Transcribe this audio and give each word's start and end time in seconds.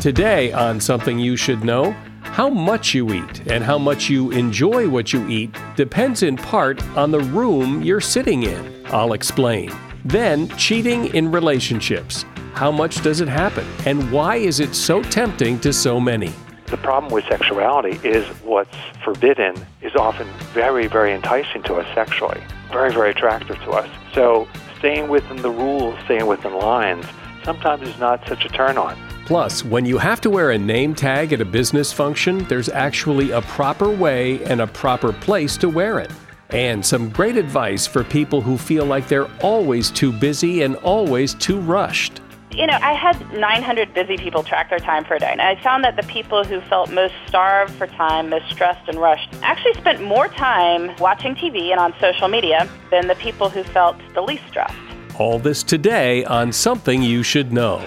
Today, 0.00 0.52
on 0.52 0.80
Something 0.80 1.18
You 1.18 1.34
Should 1.34 1.64
Know, 1.64 1.90
how 2.22 2.48
much 2.48 2.94
you 2.94 3.12
eat 3.12 3.48
and 3.48 3.64
how 3.64 3.78
much 3.78 4.08
you 4.08 4.30
enjoy 4.30 4.88
what 4.88 5.12
you 5.12 5.26
eat 5.28 5.50
depends 5.74 6.22
in 6.22 6.36
part 6.36 6.80
on 6.96 7.10
the 7.10 7.18
room 7.18 7.82
you're 7.82 8.00
sitting 8.00 8.44
in. 8.44 8.86
I'll 8.86 9.12
explain. 9.12 9.72
Then, 10.04 10.48
cheating 10.50 11.12
in 11.16 11.32
relationships. 11.32 12.24
How 12.54 12.70
much 12.70 13.02
does 13.02 13.20
it 13.20 13.26
happen? 13.26 13.66
And 13.86 14.12
why 14.12 14.36
is 14.36 14.60
it 14.60 14.76
so 14.76 15.02
tempting 15.02 15.58
to 15.60 15.72
so 15.72 15.98
many? 15.98 16.32
The 16.66 16.76
problem 16.76 17.12
with 17.12 17.24
sexuality 17.24 17.98
is 18.06 18.24
what's 18.44 18.76
forbidden 19.02 19.56
is 19.82 19.96
often 19.96 20.28
very, 20.52 20.86
very 20.86 21.12
enticing 21.12 21.64
to 21.64 21.74
us 21.74 21.92
sexually, 21.96 22.40
very, 22.70 22.92
very 22.92 23.10
attractive 23.10 23.56
to 23.62 23.70
us. 23.72 23.90
So 24.14 24.46
staying 24.78 25.08
within 25.08 25.38
the 25.42 25.50
rules, 25.50 25.98
staying 26.04 26.28
within 26.28 26.54
lines, 26.54 27.04
sometimes 27.42 27.88
is 27.88 27.98
not 27.98 28.24
such 28.28 28.44
a 28.44 28.48
turn 28.48 28.78
on. 28.78 29.07
Plus, 29.28 29.62
when 29.62 29.84
you 29.84 29.98
have 29.98 30.22
to 30.22 30.30
wear 30.30 30.52
a 30.52 30.58
name 30.58 30.94
tag 30.94 31.34
at 31.34 31.42
a 31.42 31.44
business 31.44 31.92
function, 31.92 32.38
there's 32.44 32.70
actually 32.70 33.30
a 33.32 33.42
proper 33.42 33.90
way 33.90 34.42
and 34.44 34.62
a 34.62 34.66
proper 34.66 35.12
place 35.12 35.58
to 35.58 35.68
wear 35.68 35.98
it. 35.98 36.10
And 36.48 36.84
some 36.84 37.10
great 37.10 37.36
advice 37.36 37.86
for 37.86 38.02
people 38.02 38.40
who 38.40 38.56
feel 38.56 38.86
like 38.86 39.06
they're 39.06 39.30
always 39.42 39.90
too 39.90 40.12
busy 40.12 40.62
and 40.62 40.76
always 40.76 41.34
too 41.34 41.60
rushed 41.60 42.22
you 42.50 42.66
know, 42.66 42.78
I 42.82 42.92
had 42.92 43.32
900 43.34 43.94
busy 43.94 44.16
people 44.16 44.42
track 44.42 44.68
their 44.68 44.80
time 44.80 45.04
for 45.04 45.14
a 45.14 45.20
day, 45.20 45.30
and 45.30 45.40
I 45.40 45.62
found 45.62 45.84
that 45.84 45.94
the 45.94 46.02
people 46.04 46.42
who 46.42 46.60
felt 46.62 46.90
most 46.90 47.14
starved 47.28 47.72
for 47.74 47.86
time, 47.86 48.30
most 48.30 48.50
stressed 48.50 48.88
and 48.88 48.98
rushed, 48.98 49.32
actually 49.42 49.74
spent 49.74 50.02
more 50.02 50.26
time 50.26 50.96
watching 50.98 51.36
TV 51.36 51.70
and 51.70 51.78
on 51.78 51.94
social 52.00 52.26
media 52.26 52.68
than 52.90 53.06
the 53.06 53.14
people 53.14 53.48
who 53.48 53.62
felt 53.62 53.96
the 54.14 54.22
least 54.22 54.42
stressed. 54.48 54.74
All 55.20 55.38
this 55.38 55.62
today 55.62 56.24
on 56.24 56.50
Something 56.50 57.00
You 57.00 57.22
Should 57.22 57.52
Know. 57.52 57.86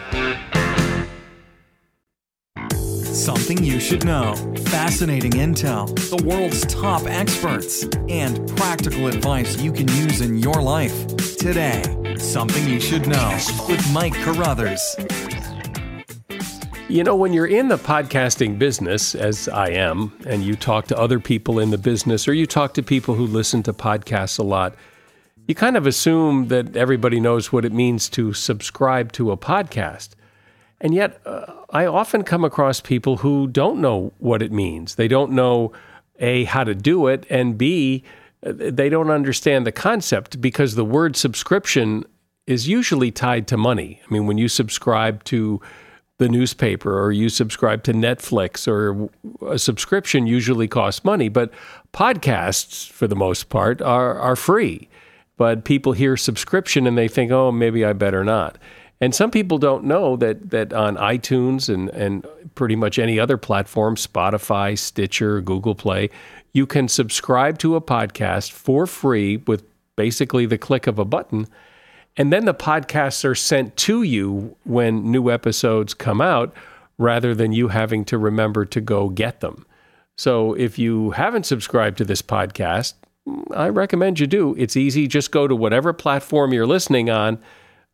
Something 3.11 3.61
you 3.61 3.81
should 3.81 4.05
know. 4.05 4.35
Fascinating 4.67 5.31
intel, 5.31 5.93
the 6.09 6.25
world's 6.25 6.65
top 6.67 7.03
experts, 7.07 7.83
and 8.07 8.47
practical 8.55 9.07
advice 9.07 9.61
you 9.61 9.73
can 9.73 9.85
use 9.89 10.21
in 10.21 10.37
your 10.37 10.61
life. 10.61 11.07
Today, 11.35 11.83
Something 12.17 12.65
You 12.69 12.79
Should 12.79 13.07
Know 13.07 13.37
with 13.67 13.85
Mike 13.91 14.13
Carruthers. 14.13 14.95
You 16.87 17.03
know, 17.03 17.17
when 17.17 17.33
you're 17.33 17.47
in 17.47 17.67
the 17.67 17.77
podcasting 17.77 18.57
business, 18.57 19.13
as 19.13 19.49
I 19.49 19.71
am, 19.71 20.13
and 20.25 20.41
you 20.41 20.55
talk 20.55 20.87
to 20.87 20.97
other 20.97 21.19
people 21.19 21.59
in 21.59 21.71
the 21.71 21.77
business 21.77 22.29
or 22.29 22.33
you 22.33 22.45
talk 22.45 22.73
to 22.75 22.81
people 22.81 23.15
who 23.15 23.27
listen 23.27 23.61
to 23.63 23.73
podcasts 23.73 24.39
a 24.39 24.43
lot, 24.43 24.73
you 25.49 25.53
kind 25.53 25.75
of 25.75 25.85
assume 25.85 26.47
that 26.47 26.77
everybody 26.77 27.19
knows 27.19 27.51
what 27.51 27.65
it 27.65 27.73
means 27.73 28.07
to 28.11 28.31
subscribe 28.31 29.11
to 29.11 29.31
a 29.31 29.37
podcast. 29.37 30.11
And 30.81 30.93
yet, 30.95 31.21
uh, 31.25 31.45
I 31.69 31.85
often 31.85 32.23
come 32.23 32.43
across 32.43 32.81
people 32.81 33.17
who 33.17 33.47
don't 33.47 33.79
know 33.79 34.11
what 34.17 34.41
it 34.41 34.51
means. 34.51 34.95
They 34.95 35.07
don't 35.07 35.31
know, 35.31 35.71
A, 36.19 36.43
how 36.45 36.63
to 36.63 36.75
do 36.75 37.07
it, 37.07 37.25
and 37.29 37.57
B, 37.57 38.03
they 38.41 38.89
don't 38.89 39.11
understand 39.11 39.67
the 39.67 39.71
concept 39.71 40.41
because 40.41 40.73
the 40.73 40.83
word 40.83 41.15
subscription 41.15 42.03
is 42.47 42.67
usually 42.67 43.11
tied 43.11 43.47
to 43.47 43.57
money. 43.57 44.01
I 44.03 44.11
mean, 44.11 44.25
when 44.25 44.39
you 44.39 44.47
subscribe 44.47 45.23
to 45.25 45.61
the 46.17 46.27
newspaper 46.27 46.99
or 46.99 47.11
you 47.11 47.29
subscribe 47.29 47.83
to 47.83 47.93
Netflix 47.93 48.67
or 48.67 49.09
a 49.47 49.59
subscription 49.59 50.27
usually 50.27 50.67
costs 50.67 51.05
money, 51.05 51.29
but 51.29 51.51
podcasts, 51.93 52.89
for 52.89 53.07
the 53.07 53.15
most 53.15 53.49
part, 53.49 53.81
are, 53.81 54.19
are 54.19 54.35
free. 54.35 54.89
But 55.37 55.63
people 55.63 55.93
hear 55.93 56.17
subscription 56.17 56.85
and 56.85 56.97
they 56.97 57.07
think, 57.07 57.31
oh, 57.31 57.51
maybe 57.51 57.85
I 57.85 57.93
better 57.93 58.23
not. 58.23 58.57
And 59.01 59.15
some 59.15 59.31
people 59.31 59.57
don't 59.57 59.83
know 59.83 60.15
that 60.17 60.51
that 60.51 60.71
on 60.71 60.95
iTunes 60.95 61.73
and, 61.73 61.89
and 61.89 62.25
pretty 62.53 62.75
much 62.75 62.99
any 62.99 63.19
other 63.19 63.35
platform, 63.35 63.95
Spotify, 63.95 64.77
Stitcher, 64.77 65.41
Google 65.41 65.73
Play, 65.73 66.11
you 66.53 66.67
can 66.67 66.87
subscribe 66.87 67.57
to 67.59 67.75
a 67.75 67.81
podcast 67.81 68.51
for 68.51 68.85
free 68.85 69.37
with 69.37 69.63
basically 69.95 70.45
the 70.45 70.57
click 70.57 70.85
of 70.85 70.99
a 70.99 71.05
button. 71.05 71.47
And 72.15 72.31
then 72.31 72.45
the 72.45 72.53
podcasts 72.53 73.25
are 73.25 73.35
sent 73.35 73.75
to 73.77 74.03
you 74.03 74.55
when 74.65 75.11
new 75.11 75.31
episodes 75.31 75.93
come 75.93 76.21
out 76.21 76.53
rather 76.97 77.33
than 77.33 77.53
you 77.53 77.69
having 77.69 78.05
to 78.05 78.17
remember 78.17 78.65
to 78.65 78.81
go 78.81 79.09
get 79.09 79.39
them. 79.39 79.65
So 80.17 80.53
if 80.53 80.77
you 80.77 81.11
haven't 81.11 81.45
subscribed 81.45 81.97
to 81.97 82.05
this 82.05 82.21
podcast, 82.21 82.93
I 83.55 83.69
recommend 83.69 84.19
you 84.19 84.27
do. 84.27 84.53
It's 84.57 84.75
easy. 84.75 85.07
Just 85.07 85.31
go 85.31 85.47
to 85.47 85.55
whatever 85.55 85.93
platform 85.93 86.53
you're 86.53 86.67
listening 86.67 87.09
on 87.09 87.39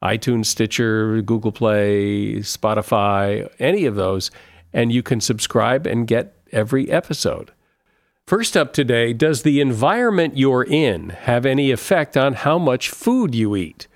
iTunes, 0.03 0.45
Stitcher, 0.45 1.21
Google 1.21 1.51
Play, 1.51 2.35
Spotify, 2.37 3.49
any 3.59 3.85
of 3.85 3.95
those, 3.95 4.31
and 4.73 4.91
you 4.91 5.01
can 5.01 5.19
subscribe 5.21 5.87
and 5.87 6.07
get 6.07 6.35
every 6.51 6.89
episode. 6.91 7.51
First 8.25 8.57
up 8.57 8.73
today, 8.73 9.13
does 9.13 9.43
the 9.43 9.61
environment 9.61 10.37
you're 10.37 10.63
in 10.63 11.09
have 11.09 11.45
any 11.45 11.71
effect 11.71 12.17
on 12.17 12.33
how 12.33 12.59
much 12.59 12.89
food 12.89 13.33
you 13.33 13.55
eat? 13.55 13.87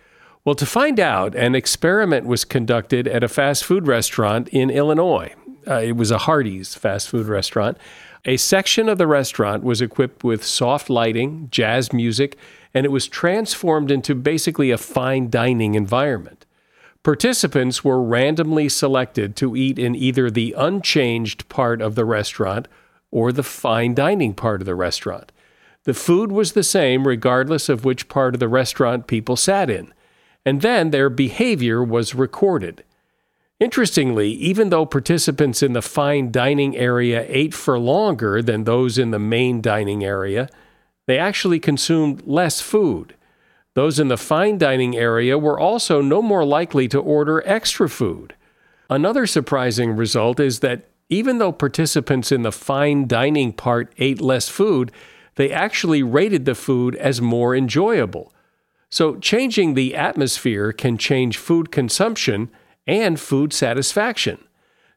Well, 0.44 0.56
to 0.56 0.66
find 0.66 1.00
out, 1.00 1.36
an 1.36 1.54
experiment 1.54 2.26
was 2.26 2.46
conducted 2.46 3.08
at 3.08 3.24
a 3.24 3.28
fast 3.28 3.64
food 3.64 3.88
restaurant 3.88 4.48
in 4.50 4.70
Illinois. 4.70 5.36
Uh, 5.68 5.76
it 5.76 5.96
was 5.96 6.12
a 6.12 6.20
Hardee's 6.20 6.76
fast 6.76 7.10
food 7.10 7.28
restaurant. 7.28 7.78
A 8.26 8.38
section 8.38 8.88
of 8.88 8.98
the 8.98 9.08
restaurant 9.08 9.64
was 9.64 9.82
equipped 9.82 10.24
with 10.24 10.44
soft 10.44 10.90
lighting, 10.90 11.48
jazz 11.52 11.92
music, 11.92 12.38
and 12.74 12.86
it 12.86 12.92
was 12.92 13.08
transformed 13.08 13.92
into 13.92 14.14
basically 14.16 14.72
a 14.72 14.78
fine 14.78 15.30
dining 15.30 15.76
environment. 15.76 16.46
Participants 17.04 17.84
were 17.84 18.02
randomly 18.02 18.70
selected 18.70 19.36
to 19.38 19.56
eat 19.56 19.80
in 19.80 19.96
either 19.96 20.30
the 20.30 20.54
unchanged 20.56 21.50
part 21.50 21.82
of 21.82 21.96
the 21.96 22.06
restaurant 22.06 22.68
or 23.10 23.32
the 23.32 23.44
fine 23.44 23.96
dining 23.96 24.36
part 24.36 24.62
of 24.62 24.68
the 24.68 24.76
restaurant. 24.76 25.32
The 25.84 25.96
food 25.96 26.32
was 26.32 26.54
the 26.54 26.64
same 26.64 27.08
regardless 27.08 27.70
of 27.70 27.84
which 27.84 28.08
part 28.08 28.36
of 28.36 28.40
the 28.40 28.48
restaurant 28.48 29.08
people 29.08 29.36
sat 29.36 29.68
in, 29.68 29.92
and 30.46 30.62
then 30.62 30.92
their 30.92 31.10
behavior 31.10 31.84
was 31.84 32.14
recorded. 32.14 32.84
Interestingly, 33.62 34.32
even 34.32 34.72
though 34.72 34.88
participants 34.88 35.62
in 35.62 35.74
the 35.74 35.84
fine 35.84 36.32
dining 36.32 36.76
area 36.76 37.24
ate 37.30 37.54
for 37.54 37.78
longer 37.78 38.42
than 38.42 38.64
those 38.64 38.98
in 38.98 39.12
the 39.12 39.20
main 39.20 39.62
dining 39.62 40.04
area, 40.04 40.50
they 41.06 41.20
actually 41.20 41.60
consumed 41.60 42.24
less 42.26 42.60
food. 42.60 43.14
Those 43.76 44.00
in 44.00 44.08
the 44.08 44.18
fine 44.18 44.58
dining 44.58 44.98
area 44.98 45.38
were 45.38 45.60
also 45.60 46.02
no 46.02 46.24
more 46.24 46.44
likely 46.44 46.88
to 46.88 47.00
order 47.00 47.44
extra 47.46 47.88
food. 47.88 48.34
Another 48.90 49.28
surprising 49.28 49.96
result 49.96 50.40
is 50.40 50.62
that 50.62 50.90
even 51.10 51.38
though 51.38 51.52
participants 51.52 52.32
in 52.32 52.42
the 52.42 52.52
fine 52.52 53.08
dining 53.08 53.54
part 53.54 53.94
ate 54.00 54.22
less 54.22 54.50
food, 54.50 54.92
they 55.36 55.52
actually 55.52 56.02
rated 56.02 56.46
the 56.46 56.56
food 56.56 56.96
as 56.96 57.22
more 57.22 57.56
enjoyable. 57.56 58.34
So, 58.90 59.18
changing 59.18 59.76
the 59.76 59.96
atmosphere 59.96 60.72
can 60.72 60.98
change 60.98 61.38
food 61.38 61.72
consumption 61.72 62.50
and 62.88 63.20
food 63.20 63.54
satisfaction. 63.54 64.38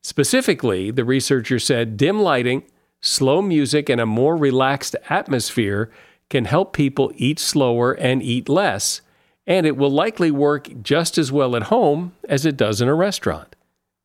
Specifically, 0.02 0.90
the 0.90 1.04
researcher 1.04 1.58
said 1.58 1.96
dim 1.96 2.20
lighting, 2.20 2.64
slow 3.00 3.40
music, 3.40 3.88
and 3.88 4.00
a 4.00 4.06
more 4.06 4.36
relaxed 4.36 4.96
atmosphere 5.08 5.90
can 6.28 6.44
help 6.44 6.72
people 6.72 7.12
eat 7.16 7.38
slower 7.38 7.92
and 7.92 8.22
eat 8.22 8.48
less, 8.48 9.00
and 9.46 9.66
it 9.66 9.76
will 9.76 9.90
likely 9.90 10.30
work 10.30 10.68
just 10.82 11.18
as 11.18 11.30
well 11.30 11.54
at 11.54 11.64
home 11.64 12.12
as 12.28 12.46
it 12.46 12.56
does 12.56 12.80
in 12.80 12.88
a 12.88 12.94
restaurant. 12.94 13.56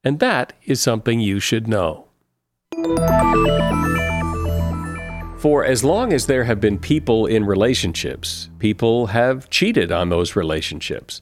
And 0.03 0.19
that 0.19 0.53
is 0.63 0.81
something 0.81 1.19
you 1.19 1.40
should 1.40 1.67
know. 1.67 2.06
For 5.40 5.63
as 5.63 5.85
long 5.85 6.11
as 6.11 6.25
there 6.25 6.44
have 6.44 6.59
been 6.59 6.78
people 6.78 7.25
in 7.25 7.46
relationships, 7.46 8.50
people 8.59 9.07
have 9.07 9.50
cheated 9.50 9.91
on 9.91 10.09
those 10.09 10.35
relationships. 10.35 11.22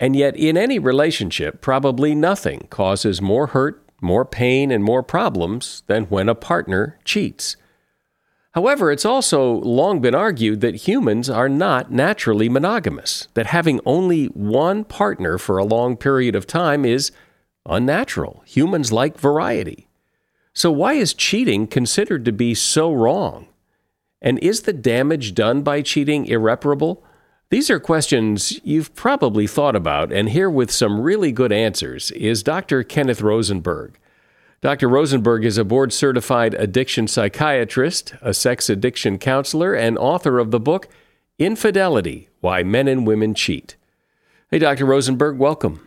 And 0.00 0.16
yet, 0.16 0.34
in 0.36 0.56
any 0.56 0.80
relationship, 0.80 1.60
probably 1.60 2.14
nothing 2.14 2.66
causes 2.70 3.20
more 3.20 3.48
hurt 3.48 3.86
more 4.00 4.24
pain 4.24 4.70
and 4.70 4.82
more 4.82 5.02
problems 5.02 5.82
than 5.86 6.04
when 6.04 6.28
a 6.28 6.34
partner 6.34 6.98
cheats. 7.04 7.56
However, 8.52 8.90
it's 8.90 9.04
also 9.04 9.52
long 9.60 10.00
been 10.00 10.14
argued 10.14 10.60
that 10.60 10.86
humans 10.88 11.30
are 11.30 11.48
not 11.48 11.92
naturally 11.92 12.48
monogamous, 12.48 13.28
that 13.34 13.46
having 13.46 13.80
only 13.84 14.26
one 14.26 14.84
partner 14.84 15.38
for 15.38 15.58
a 15.58 15.64
long 15.64 15.96
period 15.96 16.34
of 16.34 16.46
time 16.46 16.84
is 16.84 17.12
unnatural. 17.64 18.42
Humans 18.46 18.90
like 18.90 19.18
variety. 19.18 19.86
So, 20.52 20.72
why 20.72 20.94
is 20.94 21.14
cheating 21.14 21.68
considered 21.68 22.24
to 22.24 22.32
be 22.32 22.54
so 22.54 22.92
wrong? 22.92 23.46
And 24.20 24.38
is 24.40 24.62
the 24.62 24.72
damage 24.72 25.34
done 25.34 25.62
by 25.62 25.80
cheating 25.82 26.26
irreparable? 26.26 27.04
These 27.50 27.68
are 27.68 27.80
questions 27.80 28.60
you've 28.62 28.94
probably 28.94 29.48
thought 29.48 29.74
about, 29.74 30.12
and 30.12 30.28
here 30.28 30.48
with 30.48 30.70
some 30.70 31.00
really 31.00 31.32
good 31.32 31.50
answers 31.50 32.12
is 32.12 32.44
Dr. 32.44 32.84
Kenneth 32.84 33.20
Rosenberg. 33.20 33.98
Dr. 34.60 34.88
Rosenberg 34.88 35.44
is 35.44 35.58
a 35.58 35.64
board 35.64 35.92
certified 35.92 36.54
addiction 36.54 37.08
psychiatrist, 37.08 38.14
a 38.22 38.32
sex 38.32 38.70
addiction 38.70 39.18
counselor, 39.18 39.74
and 39.74 39.98
author 39.98 40.38
of 40.38 40.52
the 40.52 40.60
book 40.60 40.86
Infidelity 41.40 42.28
Why 42.40 42.62
Men 42.62 42.86
and 42.86 43.04
Women 43.04 43.34
Cheat. 43.34 43.74
Hey, 44.52 44.60
Dr. 44.60 44.86
Rosenberg, 44.86 45.36
welcome. 45.36 45.84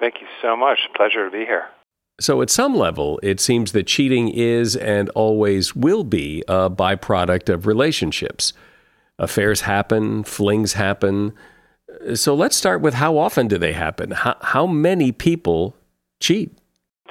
Thank 0.00 0.20
you 0.20 0.26
so 0.42 0.56
much. 0.56 0.88
Pleasure 0.96 1.24
to 1.26 1.30
be 1.30 1.44
here. 1.44 1.66
So, 2.18 2.42
at 2.42 2.50
some 2.50 2.74
level, 2.74 3.20
it 3.22 3.38
seems 3.38 3.70
that 3.72 3.86
cheating 3.86 4.28
is 4.28 4.74
and 4.74 5.08
always 5.10 5.76
will 5.76 6.02
be 6.02 6.42
a 6.48 6.68
byproduct 6.68 7.48
of 7.48 7.64
relationships. 7.64 8.52
Affairs 9.18 9.62
happen, 9.62 10.24
flings 10.24 10.74
happen. 10.74 11.32
So, 12.14 12.34
let's 12.34 12.56
start 12.56 12.82
with 12.82 12.94
how 12.94 13.16
often 13.16 13.48
do 13.48 13.56
they 13.58 13.72
happen? 13.72 14.10
How, 14.10 14.36
how 14.40 14.66
many 14.66 15.12
people 15.12 15.74
cheat? 16.20 16.56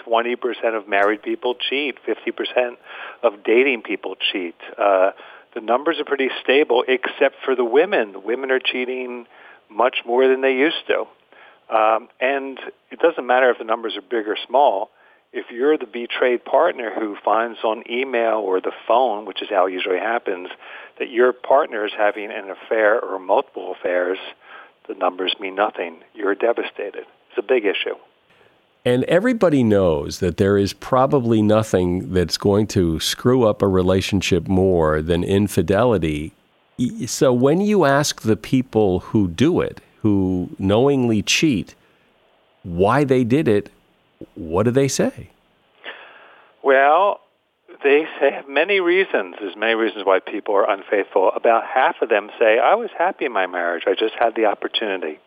20% 0.06 0.36
of 0.78 0.88
married 0.88 1.24
people 1.24 1.56
cheat, 1.56 1.96
50% 2.07 2.75
of 3.24 3.44
dating 3.44 3.81
people 3.81 4.16
cheat. 4.31 4.56
Uh, 4.78 5.12
the 5.56 5.62
numbers 5.62 6.00
are 6.00 6.06
pretty 6.06 6.30
stable, 6.44 6.84
except 6.88 7.36
for 7.44 7.56
the 7.56 7.63
women. 7.63 8.12
The 8.12 8.19
women 8.19 8.51
are 8.51 8.60
cheating 8.60 9.25
much 9.69 10.00
more 10.06 10.28
than 10.28 10.42
they 10.42 10.54
used 10.54 10.86
to. 10.88 11.06
Um, 11.74 12.10
and 12.19 12.60
it 12.92 13.00
doesn't 13.00 13.25
matter 13.25 13.50
if 13.50 13.58
the 13.58 13.63
numbers 13.63 13.96
are 13.98 14.01
big 14.01 14.28
or 14.28 14.38
small. 14.48 14.92
If 15.36 15.52
you're 15.52 15.78
the 15.78 15.86
betrayed 15.86 16.46
partner 16.46 16.94
who 16.98 17.18
finds 17.24 17.60
on 17.66 17.84
email 17.92 18.38
or 18.38 18.62
the 18.62 18.72
phone, 18.88 19.26
which 19.26 19.42
is 19.42 19.50
how 19.50 19.68
it 19.68 19.74
usually 19.74 20.00
happens, 20.00 20.48
that 20.98 21.10
your 21.10 21.34
partner 21.34 21.86
is 21.86 21.92
having 21.96 22.32
an 22.32 22.50
affair 22.50 23.02
or 23.02 23.20
multiple 23.20 23.76
affairs, 23.78 24.18
the 24.88 24.94
numbers 24.94 25.36
mean 25.38 25.56
nothing. 25.56 25.98
You're 26.14 26.36
devastated. 26.36 27.06
It's 27.30 27.38
a 27.38 27.42
big 27.42 27.66
issue. 27.66 27.96
And 28.86 29.04
everybody 29.06 29.62
knows 29.62 30.20
that 30.20 30.38
there 30.38 30.58
is 30.58 30.72
probably 30.72 31.42
nothing 31.42 32.14
that's 32.14 32.38
going 32.38 32.68
to 32.68 33.02
screw 33.02 33.44
up 33.44 33.62
a 33.62 33.68
relationship 33.68 34.48
more 34.48 35.02
than 35.02 35.22
infidelity. 35.22 36.32
So 37.08 37.34
when 37.34 37.60
you 37.60 37.84
ask 37.84 38.22
the 38.22 38.38
people 38.38 39.02
who 39.02 39.28
do 39.28 39.60
it, 39.60 39.82
who 40.02 40.52
knowingly 40.58 41.22
cheat, 41.22 41.76
why 42.64 43.04
they 43.04 43.26
did 43.26 43.50
it, 43.50 43.70
what 44.35 44.63
do 44.63 44.71
they 44.71 44.88
say? 44.88 45.29
Well, 46.63 47.19
they 47.83 48.06
say 48.19 48.41
many 48.47 48.79
reasons. 48.79 49.35
There's 49.39 49.56
many 49.56 49.75
reasons 49.75 50.06
why 50.06 50.19
people 50.19 50.56
are 50.56 50.69
unfaithful. 50.69 51.31
About 51.35 51.63
half 51.65 52.01
of 52.01 52.09
them 52.09 52.29
say, 52.39 52.59
I 52.59 52.75
was 52.75 52.89
happy 52.97 53.25
in 53.25 53.31
my 53.31 53.47
marriage. 53.47 53.83
I 53.85 53.94
just 53.94 54.15
had 54.19 54.35
the 54.35 54.45
opportunity. 54.45 55.19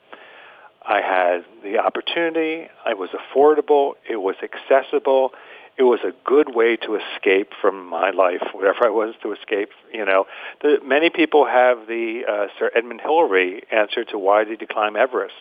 I 0.85 1.01
had 1.01 1.45
the 1.63 1.79
opportunity. 1.79 2.69
It 2.87 2.99
was 2.99 3.11
affordable. 3.11 3.95
It 4.09 4.17
was 4.17 4.37
accessible 4.43 5.33
it 5.79 5.85
was 5.85 6.01
a 6.03 6.13
good 6.25 6.55
way 6.55 6.77
to 6.77 6.97
escape 6.97 7.53
from 7.61 7.87
my 7.87 8.11
life, 8.11 8.43
whatever 8.53 8.85
I 8.85 8.91
was 8.91 9.15
to 9.23 9.33
escape. 9.33 9.71
You 9.95 10.05
know, 10.05 10.27
the, 10.61 10.79
many 10.85 11.09
people 11.09 11.47
have 11.47 11.87
the 11.87 12.23
uh, 12.29 12.47
Sir 12.59 12.71
Edmund 12.75 13.01
Hillary 13.01 13.63
answer 13.71 14.05
to 14.07 14.19
why 14.19 14.43
did 14.43 14.61
he 14.61 14.67
climb 14.67 14.97
Everest, 14.97 15.35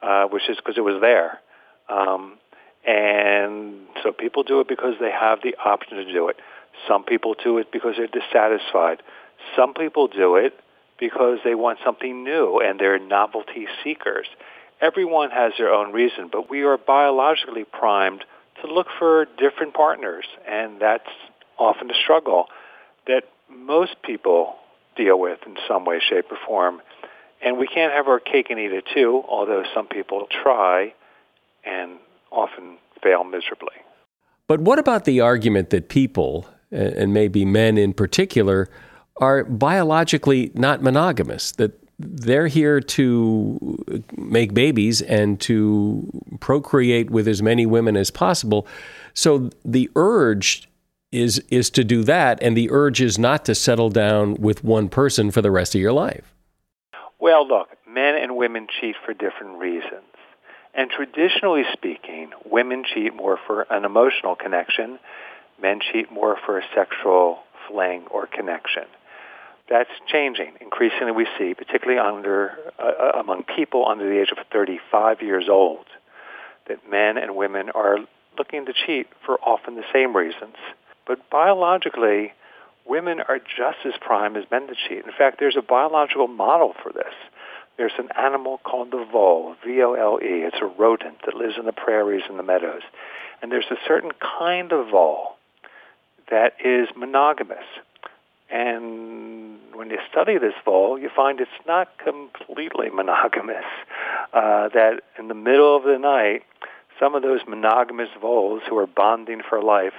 uh, 0.00 0.26
which 0.26 0.48
is 0.48 0.56
because 0.58 0.78
it 0.78 0.82
was 0.82 1.00
there. 1.00 1.40
Um, 1.88 2.38
and 2.86 3.74
so 4.02 4.12
people 4.12 4.42
do 4.42 4.60
it 4.60 4.68
because 4.68 4.94
they 5.00 5.10
have 5.10 5.40
the 5.42 5.56
option 5.64 5.96
to 5.96 6.12
do 6.12 6.28
it. 6.28 6.36
Some 6.88 7.04
people 7.04 7.34
do 7.42 7.58
it 7.58 7.72
because 7.72 7.94
they're 7.96 8.06
dissatisfied. 8.06 9.02
Some 9.56 9.74
people 9.74 10.08
do 10.08 10.36
it 10.36 10.54
because 10.98 11.38
they 11.44 11.54
want 11.54 11.78
something 11.84 12.24
new 12.24 12.60
and 12.60 12.78
they're 12.78 12.98
novelty 12.98 13.66
seekers. 13.82 14.26
Everyone 14.80 15.30
has 15.30 15.52
their 15.58 15.72
own 15.72 15.92
reason, 15.92 16.28
but 16.30 16.50
we 16.50 16.62
are 16.62 16.76
biologically 16.76 17.64
primed 17.64 18.24
to 18.60 18.72
look 18.72 18.86
for 18.98 19.26
different 19.38 19.74
partners, 19.74 20.24
and 20.46 20.80
that's 20.80 21.08
often 21.58 21.90
a 21.90 21.94
struggle 21.94 22.46
that 23.06 23.24
most 23.48 23.96
people 24.02 24.56
deal 24.96 25.18
with 25.18 25.38
in 25.46 25.56
some 25.68 25.84
way, 25.84 26.00
shape, 26.00 26.26
or 26.30 26.38
form. 26.46 26.80
And 27.42 27.58
we 27.58 27.66
can't 27.66 27.92
have 27.92 28.08
our 28.08 28.20
cake 28.20 28.46
and 28.50 28.58
eat 28.58 28.72
it 28.72 28.84
too, 28.94 29.22
although 29.28 29.64
some 29.74 29.86
people 29.86 30.26
try 30.42 30.94
and 31.64 31.98
often 32.34 32.78
fail 33.02 33.24
miserably. 33.24 33.74
But 34.46 34.60
what 34.60 34.78
about 34.78 35.04
the 35.04 35.20
argument 35.20 35.70
that 35.70 35.88
people, 35.88 36.46
and 36.70 37.14
maybe 37.14 37.44
men 37.44 37.78
in 37.78 37.94
particular, 37.94 38.68
are 39.18 39.44
biologically 39.44 40.50
not 40.54 40.82
monogamous, 40.82 41.52
that 41.52 41.78
they're 41.98 42.48
here 42.48 42.80
to 42.80 44.02
make 44.16 44.52
babies 44.52 45.00
and 45.00 45.40
to 45.40 46.10
procreate 46.40 47.10
with 47.10 47.28
as 47.28 47.40
many 47.40 47.66
women 47.66 47.96
as 47.96 48.10
possible. 48.10 48.66
So 49.14 49.50
the 49.64 49.88
urge 49.94 50.68
is 51.12 51.38
is 51.48 51.70
to 51.70 51.84
do 51.84 52.02
that, 52.02 52.42
and 52.42 52.56
the 52.56 52.68
urge 52.72 53.00
is 53.00 53.18
not 53.18 53.44
to 53.44 53.54
settle 53.54 53.88
down 53.88 54.34
with 54.34 54.64
one 54.64 54.88
person 54.88 55.30
for 55.30 55.40
the 55.40 55.50
rest 55.52 55.74
of 55.74 55.80
your 55.80 55.92
life. 55.92 56.34
Well, 57.20 57.46
look, 57.46 57.68
men 57.88 58.16
and 58.16 58.36
women 58.36 58.66
cheat 58.80 58.96
for 59.06 59.14
different 59.14 59.58
reasons. 59.58 60.02
And 60.76 60.90
traditionally 60.90 61.62
speaking, 61.72 62.30
women 62.44 62.84
cheat 62.84 63.14
more 63.14 63.38
for 63.46 63.62
an 63.70 63.84
emotional 63.84 64.34
connection, 64.34 64.98
men 65.60 65.80
cheat 65.80 66.10
more 66.10 66.36
for 66.44 66.58
a 66.58 66.62
sexual 66.74 67.38
fling 67.68 68.06
or 68.10 68.26
connection 68.26 68.84
that's 69.68 69.90
changing. 70.06 70.52
Increasingly, 70.60 71.12
we 71.12 71.26
see, 71.38 71.54
particularly 71.54 71.98
under 71.98 72.52
uh, 72.78 72.82
uh, 72.82 73.18
among 73.18 73.44
people 73.44 73.86
under 73.88 74.08
the 74.08 74.20
age 74.20 74.30
of 74.30 74.38
35 74.52 75.22
years 75.22 75.46
old, 75.48 75.86
that 76.68 76.78
men 76.90 77.16
and 77.16 77.34
women 77.36 77.70
are 77.70 77.98
looking 78.38 78.66
to 78.66 78.72
cheat 78.72 79.06
for 79.24 79.38
often 79.40 79.76
the 79.76 79.84
same 79.92 80.14
reasons. 80.14 80.56
But 81.06 81.30
biologically, 81.30 82.32
women 82.86 83.20
are 83.20 83.38
just 83.38 83.78
as 83.86 83.94
prime 84.00 84.36
as 84.36 84.44
men 84.50 84.66
to 84.66 84.74
cheat. 84.74 85.04
In 85.04 85.12
fact, 85.16 85.38
there's 85.38 85.56
a 85.56 85.62
biological 85.62 86.26
model 86.26 86.74
for 86.82 86.92
this. 86.92 87.14
There's 87.76 87.92
an 87.98 88.08
animal 88.16 88.58
called 88.58 88.92
the 88.92 89.04
vole, 89.10 89.56
V-O-L-E. 89.64 90.26
It's 90.26 90.58
a 90.60 90.66
rodent 90.66 91.18
that 91.26 91.34
lives 91.34 91.54
in 91.58 91.66
the 91.66 91.72
prairies 91.72 92.22
and 92.28 92.38
the 92.38 92.42
meadows. 92.42 92.82
And 93.42 93.50
there's 93.50 93.70
a 93.70 93.76
certain 93.86 94.12
kind 94.20 94.72
of 94.72 94.90
vole 94.90 95.36
that 96.30 96.54
is 96.64 96.88
monogamous. 96.96 97.64
And 98.50 99.58
when 99.74 99.90
you 99.90 99.98
study 100.10 100.38
this 100.38 100.54
vole, 100.64 100.98
you 100.98 101.10
find 101.14 101.40
it's 101.40 101.50
not 101.66 101.88
completely 101.98 102.90
monogamous. 102.90 103.64
Uh, 104.32 104.68
that 104.68 105.02
in 105.18 105.28
the 105.28 105.34
middle 105.34 105.76
of 105.76 105.82
the 105.82 105.98
night, 105.98 106.42
some 107.00 107.14
of 107.14 107.22
those 107.22 107.40
monogamous 107.48 108.10
voles 108.20 108.62
who 108.68 108.78
are 108.78 108.86
bonding 108.86 109.42
for 109.48 109.60
life 109.62 109.94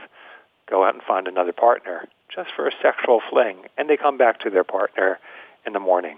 go 0.69 0.85
out 0.85 0.93
and 0.93 1.03
find 1.03 1.27
another 1.27 1.51
partner 1.51 2.07
just 2.33 2.49
for 2.55 2.67
a 2.67 2.71
sexual 2.81 3.21
fling, 3.29 3.57
and 3.77 3.89
they 3.89 3.97
come 3.97 4.17
back 4.17 4.39
to 4.39 4.49
their 4.49 4.63
partner 4.63 5.19
in 5.65 5.73
the 5.73 5.79
morning. 5.79 6.17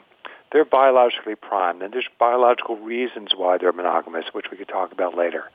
They're 0.52 0.66
biologically 0.66 1.36
primed, 1.36 1.82
and 1.82 1.94
there's 1.94 2.08
biological 2.20 2.78
reasons 2.78 3.32
why 3.36 3.58
they're 3.58 3.74
monogamous, 3.74 4.26
which 4.32 4.46
we 4.50 4.58
could 4.58 4.70
talk 4.70 4.92
about 4.92 5.18
later. 5.18 5.46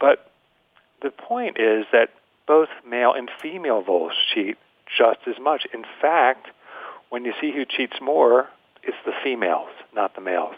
But 0.00 0.30
the 1.02 1.10
point 1.10 1.58
is 1.58 1.86
that 1.92 2.10
both 2.46 2.68
male 2.86 3.12
and 3.12 3.30
female 3.40 3.82
voles 3.82 4.12
cheat 4.34 4.56
just 4.98 5.20
as 5.26 5.36
much. 5.40 5.66
In 5.72 5.84
fact, 6.00 6.48
when 7.10 7.24
you 7.24 7.32
see 7.40 7.52
who 7.52 7.64
cheats 7.64 7.96
more, 8.02 8.48
it's 8.82 8.96
the 9.06 9.12
females, 9.22 9.70
not 9.94 10.14
the 10.14 10.20
males. 10.20 10.56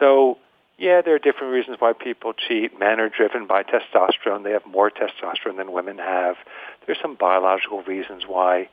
So, 0.00 0.38
yeah, 0.76 1.02
there 1.02 1.14
are 1.14 1.20
different 1.20 1.52
reasons 1.52 1.76
why 1.78 1.92
people 1.92 2.32
cheat. 2.32 2.78
Men 2.78 2.98
are 3.00 3.08
driven 3.08 3.46
by 3.46 3.62
testosterone. 3.62 4.42
They 4.42 4.50
have 4.50 4.66
more 4.66 4.90
testosterone 4.90 5.56
than 5.56 5.72
women 5.72 5.98
have. 5.98 6.36
There's 6.84 6.98
some 7.00 7.14
biological 7.14 7.82
reasons 7.82 8.24
why 8.26 8.68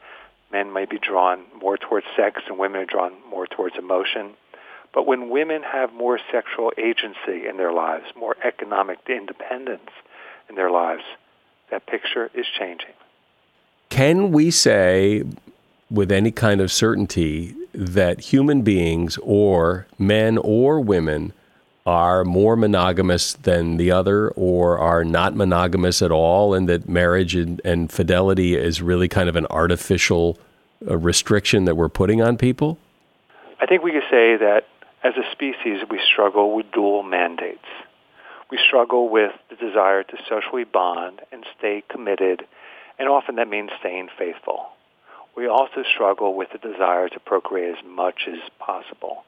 men 0.51 0.73
may 0.73 0.85
be 0.85 0.99
drawn 0.99 1.43
more 1.59 1.77
towards 1.77 2.05
sex 2.15 2.41
and 2.47 2.57
women 2.57 2.81
are 2.81 2.85
drawn 2.85 3.13
more 3.29 3.47
towards 3.47 3.75
emotion. 3.77 4.31
But 4.93 5.07
when 5.07 5.29
women 5.29 5.63
have 5.63 5.93
more 5.93 6.19
sexual 6.31 6.71
agency 6.77 7.47
in 7.47 7.57
their 7.57 7.71
lives, 7.71 8.05
more 8.17 8.35
economic 8.43 8.99
independence 9.07 9.89
in 10.49 10.55
their 10.55 10.69
lives, 10.69 11.03
that 11.69 11.85
picture 11.87 12.29
is 12.33 12.45
changing. 12.59 12.93
Can 13.89 14.31
we 14.31 14.51
say 14.51 15.23
with 15.89 16.11
any 16.11 16.31
kind 16.31 16.61
of 16.61 16.71
certainty 16.71 17.55
that 17.73 18.19
human 18.19 18.61
beings, 18.61 19.17
or 19.21 19.87
men 19.97 20.37
or 20.37 20.79
women, 20.79 21.33
are 21.85 22.23
more 22.23 22.55
monogamous 22.55 23.33
than 23.33 23.77
the 23.77 23.91
other 23.91 24.29
or 24.29 24.77
are 24.77 25.03
not 25.03 25.35
monogamous 25.35 26.01
at 26.01 26.11
all, 26.11 26.53
and 26.53 26.69
that 26.69 26.87
marriage 26.87 27.35
and, 27.35 27.59
and 27.65 27.91
fidelity 27.91 28.55
is 28.55 28.81
really 28.81 29.07
kind 29.07 29.27
of 29.27 29.35
an 29.35 29.47
artificial 29.49 30.37
uh, 30.87 30.97
restriction 30.97 31.65
that 31.65 31.75
we're 31.75 31.89
putting 31.89 32.21
on 32.21 32.37
people? 32.37 32.77
I 33.59 33.65
think 33.65 33.83
we 33.83 33.91
could 33.91 34.09
say 34.09 34.37
that 34.37 34.65
as 35.03 35.13
a 35.17 35.31
species, 35.31 35.83
we 35.89 35.99
struggle 36.11 36.55
with 36.55 36.71
dual 36.71 37.03
mandates. 37.03 37.65
We 38.51 38.59
struggle 38.67 39.09
with 39.09 39.31
the 39.49 39.55
desire 39.55 40.03
to 40.03 40.17
socially 40.29 40.65
bond 40.65 41.21
and 41.31 41.45
stay 41.57 41.83
committed 41.89 42.43
and 43.01 43.09
often 43.09 43.37
that 43.37 43.47
means 43.47 43.71
staying 43.79 44.09
faithful. 44.15 44.67
We 45.35 45.47
also 45.47 45.81
struggle 45.95 46.35
with 46.35 46.49
the 46.51 46.59
desire 46.59 47.09
to 47.09 47.19
procreate 47.19 47.77
as 47.79 47.83
much 47.83 48.27
as 48.27 48.37
possible. 48.59 49.23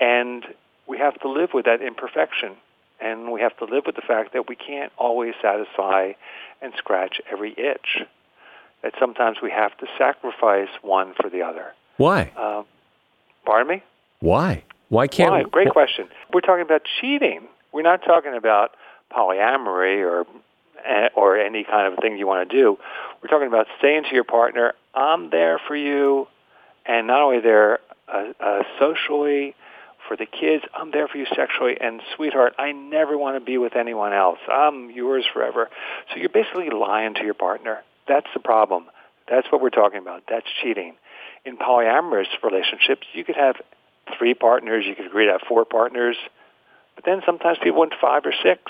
And 0.00 0.44
we 0.88 0.98
have 0.98 1.20
to 1.20 1.28
live 1.28 1.50
with 1.54 1.66
that 1.66 1.82
imperfection. 1.82 2.56
And 3.00 3.30
we 3.30 3.40
have 3.42 3.56
to 3.58 3.64
live 3.64 3.84
with 3.86 3.94
the 3.94 4.02
fact 4.02 4.32
that 4.32 4.48
we 4.48 4.56
can't 4.56 4.90
always 4.98 5.34
satisfy 5.40 6.12
and 6.60 6.72
scratch 6.76 7.20
every 7.30 7.52
itch. 7.52 8.02
That 8.82 8.94
sometimes 8.98 9.38
we 9.42 9.50
have 9.50 9.76
to 9.78 9.86
sacrifice 9.96 10.68
one 10.82 11.14
for 11.20 11.30
the 11.30 11.42
other. 11.42 11.74
Why? 11.96 12.32
Uh, 12.36 12.62
pardon 13.44 13.68
me? 13.68 13.82
Why? 14.20 14.64
Why 14.88 15.06
can't 15.06 15.30
Why? 15.30 15.42
Great 15.44 15.70
question. 15.70 16.08
We're 16.32 16.40
talking 16.40 16.62
about 16.62 16.82
cheating. 17.00 17.46
We're 17.72 17.82
not 17.82 18.02
talking 18.04 18.34
about 18.34 18.72
polyamory 19.12 20.00
or 20.00 20.26
or 21.14 21.36
any 21.36 21.64
kind 21.64 21.92
of 21.92 21.98
thing 21.98 22.16
you 22.18 22.26
want 22.26 22.48
to 22.48 22.56
do. 22.56 22.78
We're 23.20 23.28
talking 23.28 23.48
about 23.48 23.66
saying 23.82 24.04
to 24.08 24.14
your 24.14 24.24
partner, 24.24 24.74
I'm 24.94 25.30
there 25.30 25.60
for 25.66 25.74
you, 25.74 26.28
and 26.86 27.08
not 27.08 27.20
only 27.20 27.40
there 27.40 27.80
uh, 28.06 28.32
uh, 28.38 28.62
socially, 28.78 29.56
for 30.08 30.16
the 30.16 30.26
kids, 30.26 30.64
I'm 30.74 30.90
there 30.90 31.06
for 31.06 31.18
you 31.18 31.26
sexually, 31.36 31.76
and 31.80 32.00
sweetheart, 32.16 32.54
I 32.58 32.72
never 32.72 33.16
want 33.16 33.36
to 33.36 33.44
be 33.44 33.58
with 33.58 33.76
anyone 33.76 34.12
else. 34.12 34.38
I'm 34.50 34.90
yours 34.90 35.26
forever. 35.32 35.68
So 36.10 36.18
you're 36.18 36.30
basically 36.30 36.70
lying 36.70 37.14
to 37.14 37.24
your 37.24 37.34
partner. 37.34 37.82
That's 38.08 38.26
the 38.32 38.40
problem. 38.40 38.86
That's 39.28 39.46
what 39.52 39.60
we're 39.60 39.70
talking 39.70 39.98
about. 39.98 40.24
That's 40.28 40.46
cheating. 40.62 40.94
In 41.44 41.58
polyamorous 41.58 42.26
relationships, 42.42 43.06
you 43.12 43.24
could 43.24 43.36
have 43.36 43.56
three 44.18 44.34
partners. 44.34 44.84
You 44.86 44.94
could 44.94 45.06
agree 45.06 45.26
to 45.26 45.32
have 45.32 45.42
four 45.46 45.64
partners. 45.64 46.16
But 46.94 47.04
then 47.04 47.20
sometimes 47.26 47.58
people 47.62 47.78
want 47.78 47.92
five 48.00 48.24
or 48.24 48.32
six. 48.42 48.62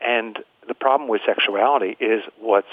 And 0.00 0.38
the 0.66 0.74
problem 0.74 1.08
with 1.08 1.22
sexuality 1.24 1.96
is 2.00 2.22
what's 2.40 2.66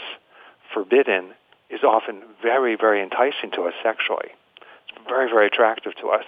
forbidden 0.73 1.33
is 1.69 1.83
often 1.83 2.23
very, 2.41 2.75
very 2.75 3.01
enticing 3.01 3.51
to 3.51 3.63
us 3.63 3.73
sexually. 3.83 4.29
It's 4.89 5.07
very, 5.07 5.29
very 5.29 5.47
attractive 5.47 5.93
to 6.01 6.09
us. 6.09 6.25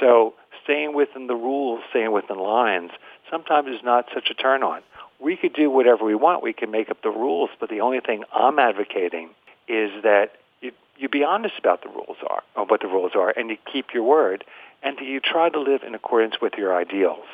So 0.00 0.34
staying 0.68 0.94
within 0.94 1.26
the 1.28 1.34
rules, 1.34 1.80
staying 1.88 2.12
within 2.12 2.38
lines, 2.38 2.90
sometimes 3.30 3.68
is 3.68 3.82
not 3.82 4.04
such 4.12 4.28
a 4.30 4.34
turn 4.34 4.62
on. 4.62 4.82
We 5.18 5.36
could 5.36 5.54
do 5.54 5.70
whatever 5.70 6.04
we 6.04 6.14
want. 6.14 6.42
We 6.42 6.52
can 6.52 6.70
make 6.70 6.90
up 6.90 7.02
the 7.02 7.08
rules, 7.08 7.48
but 7.58 7.70
the 7.70 7.80
only 7.80 8.00
thing 8.00 8.22
I'm 8.34 8.58
advocating 8.58 9.30
is 9.66 9.90
that 10.02 10.32
you, 10.60 10.72
you 10.98 11.08
be 11.08 11.24
honest 11.24 11.54
about 11.58 11.82
the 11.82 11.88
rules 11.88 12.18
are, 12.28 12.42
or 12.54 12.66
what 12.66 12.82
the 12.82 12.86
rules 12.86 13.12
are, 13.14 13.30
and 13.30 13.48
you 13.48 13.56
keep 13.72 13.86
your 13.94 14.02
word, 14.02 14.44
and 14.82 14.98
you 15.00 15.20
try 15.20 15.48
to 15.48 15.58
live 15.58 15.82
in 15.86 15.94
accordance 15.94 16.34
with 16.40 16.52
your 16.58 16.76
ideals. 16.76 17.26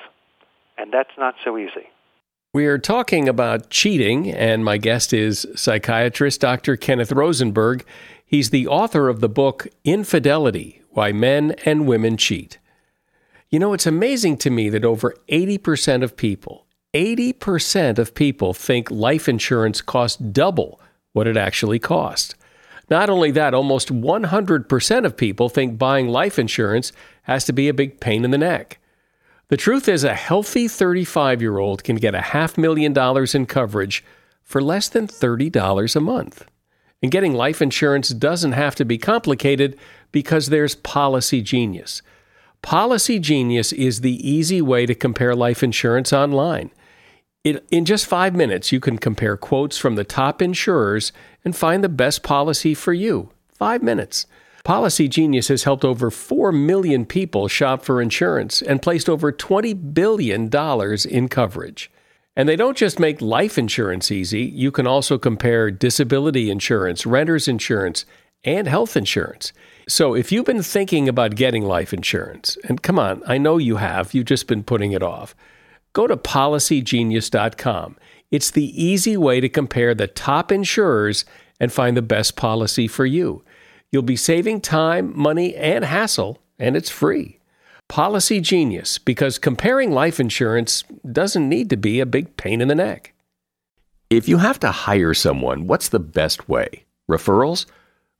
And 0.78 0.92
that's 0.92 1.16
not 1.18 1.34
so 1.44 1.58
easy. 1.58 1.88
We're 2.52 2.78
talking 2.78 3.28
about 3.28 3.68
cheating, 3.68 4.30
and 4.30 4.64
my 4.64 4.78
guest 4.78 5.12
is 5.12 5.44
psychiatrist 5.56 6.40
Dr. 6.40 6.76
Kenneth 6.76 7.10
Rosenberg. 7.10 7.84
He's 8.24 8.50
the 8.50 8.68
author 8.68 9.08
of 9.08 9.20
the 9.20 9.28
book 9.28 9.66
Infidelity 9.82 10.82
Why 10.90 11.10
Men 11.10 11.56
and 11.64 11.88
Women 11.88 12.16
Cheat. 12.16 12.58
You 13.50 13.58
know, 13.58 13.72
it's 13.72 13.86
amazing 13.86 14.38
to 14.38 14.50
me 14.50 14.68
that 14.70 14.84
over 14.84 15.14
80% 15.28 16.02
of 16.02 16.16
people, 16.16 16.66
80% 16.94 17.98
of 17.98 18.14
people 18.14 18.54
think 18.54 18.90
life 18.90 19.28
insurance 19.28 19.80
costs 19.80 20.16
double 20.16 20.80
what 21.12 21.26
it 21.26 21.36
actually 21.36 21.78
costs. 21.78 22.34
Not 22.90 23.08
only 23.08 23.30
that, 23.30 23.54
almost 23.54 23.92
100% 23.92 25.04
of 25.04 25.16
people 25.16 25.48
think 25.48 25.78
buying 25.78 26.08
life 26.08 26.38
insurance 26.38 26.92
has 27.22 27.44
to 27.46 27.52
be 27.52 27.68
a 27.68 27.74
big 27.74 28.00
pain 28.00 28.24
in 28.24 28.30
the 28.30 28.38
neck. 28.38 28.78
The 29.48 29.56
truth 29.56 29.88
is, 29.88 30.04
a 30.04 30.14
healthy 30.14 30.68
35 30.68 31.40
year 31.40 31.58
old 31.58 31.84
can 31.84 31.96
get 31.96 32.14
a 32.14 32.20
half 32.20 32.58
million 32.58 32.92
dollars 32.92 33.34
in 33.34 33.46
coverage 33.46 34.04
for 34.42 34.62
less 34.62 34.88
than 34.88 35.06
$30 35.06 35.96
a 35.96 36.00
month. 36.00 36.44
And 37.02 37.10
getting 37.10 37.34
life 37.34 37.60
insurance 37.60 38.08
doesn't 38.10 38.52
have 38.52 38.74
to 38.76 38.84
be 38.84 38.98
complicated 38.98 39.78
because 40.12 40.46
there's 40.46 40.74
Policy 40.74 41.42
Genius. 41.42 42.02
Policy 42.64 43.18
Genius 43.18 43.74
is 43.74 44.00
the 44.00 44.26
easy 44.26 44.62
way 44.62 44.86
to 44.86 44.94
compare 44.94 45.34
life 45.34 45.62
insurance 45.62 46.14
online. 46.14 46.70
It, 47.44 47.62
in 47.70 47.84
just 47.84 48.06
five 48.06 48.34
minutes, 48.34 48.72
you 48.72 48.80
can 48.80 48.96
compare 48.96 49.36
quotes 49.36 49.76
from 49.76 49.96
the 49.96 50.02
top 50.02 50.40
insurers 50.40 51.12
and 51.44 51.54
find 51.54 51.84
the 51.84 51.90
best 51.90 52.22
policy 52.22 52.72
for 52.72 52.94
you. 52.94 53.30
Five 53.52 53.82
minutes. 53.82 54.26
Policy 54.64 55.08
Genius 55.08 55.48
has 55.48 55.64
helped 55.64 55.84
over 55.84 56.10
4 56.10 56.52
million 56.52 57.04
people 57.04 57.48
shop 57.48 57.84
for 57.84 58.00
insurance 58.00 58.62
and 58.62 58.80
placed 58.80 59.10
over 59.10 59.30
$20 59.30 59.92
billion 59.92 60.48
in 61.10 61.28
coverage. 61.28 61.90
And 62.34 62.48
they 62.48 62.56
don't 62.56 62.78
just 62.78 62.98
make 62.98 63.20
life 63.20 63.58
insurance 63.58 64.10
easy, 64.10 64.40
you 64.40 64.72
can 64.72 64.86
also 64.86 65.18
compare 65.18 65.70
disability 65.70 66.50
insurance, 66.50 67.04
renter's 67.04 67.46
insurance, 67.46 68.06
and 68.42 68.66
health 68.66 68.96
insurance. 68.96 69.52
So 69.86 70.14
if 70.14 70.32
you've 70.32 70.46
been 70.46 70.62
thinking 70.62 71.08
about 71.08 71.34
getting 71.34 71.64
life 71.64 71.92
insurance, 71.92 72.56
and 72.64 72.82
come 72.82 72.98
on, 72.98 73.22
I 73.26 73.38
know 73.38 73.58
you 73.58 73.76
have, 73.76 74.14
you've 74.14 74.26
just 74.26 74.46
been 74.46 74.62
putting 74.62 74.92
it 74.92 75.02
off, 75.02 75.34
go 75.92 76.06
to 76.06 76.16
policygenius.com. 76.16 77.96
It's 78.30 78.50
the 78.50 78.82
easy 78.82 79.16
way 79.16 79.40
to 79.40 79.48
compare 79.48 79.94
the 79.94 80.06
top 80.06 80.50
insurers 80.50 81.24
and 81.60 81.72
find 81.72 81.96
the 81.96 82.02
best 82.02 82.36
policy 82.36 82.88
for 82.88 83.06
you. 83.06 83.44
You'll 83.92 84.02
be 84.02 84.16
saving 84.16 84.62
time, 84.62 85.12
money, 85.16 85.54
and 85.54 85.84
hassle, 85.84 86.40
and 86.58 86.76
it's 86.76 86.90
free. 86.90 87.38
Policy 87.88 88.40
Genius, 88.40 88.98
because 88.98 89.38
comparing 89.38 89.92
life 89.92 90.18
insurance 90.18 90.82
doesn't 91.12 91.48
need 91.48 91.70
to 91.70 91.76
be 91.76 92.00
a 92.00 92.06
big 92.06 92.36
pain 92.36 92.60
in 92.60 92.68
the 92.68 92.74
neck. 92.74 93.12
If 94.10 94.28
you 94.28 94.38
have 94.38 94.58
to 94.60 94.70
hire 94.70 95.14
someone, 95.14 95.66
what's 95.66 95.90
the 95.90 96.00
best 96.00 96.48
way? 96.48 96.84
Referrals? 97.10 97.66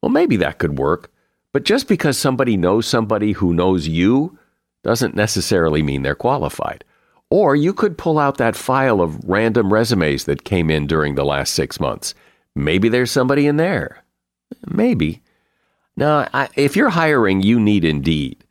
Well, 0.03 0.11
maybe 0.11 0.37
that 0.37 0.59
could 0.59 0.79
work. 0.79 1.11
But 1.55 1.63
just 1.63 1.87
because 1.87 2.19
somebody 2.19 2.57
knows 2.57 2.85
somebody 2.85 3.31
who 3.31 3.55
knows 3.55 3.87
you 3.87 4.37
doesn't 4.83 5.15
necessarily 5.15 5.85
mean 5.85 6.03
they're 6.03 6.17
qualified. 6.17 6.83
Or 7.31 7.55
you 7.55 7.73
could 7.73 7.97
pull 7.97 8.19
out 8.19 8.39
that 8.39 8.57
file 8.57 9.01
of 9.01 9.23
random 9.25 9.73
resumes 9.73 10.25
that 10.25 10.43
came 10.43 10.69
in 10.69 10.89
during 10.89 11.15
the 11.15 11.25
last 11.25 11.55
six 11.55 11.79
months. 11.79 12.13
Maybe 12.57 12.89
there's 12.89 13.13
somebody 13.13 13.47
in 13.47 13.57
there. 13.57 14.03
Maybe. 14.67 15.23
Now, 15.97 16.29
I, 16.35 16.49
if 16.57 16.75
you're 16.75 16.91
hiring, 16.91 17.41
you 17.41 17.61
need 17.61 17.85
Indeed. 17.85 18.45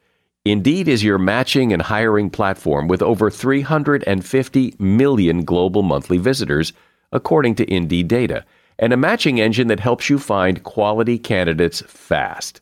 Indeed 0.45 0.87
is 0.87 1.03
your 1.03 1.17
matching 1.17 1.73
and 1.73 1.81
hiring 1.81 2.29
platform 2.29 2.87
with 2.87 3.01
over 3.01 3.29
350 3.29 4.75
million 4.79 5.43
global 5.43 5.83
monthly 5.83 6.19
visitors, 6.19 6.71
according 7.11 7.55
to 7.55 7.69
Indeed 7.69 8.07
data, 8.07 8.45
and 8.79 8.93
a 8.93 8.97
matching 8.97 9.41
engine 9.41 9.67
that 9.67 9.81
helps 9.81 10.09
you 10.09 10.17
find 10.17 10.63
quality 10.63 11.19
candidates 11.19 11.81
fast. 11.85 12.61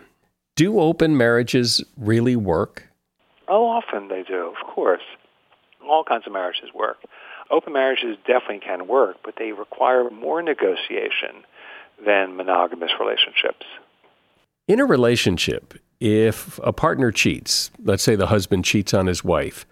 Do 0.61 0.79
open 0.79 1.17
marriages 1.17 1.83
really 1.97 2.35
work? 2.35 2.87
Oh, 3.47 3.65
often 3.65 4.09
they 4.09 4.21
do, 4.21 4.53
of 4.55 4.67
course. 4.75 5.01
All 5.89 6.03
kinds 6.03 6.27
of 6.27 6.33
marriages 6.33 6.69
work. 6.71 6.97
Open 7.49 7.73
marriages 7.73 8.15
definitely 8.27 8.59
can 8.59 8.87
work, 8.87 9.17
but 9.25 9.33
they 9.39 9.53
require 9.53 10.11
more 10.11 10.43
negotiation 10.43 11.45
than 12.05 12.35
monogamous 12.35 12.91
relationships. 12.99 13.65
In 14.67 14.79
a 14.79 14.85
relationship, 14.85 15.73
if 15.99 16.59
a 16.63 16.71
partner 16.71 17.11
cheats, 17.11 17.71
let's 17.83 18.03
say 18.03 18.15
the 18.15 18.27
husband 18.27 18.63
cheats 18.63 18.93
on 18.93 19.07
his 19.07 19.23
wife, 19.23 19.65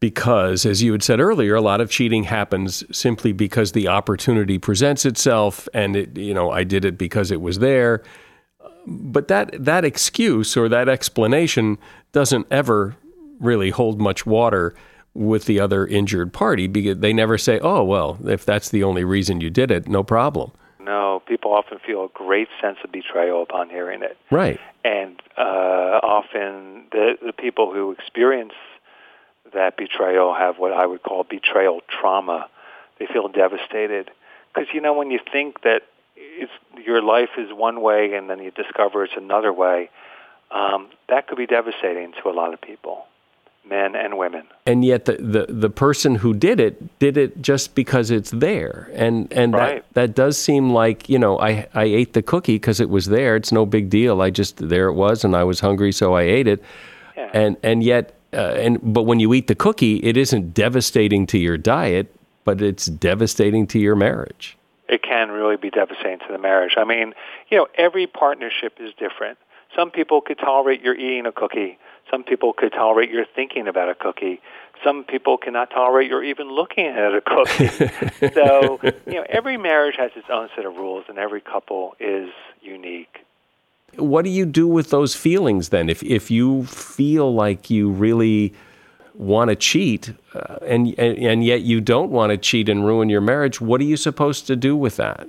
because, 0.00 0.64
as 0.64 0.82
you 0.82 0.92
had 0.92 1.02
said 1.02 1.20
earlier, 1.20 1.54
a 1.54 1.60
lot 1.60 1.82
of 1.82 1.90
cheating 1.90 2.24
happens 2.24 2.82
simply 2.96 3.32
because 3.32 3.72
the 3.72 3.88
opportunity 3.88 4.56
presents 4.56 5.04
itself, 5.04 5.68
and 5.74 5.96
it, 5.96 6.16
you 6.16 6.32
know, 6.32 6.50
I 6.50 6.64
did 6.64 6.86
it 6.86 6.96
because 6.96 7.30
it 7.30 7.42
was 7.42 7.58
there. 7.58 8.02
But 8.86 9.28
that 9.28 9.64
that 9.64 9.84
excuse 9.84 10.56
or 10.56 10.68
that 10.68 10.88
explanation 10.88 11.78
doesn't 12.12 12.46
ever 12.50 12.96
really 13.38 13.70
hold 13.70 14.00
much 14.00 14.26
water 14.26 14.74
with 15.14 15.46
the 15.46 15.58
other 15.58 15.86
injured 15.86 16.32
party 16.32 16.66
because 16.66 16.98
they 16.98 17.12
never 17.12 17.36
say, 17.38 17.58
"Oh, 17.60 17.84
well, 17.84 18.18
if 18.24 18.44
that's 18.44 18.70
the 18.70 18.84
only 18.84 19.04
reason 19.04 19.40
you 19.40 19.50
did 19.50 19.70
it, 19.70 19.88
no 19.88 20.02
problem." 20.02 20.52
No, 20.78 21.22
people 21.26 21.52
often 21.52 21.78
feel 21.78 22.04
a 22.04 22.08
great 22.14 22.48
sense 22.60 22.78
of 22.82 22.90
betrayal 22.90 23.42
upon 23.42 23.68
hearing 23.68 24.02
it. 24.02 24.16
Right. 24.30 24.58
And 24.84 25.20
uh, 25.36 26.00
often 26.02 26.84
the 26.92 27.16
the 27.24 27.32
people 27.32 27.72
who 27.72 27.92
experience 27.92 28.54
that 29.52 29.76
betrayal 29.76 30.34
have 30.34 30.58
what 30.58 30.72
I 30.72 30.86
would 30.86 31.02
call 31.02 31.24
betrayal 31.24 31.80
trauma. 31.88 32.48
They 32.98 33.06
feel 33.06 33.28
devastated 33.28 34.10
because 34.52 34.68
you 34.72 34.80
know 34.80 34.92
when 34.92 35.10
you 35.10 35.20
think 35.32 35.62
that 35.62 35.82
it's 36.20 36.52
your 36.86 37.02
life 37.02 37.30
is 37.38 37.52
one 37.52 37.80
way 37.80 38.14
and 38.14 38.28
then 38.28 38.42
you 38.42 38.50
discover 38.50 39.04
it's 39.04 39.14
another 39.16 39.52
way, 39.52 39.90
um, 40.50 40.88
that 41.08 41.26
could 41.26 41.38
be 41.38 41.46
devastating 41.46 42.12
to 42.22 42.28
a 42.28 42.32
lot 42.32 42.52
of 42.52 42.60
people, 42.60 43.06
men 43.68 43.94
and 43.94 44.18
women. 44.18 44.44
And 44.66 44.84
yet 44.84 45.04
the, 45.04 45.14
the, 45.14 45.46
the 45.48 45.70
person 45.70 46.16
who 46.16 46.34
did 46.34 46.58
it 46.60 46.98
did 46.98 47.16
it 47.16 47.40
just 47.40 47.74
because 47.74 48.10
it's 48.10 48.30
there, 48.30 48.90
and 48.94 49.32
and 49.32 49.54
right. 49.54 49.84
that 49.94 49.94
that 49.94 50.14
does 50.14 50.38
seem 50.38 50.70
like 50.70 51.08
you 51.08 51.18
know 51.18 51.38
I 51.38 51.68
I 51.74 51.84
ate 51.84 52.14
the 52.14 52.22
cookie 52.22 52.56
because 52.56 52.80
it 52.80 52.90
was 52.90 53.06
there. 53.06 53.36
It's 53.36 53.52
no 53.52 53.64
big 53.64 53.90
deal. 53.90 54.20
I 54.22 54.30
just 54.30 54.56
there 54.56 54.88
it 54.88 54.94
was, 54.94 55.24
and 55.24 55.36
I 55.36 55.44
was 55.44 55.60
hungry, 55.60 55.92
so 55.92 56.14
I 56.14 56.22
ate 56.22 56.48
it. 56.48 56.62
Yeah. 57.16 57.30
And 57.32 57.56
and 57.62 57.82
yet 57.82 58.14
uh, 58.32 58.54
and 58.56 58.78
but 58.82 59.02
when 59.02 59.20
you 59.20 59.32
eat 59.34 59.46
the 59.46 59.54
cookie, 59.54 59.96
it 59.96 60.16
isn't 60.16 60.54
devastating 60.54 61.26
to 61.28 61.38
your 61.38 61.56
diet, 61.56 62.14
but 62.44 62.60
it's 62.60 62.86
devastating 62.86 63.66
to 63.68 63.78
your 63.78 63.96
marriage. 63.96 64.56
It 64.90 65.02
can 65.02 65.30
really 65.30 65.56
be 65.56 65.70
devastating 65.70 66.18
to 66.20 66.32
the 66.32 66.38
marriage. 66.38 66.74
I 66.76 66.84
mean, 66.84 67.14
you 67.48 67.56
know, 67.56 67.68
every 67.76 68.06
partnership 68.06 68.74
is 68.80 68.92
different. 68.98 69.38
Some 69.76 69.90
people 69.90 70.20
could 70.20 70.38
tolerate 70.38 70.82
your 70.82 70.94
eating 70.94 71.26
a 71.26 71.32
cookie. 71.32 71.78
Some 72.10 72.24
people 72.24 72.52
could 72.52 72.72
tolerate 72.72 73.10
your 73.10 73.24
thinking 73.24 73.68
about 73.68 73.88
a 73.88 73.94
cookie. 73.94 74.40
Some 74.82 75.04
people 75.04 75.38
cannot 75.38 75.70
tolerate 75.70 76.10
your 76.10 76.24
even 76.24 76.50
looking 76.50 76.86
at 76.86 77.14
a 77.14 77.20
cookie. 77.20 77.68
so, 78.34 78.80
you 79.06 79.14
know, 79.14 79.26
every 79.28 79.56
marriage 79.56 79.94
has 79.96 80.10
its 80.16 80.26
own 80.28 80.48
set 80.56 80.64
of 80.64 80.74
rules, 80.74 81.04
and 81.08 81.18
every 81.18 81.40
couple 81.40 81.94
is 82.00 82.30
unique 82.60 83.24
what 83.96 84.24
do 84.24 84.30
you 84.30 84.46
do 84.46 84.66
with 84.68 84.90
those 84.90 85.14
feelings 85.14 85.70
then? 85.70 85.88
If 85.88 86.02
if 86.02 86.30
you 86.30 86.64
feel 86.66 87.32
like 87.32 87.70
you 87.70 87.90
really 87.90 88.54
want 89.20 89.50
to 89.50 89.56
cheat, 89.56 90.12
uh, 90.34 90.56
and, 90.62 90.94
and 90.98 91.18
and 91.18 91.44
yet 91.44 91.60
you 91.60 91.80
don't 91.80 92.10
want 92.10 92.30
to 92.30 92.38
cheat 92.38 92.68
and 92.68 92.84
ruin 92.84 93.10
your 93.10 93.20
marriage, 93.20 93.60
what 93.60 93.80
are 93.80 93.84
you 93.84 93.96
supposed 93.96 94.46
to 94.46 94.56
do 94.56 94.74
with 94.76 94.96
that? 94.96 95.28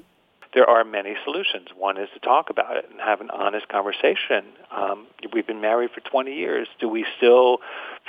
There 0.53 0.69
are 0.69 0.83
many 0.83 1.15
solutions. 1.23 1.67
One 1.77 1.97
is 1.97 2.09
to 2.13 2.19
talk 2.19 2.49
about 2.49 2.77
it 2.77 2.87
and 2.89 2.99
have 2.99 3.21
an 3.21 3.29
honest 3.29 3.67
conversation. 3.69 4.43
Um, 4.71 5.07
we've 5.33 5.47
been 5.47 5.61
married 5.61 5.91
for 5.91 6.01
20 6.01 6.33
years. 6.33 6.67
Do 6.79 6.89
we 6.89 7.05
still 7.17 7.59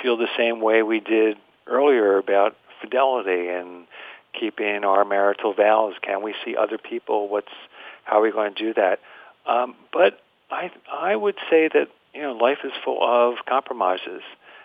feel 0.01 0.17
the 0.17 0.27
same 0.37 0.59
way 0.59 0.83
we 0.83 0.99
did 0.99 1.37
earlier 1.67 2.17
about 2.17 2.55
fidelity 2.81 3.47
and 3.47 3.87
keeping 4.37 4.83
our 4.83 5.05
marital 5.05 5.53
vows? 5.53 5.93
Can 6.01 6.21
we 6.21 6.33
see 6.43 6.55
other 6.55 6.77
people? 6.77 7.29
What's 7.29 7.53
how 8.03 8.19
are 8.19 8.21
we 8.21 8.31
going 8.31 8.53
to 8.55 8.63
do 8.63 8.73
that? 8.73 8.99
Um, 9.45 9.75
but 9.91 10.19
I 10.51 10.71
I 10.91 11.15
would 11.15 11.35
say 11.49 11.69
that 11.73 11.87
you 12.13 12.21
know 12.21 12.33
life 12.33 12.59
is 12.63 12.71
full 12.83 12.99
of 13.01 13.45
compromises, 13.47 14.21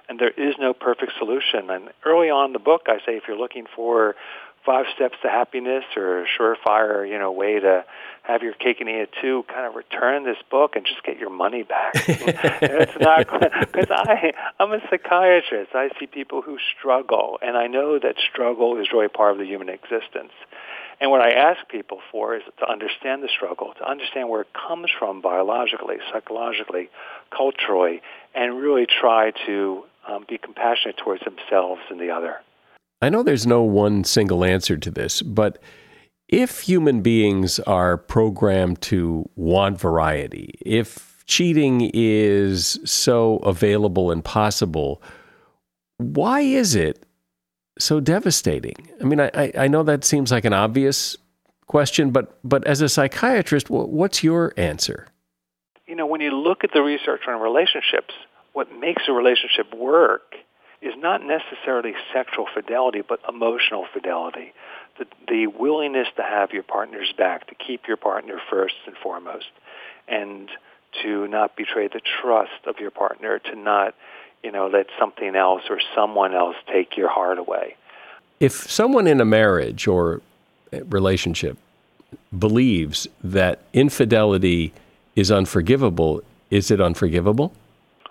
and 0.08 0.18
there 0.18 0.30
is 0.30 0.54
no 0.58 0.72
perfect 0.72 1.12
solution. 1.18 1.70
And 1.70 1.90
early 2.04 2.30
on 2.30 2.46
in 2.46 2.52
the 2.52 2.58
book, 2.58 2.82
I 2.86 2.98
say 3.04 3.16
if 3.16 3.24
you're 3.28 3.38
looking 3.38 3.66
for 3.74 4.16
five 4.64 4.86
steps 4.94 5.16
to 5.22 5.28
happiness 5.28 5.84
or 5.96 6.24
a 6.24 6.26
surefire 6.26 7.08
you 7.08 7.18
know 7.18 7.32
way 7.32 7.58
to 7.58 7.84
have 8.22 8.42
your 8.42 8.52
cake 8.52 8.80
and 8.80 8.88
eat 8.90 8.96
it 8.96 9.10
too, 9.22 9.44
kind 9.48 9.66
of 9.66 9.74
return 9.74 10.24
this 10.24 10.36
book 10.50 10.76
and 10.76 10.84
just 10.84 11.02
get 11.02 11.18
your 11.18 11.30
money 11.30 11.62
back. 11.62 11.94
it's 12.06 13.00
not 13.00 13.26
because 13.72 13.90
I 13.90 14.32
I'm 14.60 14.72
a 14.72 14.80
psychiatrist. 14.90 15.74
I 15.74 15.88
see 15.98 16.06
people 16.06 16.42
who 16.42 16.58
struggle, 16.76 17.38
and 17.40 17.56
I 17.56 17.66
know 17.66 17.98
that 17.98 18.16
struggle 18.30 18.78
is 18.78 18.88
really 18.92 19.08
part 19.08 19.32
of 19.32 19.38
the 19.38 19.46
human 19.46 19.68
existence. 19.68 20.32
And 21.00 21.10
what 21.10 21.20
I 21.20 21.30
ask 21.30 21.66
people 21.68 22.00
for 22.10 22.36
is 22.36 22.42
to 22.58 22.68
understand 22.68 23.22
the 23.22 23.28
struggle, 23.28 23.72
to 23.78 23.88
understand 23.88 24.28
where 24.28 24.40
it 24.42 24.48
comes 24.52 24.90
from 24.98 25.20
biologically, 25.20 25.96
psychologically, 26.12 26.90
culturally, 27.30 28.02
and 28.34 28.60
really 28.60 28.86
try 28.86 29.30
to 29.46 29.84
um, 30.08 30.24
be 30.28 30.38
compassionate 30.38 30.96
towards 30.96 31.22
themselves 31.24 31.82
and 31.90 32.00
the 32.00 32.10
other. 32.10 32.36
I 33.00 33.10
know 33.10 33.22
there's 33.22 33.46
no 33.46 33.62
one 33.62 34.04
single 34.04 34.44
answer 34.44 34.76
to 34.76 34.90
this, 34.90 35.22
but 35.22 35.58
if 36.28 36.60
human 36.60 37.00
beings 37.00 37.58
are 37.60 37.96
programmed 37.96 38.80
to 38.82 39.28
want 39.36 39.80
variety, 39.80 40.58
if 40.64 41.24
cheating 41.26 41.90
is 41.94 42.78
so 42.84 43.36
available 43.38 44.10
and 44.10 44.24
possible, 44.24 45.02
why 45.98 46.40
is 46.40 46.74
it 46.74 47.06
so 47.78 48.00
devastating? 48.00 48.90
I 49.00 49.04
mean, 49.04 49.20
I, 49.20 49.52
I 49.56 49.68
know 49.68 49.82
that 49.84 50.04
seems 50.04 50.32
like 50.32 50.44
an 50.44 50.52
obvious 50.52 51.16
question, 51.66 52.10
but, 52.10 52.38
but 52.42 52.66
as 52.66 52.80
a 52.80 52.88
psychiatrist, 52.88 53.70
what's 53.70 54.24
your 54.24 54.52
answer? 54.56 55.06
You 55.86 55.94
know, 55.94 56.06
when 56.06 56.20
you 56.20 56.30
look 56.30 56.64
at 56.64 56.70
the 56.74 56.82
research 56.82 57.22
on 57.28 57.40
relationships, 57.40 58.14
what 58.58 58.76
makes 58.76 59.04
a 59.06 59.12
relationship 59.12 59.72
work 59.72 60.34
is 60.82 60.92
not 60.96 61.22
necessarily 61.22 61.92
sexual 62.12 62.44
fidelity, 62.52 63.02
but 63.08 63.20
emotional 63.28 63.86
fidelity. 63.92 64.52
The, 64.98 65.06
the 65.28 65.46
willingness 65.46 66.08
to 66.16 66.24
have 66.24 66.50
your 66.50 66.64
partner's 66.64 67.12
back, 67.16 67.46
to 67.50 67.54
keep 67.54 67.86
your 67.86 67.96
partner 67.96 68.40
first 68.50 68.74
and 68.84 68.96
foremost, 68.96 69.46
and 70.08 70.50
to 71.04 71.28
not 71.28 71.54
betray 71.56 71.86
the 71.86 72.00
trust 72.20 72.66
of 72.66 72.80
your 72.80 72.90
partner, 72.90 73.38
to 73.38 73.54
not 73.54 73.94
you 74.42 74.50
know, 74.50 74.66
let 74.66 74.88
something 74.98 75.36
else 75.36 75.62
or 75.70 75.78
someone 75.94 76.34
else 76.34 76.56
take 76.66 76.96
your 76.96 77.08
heart 77.08 77.38
away. 77.38 77.76
If 78.40 78.68
someone 78.68 79.06
in 79.06 79.20
a 79.20 79.24
marriage 79.24 79.86
or 79.86 80.20
relationship 80.72 81.58
believes 82.36 83.06
that 83.22 83.60
infidelity 83.72 84.72
is 85.14 85.30
unforgivable, 85.30 86.22
is 86.50 86.72
it 86.72 86.80
unforgivable? 86.80 87.52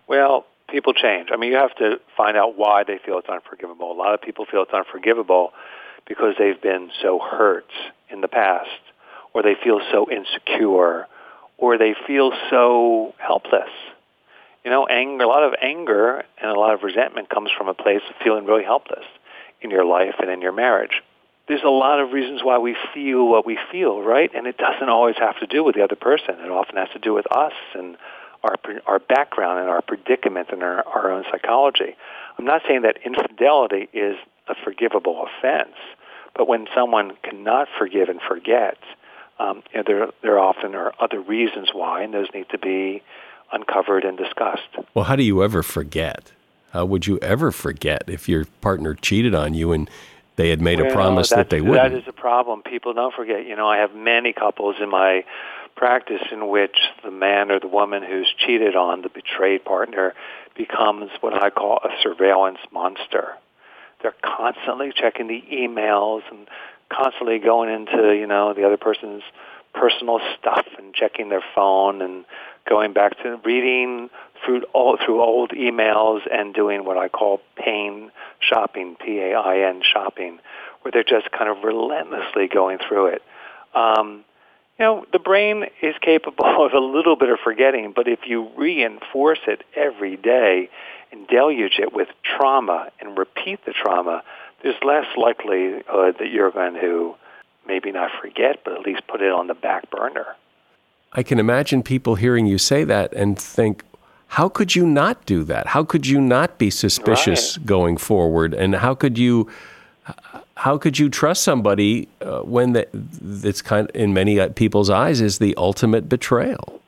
Well, 0.08 0.46
people 0.70 0.93
change. 0.93 1.30
I 1.32 1.38
mean, 1.38 1.52
you 1.52 1.58
have 1.58 1.76
to 1.76 2.00
find 2.15 2.38
out 2.38 2.58
why 2.58 2.84
they 2.84 3.00
feel 3.06 3.17
it's 3.20 3.30
unforgivable. 3.30 3.91
A 3.91 3.98
lot 3.98 4.13
of 4.13 4.22
people 4.22 4.46
feel 4.46 4.63
it's 4.63 4.74
unforgivable 4.74 5.54
because 6.08 6.36
they've 6.39 6.62
been 6.62 6.89
so 7.02 7.20
hurt 7.20 7.70
in 8.10 8.22
the 8.22 8.28
past, 8.28 8.70
or 9.34 9.43
they 9.43 9.56
feel 9.62 9.82
so 9.91 10.10
insecure, 10.10 11.08
or 11.58 11.78
they 11.78 11.93
feel 12.08 12.32
so 12.50 13.13
helpless 13.17 13.70
you 14.67 14.72
know, 14.72 14.86
anger, 14.86 15.24
a 15.24 15.28
lot 15.30 15.43
of 15.43 15.54
anger 15.62 16.26
and 16.41 16.52
a 16.52 16.60
lot 16.60 16.74
of 16.74 16.84
resentment 16.84 17.30
comes 17.30 17.50
from 17.58 17.70
a 17.70 17.74
place 17.74 18.02
of 18.10 18.15
feeling 18.22 18.46
really 18.46 18.65
helpless 18.65 19.06
in 19.62 19.72
your 19.72 19.86
life 19.86 20.15
and 20.20 20.30
in 20.30 20.41
your 20.41 20.52
marriage. 20.52 21.02
There's 21.48 21.63
a 21.63 21.70
lot 21.70 22.02
of 22.02 22.12
reasons 22.12 22.41
why 22.43 22.58
we 22.58 22.76
feel 22.93 23.26
what 23.26 23.46
we 23.46 23.58
feel, 23.72 24.02
right? 24.02 24.30
And 24.36 24.46
it 24.46 24.58
doesn't 24.58 24.89
always 24.89 25.15
have 25.20 25.39
to 25.39 25.48
do 25.48 25.63
with 25.63 25.76
the 25.76 25.84
other 25.86 25.96
person. 25.96 26.36
It 26.43 26.52
often 26.52 26.76
has 26.76 26.89
to 26.91 27.00
do 27.00 27.13
with 27.13 27.32
us 27.32 27.54
and 27.76 27.96
our 28.43 28.56
our 28.86 29.00
background 29.00 29.60
and 29.60 29.69
our 29.69 29.82
predicament 29.82 30.50
and 30.52 30.63
our, 30.63 30.86
our 30.88 31.12
own 31.12 31.23
psychology. 31.32 31.95
I'm 32.38 32.45
not 32.45 32.62
saying 32.67 32.84
that 32.84 32.97
infidelity 33.06 33.89
is 33.93 34.15
a 34.47 34.56
forgivable 34.63 35.26
offense, 35.28 35.76
but 36.36 36.47
when 36.47 36.67
someone 36.76 37.13
cannot 37.23 37.67
forgive 37.78 38.10
and 38.10 38.21
forget, 38.21 38.78
um, 39.39 39.63
you 39.73 39.78
know, 39.80 39.84
there 39.86 40.08
there 40.21 40.39
often 40.39 40.76
are 40.76 40.93
other 41.00 41.19
reasons 41.19 41.69
why, 41.73 42.04
and 42.04 42.13
those 42.13 42.28
need 42.34 42.47
to 42.50 42.58
be 42.58 43.02
uncovered 43.52 44.04
and 44.04 44.17
discussed. 44.17 44.67
Well, 44.93 45.06
how 45.06 45.15
do 45.15 45.23
you 45.23 45.43
ever 45.43 45.63
forget? 45.63 46.32
How 46.73 46.86
would 46.86 47.08
you 47.08 47.17
ever 47.19 47.52
forget 47.52 48.04
if 48.08 48.28
your 48.28 48.45
partner 48.62 48.93
cheated 48.93 49.34
on 49.34 49.54
you 49.54 49.71
and 49.71 49.89
They 50.36 50.50
had 50.52 50.62
made 50.62 50.80
Well, 50.80 50.91
a 50.91 50.93
promise 50.93 51.30
that 51.32 51.50
they 51.50 51.60
That 51.62 51.65
wouldn't. 51.67 51.95
is 51.95 52.08
a 52.08 52.12
problem. 52.13 52.62
People 52.62 52.93
don't 52.93 53.12
forget. 53.15 53.47
You 53.47 53.56
know, 53.56 53.67
I 53.67 53.78
have 53.78 53.95
many 53.95 54.34
couples 54.34 54.76
in 54.80 54.88
my 54.88 55.23
practice 55.77 56.23
in 56.31 56.49
which 56.49 56.75
the 57.05 57.11
man 57.11 57.51
or 57.51 57.59
the 57.59 57.67
woman 57.67 58.03
who's 58.03 58.27
cheated 58.37 58.75
on 58.75 59.03
the 59.03 59.09
betrayed 59.09 59.63
partner 59.63 60.13
becomes 60.57 61.09
what 61.21 61.41
I 61.41 61.51
call 61.51 61.79
a 61.83 61.89
surveillance 62.01 62.57
monster. 62.73 63.35
They're 64.01 64.15
constantly 64.21 64.91
checking 64.93 65.27
the 65.27 65.41
emails 65.53 66.21
and 66.29 66.47
constantly 66.89 67.39
going 67.39 67.69
into, 67.69 68.13
you 68.13 68.27
know, 68.27 68.53
the 68.53 68.65
other 68.65 68.77
person's 68.77 69.23
personal 69.73 70.19
stuff 70.39 70.65
and 70.77 70.93
checking 70.93 71.29
their 71.29 71.43
phone 71.53 72.01
and 72.01 72.25
going 72.67 72.93
back 72.93 73.17
to 73.23 73.39
reading 73.45 74.09
through 74.43 74.63
all 74.73 74.97
through 75.03 75.21
old 75.21 75.51
emails 75.51 76.21
and 76.31 76.53
doing 76.53 76.85
what 76.85 76.97
I 76.97 77.07
call 77.07 77.39
pain 77.55 78.11
shopping, 78.39 78.95
P-A-I-N 79.03 79.81
shopping, 79.83 80.39
where 80.81 80.91
they're 80.91 81.03
just 81.03 81.31
kind 81.31 81.49
of 81.49 81.63
relentlessly 81.63 82.47
going 82.47 82.79
through 82.87 83.07
it. 83.07 83.21
Um, 83.73 84.23
you 84.79 84.85
know, 84.85 85.05
the 85.11 85.19
brain 85.19 85.65
is 85.81 85.95
capable 86.01 86.45
of 86.65 86.73
a 86.73 86.79
little 86.79 87.15
bit 87.15 87.29
of 87.29 87.39
forgetting, 87.43 87.93
but 87.95 88.07
if 88.07 88.19
you 88.25 88.49
reinforce 88.57 89.39
it 89.47 89.63
every 89.75 90.17
day 90.17 90.69
and 91.11 91.27
deluge 91.27 91.79
it 91.79 91.93
with 91.93 92.09
trauma 92.23 92.89
and 92.99 93.17
repeat 93.17 93.63
the 93.65 93.73
trauma, 93.73 94.23
there's 94.61 94.75
less 94.83 95.05
likelihood 95.15 96.15
that 96.19 96.29
you're 96.31 96.51
going 96.51 96.75
to 96.75 97.15
maybe 97.67 97.91
not 97.91 98.11
forget, 98.21 98.63
but 98.63 98.73
at 98.73 98.81
least 98.81 99.05
put 99.07 99.21
it 99.21 99.31
on 99.31 99.47
the 99.47 99.53
back 99.53 99.89
burner. 99.89 100.35
I 101.13 101.23
can 101.23 101.39
imagine 101.39 101.83
people 101.83 102.15
hearing 102.15 102.45
you 102.45 102.57
say 102.57 102.83
that 102.83 103.13
and 103.13 103.37
think, 103.37 103.83
how 104.27 104.49
could 104.49 104.75
you 104.75 104.85
not 104.85 105.25
do 105.25 105.43
that? 105.45 105.67
How 105.67 105.83
could 105.83 106.05
you 106.05 106.19
not 106.19 106.57
be 106.57 106.69
suspicious 106.69 107.57
going 107.57 107.97
forward? 107.97 108.53
And 108.53 108.75
how 108.75 108.93
could 108.93 109.17
you 109.17 109.49
how 110.56 110.78
could 110.78 110.98
you 110.98 111.10
trust 111.10 111.43
somebody 111.43 112.08
uh, 112.22 112.39
when 112.39 112.74
that 112.74 112.89
that's 112.93 113.62
kind 113.62 113.89
of, 113.89 113.96
in 113.96 114.13
many 114.13 114.39
uh, 114.39 114.50
people's 114.50 114.89
eyes 114.89 115.22
is 115.22 115.38
the 115.39 115.56
ultimate 115.56 116.10
betrayal? 116.10 116.82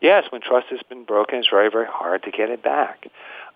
Yes, 0.00 0.24
when 0.30 0.40
trust 0.42 0.68
has 0.68 0.80
been 0.88 1.04
broken, 1.04 1.38
it's 1.38 1.48
very, 1.48 1.70
very 1.70 1.86
hard 1.86 2.22
to 2.24 2.30
get 2.30 2.50
it 2.50 2.62
back. 2.62 3.06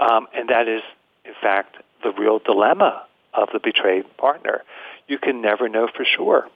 Um, 0.01 0.27
and 0.35 0.49
that 0.49 0.69
is, 0.69 0.83
in 1.25 1.35
fact, 1.41 1.77
the 2.03 2.13
real 2.13 2.39
dilemma 2.39 3.05
of 3.35 3.51
the 3.53 3.61
betrayed 3.61 4.05
partner. 4.17 4.63
You 5.07 5.19
can 5.19 5.43
never 5.43 5.69
know 5.69 5.89
for 5.95 6.05
sure. 6.05 6.49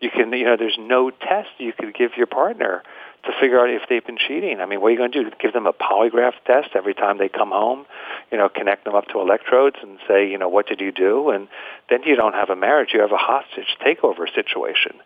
You 0.00 0.10
can, 0.10 0.32
you 0.32 0.44
know, 0.44 0.56
there's 0.56 0.78
no 0.78 1.10
test 1.10 1.50
you 1.58 1.72
could 1.72 1.94
give 1.94 2.16
your 2.16 2.26
partner 2.26 2.82
to 3.24 3.32
figure 3.40 3.60
out 3.60 3.70
if 3.70 3.82
they've 3.88 4.04
been 4.04 4.18
cheating. 4.18 4.60
I 4.60 4.66
mean, 4.66 4.80
what 4.80 4.88
are 4.88 4.90
you 4.90 4.96
going 4.96 5.12
to 5.12 5.24
do? 5.24 5.30
Give 5.38 5.52
them 5.52 5.66
a 5.66 5.72
polygraph 5.72 6.34
test 6.44 6.70
every 6.74 6.94
time 6.94 7.18
they 7.18 7.28
come 7.28 7.50
home? 7.50 7.86
You 8.32 8.38
know, 8.38 8.48
connect 8.48 8.84
them 8.84 8.94
up 8.94 9.06
to 9.08 9.20
electrodes 9.20 9.76
and 9.80 9.98
say, 10.08 10.28
you 10.28 10.38
know, 10.38 10.48
what 10.48 10.66
did 10.66 10.80
you 10.80 10.90
do? 10.90 11.30
And 11.30 11.48
then 11.88 12.02
you 12.04 12.16
don't 12.16 12.34
have 12.34 12.50
a 12.50 12.56
marriage; 12.56 12.90
you 12.92 13.00
have 13.00 13.12
a 13.12 13.16
hostage 13.16 13.76
takeover 13.84 14.32
situation. 14.34 14.96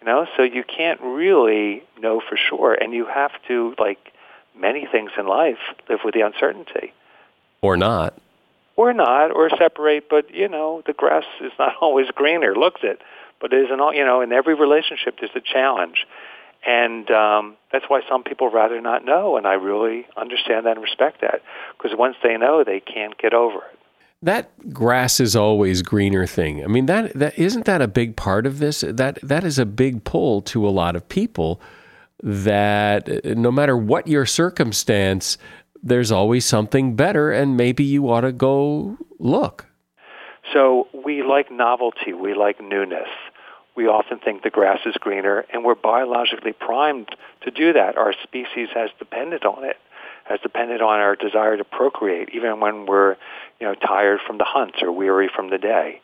You 0.00 0.06
know, 0.06 0.26
so 0.36 0.42
you 0.42 0.64
can't 0.64 1.00
really 1.00 1.84
know 2.00 2.20
for 2.20 2.36
sure, 2.36 2.74
and 2.74 2.92
you 2.92 3.06
have 3.06 3.30
to, 3.48 3.74
like 3.78 4.12
many 4.54 4.86
things 4.90 5.12
in 5.16 5.26
life, 5.26 5.58
live 5.88 6.00
with 6.04 6.14
the 6.14 6.22
uncertainty. 6.22 6.92
Or 7.62 7.76
not. 7.76 8.14
Or 8.76 8.92
not, 8.92 9.30
or 9.30 9.48
separate, 9.50 10.08
but 10.10 10.34
you 10.34 10.48
know, 10.48 10.82
the 10.86 10.92
grass 10.92 11.24
is 11.40 11.52
not 11.58 11.76
always 11.80 12.10
greener, 12.10 12.54
looks 12.54 12.80
it. 12.82 13.00
But 13.40 13.52
it 13.52 13.64
isn't 13.64 13.80
all, 13.80 13.94
you 13.94 14.04
know, 14.04 14.20
in 14.20 14.32
every 14.32 14.54
relationship 14.54 15.16
there's 15.20 15.34
a 15.34 15.40
challenge. 15.40 16.06
And 16.64 17.10
um, 17.10 17.56
that's 17.72 17.86
why 17.88 18.02
some 18.08 18.22
people 18.22 18.50
rather 18.50 18.80
not 18.80 19.04
know, 19.04 19.36
and 19.36 19.46
I 19.46 19.54
really 19.54 20.06
understand 20.16 20.66
that 20.66 20.76
and 20.76 20.82
respect 20.82 21.20
that. 21.20 21.42
Because 21.76 21.96
once 21.98 22.16
they 22.22 22.36
know, 22.36 22.62
they 22.64 22.80
can't 22.80 23.18
get 23.18 23.34
over 23.34 23.58
it. 23.58 23.78
That 24.24 24.72
grass 24.72 25.18
is 25.18 25.34
always 25.34 25.82
greener 25.82 26.28
thing. 26.28 26.62
I 26.62 26.68
mean, 26.68 26.86
that 26.86 27.12
that 27.14 27.36
isn't 27.36 27.64
that 27.64 27.82
a 27.82 27.88
big 27.88 28.14
part 28.14 28.46
of 28.46 28.60
this. 28.60 28.84
That 28.86 29.18
that 29.22 29.42
is 29.42 29.58
a 29.58 29.66
big 29.66 30.04
pull 30.04 30.42
to 30.42 30.68
a 30.68 30.70
lot 30.70 30.94
of 30.94 31.08
people. 31.08 31.60
That 32.22 33.24
no 33.24 33.50
matter 33.50 33.76
what 33.76 34.06
your 34.06 34.24
circumstance, 34.24 35.38
there's 35.82 36.12
always 36.12 36.44
something 36.44 36.94
better, 36.94 37.32
and 37.32 37.56
maybe 37.56 37.82
you 37.82 38.08
ought 38.08 38.20
to 38.20 38.30
go 38.30 38.96
look. 39.18 39.66
So 40.52 40.86
we 41.04 41.24
like 41.24 41.50
novelty. 41.50 42.12
We 42.12 42.34
like 42.34 42.60
newness. 42.60 43.08
We 43.74 43.86
often 43.86 44.18
think 44.18 44.42
the 44.42 44.50
grass 44.50 44.80
is 44.84 44.94
greener, 44.96 45.46
and 45.52 45.64
we're 45.64 45.74
biologically 45.74 46.52
primed 46.52 47.08
to 47.42 47.50
do 47.50 47.72
that. 47.72 47.96
Our 47.96 48.12
species 48.22 48.68
has 48.74 48.90
depended 48.98 49.44
on 49.44 49.64
it, 49.64 49.78
has 50.24 50.40
depended 50.40 50.82
on 50.82 51.00
our 51.00 51.16
desire 51.16 51.56
to 51.56 51.64
procreate, 51.64 52.30
even 52.34 52.60
when 52.60 52.86
we're, 52.86 53.16
you 53.60 53.66
know, 53.66 53.74
tired 53.74 54.20
from 54.26 54.38
the 54.38 54.44
hunt 54.44 54.74
or 54.82 54.92
weary 54.92 55.28
from 55.34 55.48
the 55.50 55.58
day. 55.58 56.00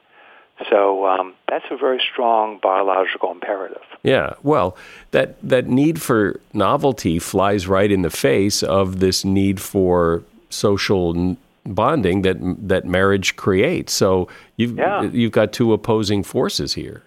So 0.71 1.07
um, 1.07 1.35
that's 1.49 1.67
a 1.71 1.77
very 1.77 2.01
strong 2.13 2.59
biological 2.61 3.31
imperative. 3.31 3.83
Yeah, 4.03 4.33
well, 4.43 4.77
that 5.13 5.41
that 5.43 5.67
need 5.69 6.03
for 6.03 6.41
novelty 6.53 7.19
flies 7.21 7.69
right 7.69 7.91
in 7.93 8.03
the 8.03 8.11
face 8.11 8.63
of 8.65 8.99
this 8.99 9.25
need 9.25 9.61
for 9.61 10.25
social 10.51 11.15
n- 11.17 11.37
bonding 11.65 12.23
that 12.23 12.39
that 12.69 12.87
marriage 12.87 13.37
creates. 13.37 13.93
So 13.93 14.27
you've 14.57 14.77
Yeah. 14.77 15.03
you've 15.03 15.33
got 15.33 15.53
two 15.53 15.73
opposing 15.73 16.25
forces 16.25 16.75
here. 16.75 17.03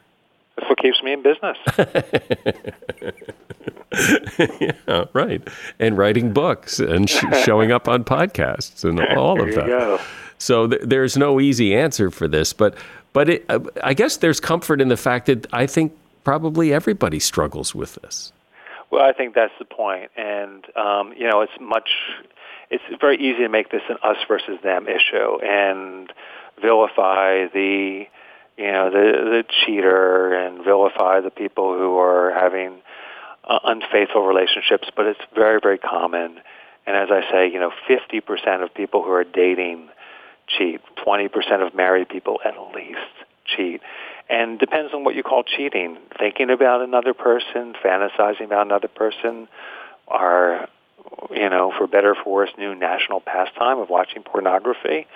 That's 0.56 0.70
what 0.70 0.78
keeps 0.80 1.02
me 1.02 1.14
in 1.14 1.24
business. 1.24 1.58
yeah, 4.90 5.06
right. 5.14 5.48
And 5.80 5.98
writing 5.98 6.34
books 6.34 6.80
and 6.80 7.10
sh- 7.10 7.24
showing 7.44 7.72
up 7.72 7.88
on 7.88 8.04
podcasts 8.04 8.84
and 8.84 9.00
all 9.18 9.42
of 9.42 9.56
that. 9.56 10.02
So 10.38 10.68
th- 10.68 10.82
there's 10.84 11.18
no 11.18 11.40
easy 11.40 11.76
answer 11.76 12.10
for 12.10 12.28
this, 12.28 12.54
but 12.54 12.76
but 13.14 13.30
it, 13.30 13.46
uh, 13.50 13.60
I 13.84 13.94
guess 13.94 14.18
there's 14.18 14.40
comfort 14.40 14.82
in 14.82 14.88
the 14.88 14.98
fact 14.98 15.26
that 15.28 15.46
I 15.54 15.68
think 15.68 15.96
probably 16.24 16.74
everybody 16.74 17.20
struggles 17.20 17.76
with 17.76 17.96
this. 17.96 18.32
Well, 18.90 19.04
I 19.04 19.14
think 19.14 19.36
that's 19.36 19.54
the 19.60 19.66
point, 19.66 20.12
and 20.18 20.66
um, 20.76 21.14
you 21.18 21.30
know, 21.30 21.42
it's 21.42 21.54
much. 21.60 21.90
It's 22.70 22.84
very 23.00 23.18
easy 23.18 23.40
to 23.40 23.50
make 23.50 23.70
this 23.70 23.82
an 23.90 23.98
us 24.02 24.18
versus 24.28 24.58
them 24.64 24.88
issue 24.88 25.40
and 25.44 26.12
vilify 26.62 27.48
the, 27.54 28.06
you 28.58 28.72
know, 28.72 28.90
the 28.90 28.98
the 28.98 29.44
cheater 29.66 30.34
and 30.34 30.64
vilify 30.64 31.22
the 31.22 31.32
people 31.32 31.78
who 31.78 31.98
are 31.98 32.32
having 32.34 32.82
uh, 33.44 33.60
unfaithful 33.64 34.26
relationships. 34.26 34.88
But 34.96 35.08
it's 35.08 35.22
very, 35.34 35.60
very 35.62 35.78
common, 35.78 36.40
and 36.86 36.96
as 36.96 37.10
I 37.12 37.22
say, 37.32 37.52
you 37.52 37.60
know, 37.60 37.72
50% 37.90 38.64
of 38.64 38.74
people 38.74 39.04
who 39.04 39.12
are 39.12 39.24
dating 39.24 39.90
cheat. 40.58 40.82
20% 41.06 41.66
of 41.66 41.76
married 41.76 42.10
people 42.10 42.40
at 42.44 42.56
least 42.76 43.00
cheat. 43.46 43.82
And 44.30 44.60
depends 44.60 44.94
on 44.94 45.04
what 45.04 45.16
you 45.16 45.24
call 45.24 45.44
cheating. 45.44 45.98
Thinking 46.18 46.50
about 46.50 46.82
another 46.82 47.14
person, 47.14 47.74
fantasizing 47.84 48.46
about 48.46 48.66
another 48.66 48.88
person, 48.88 49.48
are, 50.08 50.70
you 51.32 51.50
know, 51.50 51.74
for 51.78 51.88
better 51.88 52.12
or 52.12 52.16
for 52.24 52.34
worse, 52.34 52.50
new 52.58 52.76
national 52.76 53.20
pastime 53.22 53.80
of 53.80 53.90
watching 53.90 54.24
pornography. 54.24 55.08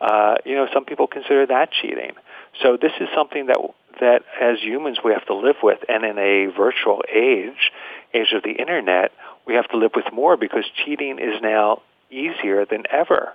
Uh, 0.00 0.36
you 0.44 0.54
know, 0.54 0.68
some 0.72 0.84
people 0.84 1.06
consider 1.06 1.46
that 1.46 1.70
cheating. 1.70 2.12
So 2.60 2.76
this 2.76 2.92
is 3.00 3.08
something 3.14 3.46
that 3.46 3.58
that 4.00 4.22
as 4.40 4.58
humans 4.60 4.98
we 5.04 5.12
have 5.12 5.26
to 5.26 5.34
live 5.34 5.56
with, 5.62 5.78
and 5.88 6.04
in 6.04 6.18
a 6.18 6.46
virtual 6.46 7.02
age, 7.12 7.70
age 8.14 8.32
of 8.34 8.42
the 8.42 8.52
internet, 8.52 9.12
we 9.46 9.54
have 9.54 9.68
to 9.68 9.76
live 9.76 9.92
with 9.94 10.06
more 10.12 10.36
because 10.36 10.64
cheating 10.84 11.18
is 11.18 11.40
now 11.42 11.82
easier 12.10 12.64
than 12.64 12.84
ever 12.90 13.34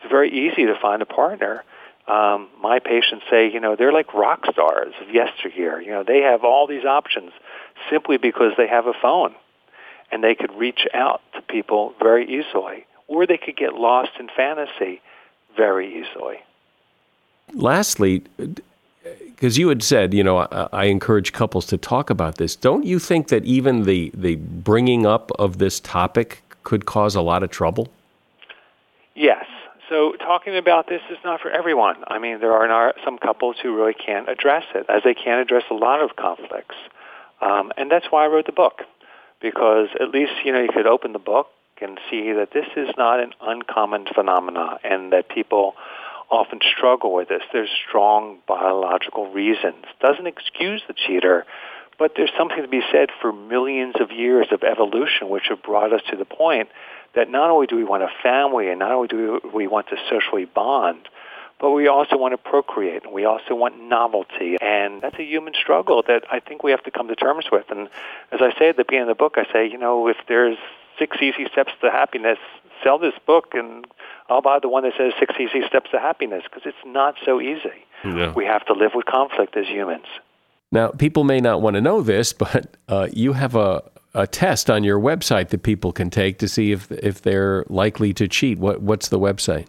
it's 0.00 0.10
very 0.10 0.30
easy 0.30 0.66
to 0.66 0.74
find 0.80 1.02
a 1.02 1.06
partner. 1.06 1.62
Um, 2.08 2.48
my 2.60 2.78
patients 2.78 3.24
say, 3.30 3.50
you 3.52 3.60
know, 3.60 3.76
they're 3.76 3.92
like 3.92 4.14
rock 4.14 4.44
stars 4.50 4.94
of 5.00 5.14
yesteryear. 5.14 5.80
You 5.80 5.92
know, 5.92 6.04
they 6.04 6.20
have 6.20 6.44
all 6.44 6.66
these 6.66 6.84
options 6.84 7.32
simply 7.90 8.16
because 8.16 8.52
they 8.56 8.66
have 8.66 8.86
a 8.86 8.94
phone, 9.00 9.34
and 10.10 10.24
they 10.24 10.34
could 10.34 10.52
reach 10.56 10.86
out 10.94 11.20
to 11.34 11.42
people 11.42 11.94
very 12.00 12.24
easily, 12.24 12.86
or 13.06 13.26
they 13.26 13.36
could 13.36 13.56
get 13.56 13.74
lost 13.74 14.12
in 14.18 14.28
fantasy 14.34 15.02
very 15.56 16.00
easily. 16.00 16.38
Lastly, 17.54 18.22
because 19.24 19.58
you 19.58 19.68
had 19.68 19.82
said, 19.82 20.12
you 20.14 20.22
know, 20.22 20.38
I, 20.38 20.68
I 20.72 20.84
encourage 20.84 21.32
couples 21.32 21.66
to 21.66 21.78
talk 21.78 22.10
about 22.10 22.36
this. 22.36 22.56
Don't 22.56 22.84
you 22.84 22.98
think 22.98 23.28
that 23.28 23.44
even 23.44 23.84
the 23.84 24.10
the 24.14 24.36
bringing 24.36 25.06
up 25.06 25.30
of 25.38 25.58
this 25.58 25.80
topic 25.80 26.42
could 26.62 26.86
cause 26.86 27.14
a 27.14 27.22
lot 27.22 27.42
of 27.42 27.50
trouble? 27.50 27.88
Yes. 29.14 29.44
So 29.88 30.12
talking 30.12 30.56
about 30.56 30.88
this 30.88 31.02
is 31.10 31.18
not 31.24 31.40
for 31.40 31.50
everyone. 31.50 31.96
I 32.06 32.18
mean, 32.20 32.38
there 32.38 32.52
are 32.52 32.94
some 33.04 33.18
couples 33.18 33.56
who 33.60 33.74
really 33.76 33.94
can't 33.94 34.28
address 34.28 34.64
it, 34.74 34.86
as 34.88 35.02
they 35.02 35.14
can't 35.14 35.40
address 35.40 35.64
a 35.70 35.74
lot 35.74 36.00
of 36.00 36.14
conflicts. 36.14 36.76
Um, 37.40 37.72
and 37.76 37.90
that's 37.90 38.06
why 38.10 38.24
I 38.24 38.28
wrote 38.28 38.46
the 38.46 38.52
book, 38.52 38.82
because 39.40 39.88
at 39.98 40.10
least, 40.10 40.32
you 40.44 40.52
know, 40.52 40.60
you 40.60 40.68
could 40.72 40.86
open 40.86 41.12
the 41.12 41.18
book 41.18 41.48
and 41.80 41.98
see 42.08 42.32
that 42.32 42.50
this 42.52 42.66
is 42.76 42.90
not 42.96 43.18
an 43.20 43.32
uncommon 43.40 44.06
phenomena 44.14 44.78
and 44.84 45.12
that 45.12 45.28
people 45.28 45.74
often 46.30 46.60
struggle 46.76 47.12
with 47.12 47.28
this. 47.28 47.42
There's 47.52 47.70
strong 47.88 48.38
biological 48.46 49.32
reasons. 49.32 49.84
Doesn't 50.00 50.26
excuse 50.26 50.82
the 50.86 50.94
cheater, 50.94 51.44
but 51.98 52.12
there's 52.16 52.30
something 52.38 52.62
to 52.62 52.68
be 52.68 52.82
said 52.92 53.08
for 53.20 53.32
millions 53.32 53.94
of 54.00 54.10
years 54.10 54.48
of 54.52 54.62
evolution 54.62 55.28
which 55.28 55.44
have 55.48 55.62
brought 55.62 55.92
us 55.92 56.00
to 56.10 56.16
the 56.16 56.24
point 56.24 56.68
that 57.14 57.28
not 57.28 57.50
only 57.50 57.66
do 57.66 57.76
we 57.76 57.84
want 57.84 58.02
a 58.02 58.08
family 58.22 58.68
and 58.68 58.78
not 58.78 58.92
only 58.92 59.08
do 59.08 59.40
we 59.52 59.66
want 59.66 59.88
to 59.88 59.96
socially 60.08 60.44
bond, 60.44 61.08
but 61.60 61.72
we 61.72 61.88
also 61.88 62.16
want 62.16 62.32
to 62.32 62.38
procreate, 62.38 63.04
and 63.04 63.12
we 63.12 63.26
also 63.26 63.54
want 63.54 63.78
novelty, 63.78 64.56
and 64.62 65.02
that's 65.02 65.18
a 65.18 65.22
human 65.22 65.52
struggle 65.52 66.02
that 66.08 66.24
I 66.32 66.40
think 66.40 66.62
we 66.62 66.70
have 66.70 66.82
to 66.84 66.90
come 66.90 67.08
to 67.08 67.16
terms 67.16 67.46
with. 67.52 67.66
And 67.70 67.88
as 68.32 68.40
I 68.40 68.58
say 68.58 68.70
at 68.70 68.78
the 68.78 68.84
beginning 68.84 69.02
of 69.02 69.08
the 69.08 69.14
book, 69.14 69.34
I 69.36 69.44
say, 69.52 69.68
you 69.68 69.76
know, 69.76 70.08
if 70.08 70.16
there's 70.26 70.56
six 70.98 71.18
easy 71.20 71.46
steps 71.52 71.72
to 71.82 71.90
happiness, 71.90 72.38
sell 72.82 72.98
this 72.98 73.14
book 73.26 73.50
and 73.54 73.86
I'll 74.28 74.42
buy 74.42 74.58
the 74.60 74.68
one 74.68 74.84
that 74.84 74.92
says 74.96 75.12
Six 75.18 75.34
Easy 75.40 75.66
Steps 75.66 75.90
to 75.90 75.98
Happiness 75.98 76.44
because 76.44 76.62
it's 76.64 76.78
not 76.86 77.14
so 77.24 77.40
easy. 77.40 77.84
Yeah. 78.04 78.32
We 78.32 78.44
have 78.46 78.64
to 78.66 78.72
live 78.72 78.92
with 78.94 79.06
conflict 79.06 79.56
as 79.56 79.66
humans. 79.66 80.06
Now, 80.72 80.88
people 80.88 81.24
may 81.24 81.40
not 81.40 81.62
want 81.62 81.74
to 81.74 81.80
know 81.80 82.00
this, 82.02 82.32
but 82.32 82.76
uh, 82.88 83.08
you 83.12 83.32
have 83.32 83.56
a, 83.56 83.82
a 84.14 84.26
test 84.26 84.70
on 84.70 84.84
your 84.84 85.00
website 85.00 85.48
that 85.48 85.62
people 85.62 85.92
can 85.92 86.10
take 86.10 86.38
to 86.38 86.48
see 86.48 86.72
if 86.72 86.90
if 86.90 87.22
they're 87.22 87.64
likely 87.68 88.14
to 88.14 88.28
cheat. 88.28 88.58
What 88.58 88.80
what's 88.80 89.08
the 89.08 89.18
website? 89.18 89.66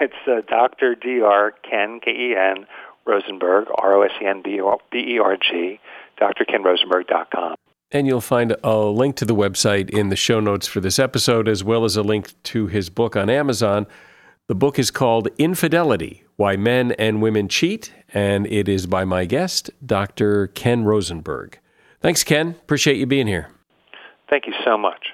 It's 0.00 0.14
uh, 0.26 0.42
Dr. 0.48 0.94
Dr. 0.94 1.54
Ken 1.68 2.00
K 2.04 2.10
E 2.10 2.34
N 2.36 2.66
Rosenberg 3.04 3.68
R 3.76 3.94
O 3.94 4.02
S 4.02 4.12
E 4.22 4.26
N 4.26 4.42
B 4.42 4.60
E 4.94 5.18
R 5.18 5.36
G 5.36 5.80
drkenrosenberg.com. 6.20 7.56
And 7.94 8.08
you'll 8.08 8.20
find 8.20 8.56
a 8.64 8.76
link 8.76 9.14
to 9.16 9.24
the 9.24 9.36
website 9.36 9.88
in 9.88 10.08
the 10.08 10.16
show 10.16 10.40
notes 10.40 10.66
for 10.66 10.80
this 10.80 10.98
episode, 10.98 11.46
as 11.46 11.62
well 11.62 11.84
as 11.84 11.96
a 11.96 12.02
link 12.02 12.34
to 12.42 12.66
his 12.66 12.90
book 12.90 13.14
on 13.14 13.30
Amazon. 13.30 13.86
The 14.48 14.56
book 14.56 14.80
is 14.80 14.90
called 14.90 15.28
Infidelity 15.38 16.24
Why 16.34 16.56
Men 16.56 16.90
and 16.98 17.22
Women 17.22 17.46
Cheat, 17.46 17.92
and 18.12 18.48
it 18.48 18.68
is 18.68 18.88
by 18.88 19.04
my 19.04 19.26
guest, 19.26 19.70
Dr. 19.86 20.48
Ken 20.48 20.82
Rosenberg. 20.82 21.60
Thanks, 22.00 22.24
Ken. 22.24 22.48
Appreciate 22.48 22.96
you 22.96 23.06
being 23.06 23.28
here. 23.28 23.50
Thank 24.28 24.48
you 24.48 24.54
so 24.64 24.76
much. 24.76 25.10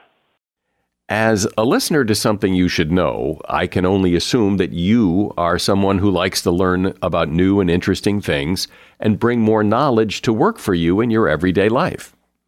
As 1.10 1.46
a 1.58 1.64
listener 1.64 2.06
to 2.06 2.14
something 2.14 2.54
you 2.54 2.68
should 2.68 2.90
know, 2.90 3.42
I 3.46 3.66
can 3.66 3.84
only 3.84 4.16
assume 4.16 4.56
that 4.56 4.72
you 4.72 5.34
are 5.36 5.58
someone 5.58 5.98
who 5.98 6.10
likes 6.10 6.40
to 6.42 6.50
learn 6.50 6.94
about 7.02 7.28
new 7.28 7.60
and 7.60 7.68
interesting 7.68 8.22
things 8.22 8.68
and 8.98 9.20
bring 9.20 9.40
more 9.42 9.62
knowledge 9.62 10.22
to 10.22 10.32
work 10.32 10.58
for 10.58 10.72
you 10.72 11.02
in 11.02 11.10
your 11.10 11.28
everyday 11.28 11.68
life. 11.68 12.16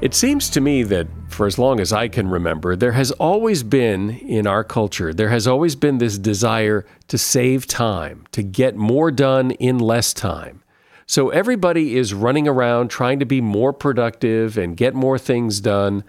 It 0.00 0.14
seems 0.14 0.48
to 0.50 0.62
me 0.62 0.82
that 0.84 1.08
for 1.28 1.46
as 1.46 1.58
long 1.58 1.78
as 1.78 1.92
I 1.92 2.08
can 2.08 2.28
remember, 2.28 2.74
there 2.74 2.92
has 2.92 3.10
always 3.12 3.62
been 3.62 4.10
in 4.10 4.46
our 4.46 4.64
culture, 4.64 5.12
there 5.12 5.28
has 5.28 5.46
always 5.46 5.76
been 5.76 5.98
this 5.98 6.16
desire 6.16 6.86
to 7.08 7.18
save 7.18 7.66
time, 7.66 8.24
to 8.32 8.42
get 8.42 8.76
more 8.76 9.10
done 9.10 9.50
in 9.52 9.78
less 9.78 10.14
time. 10.14 10.62
So 11.06 11.28
everybody 11.28 11.98
is 11.98 12.14
running 12.14 12.48
around 12.48 12.88
trying 12.88 13.18
to 13.18 13.26
be 13.26 13.42
more 13.42 13.74
productive 13.74 14.56
and 14.56 14.76
get 14.76 14.94
more 14.94 15.18
things 15.18 15.60
done. 15.60 16.04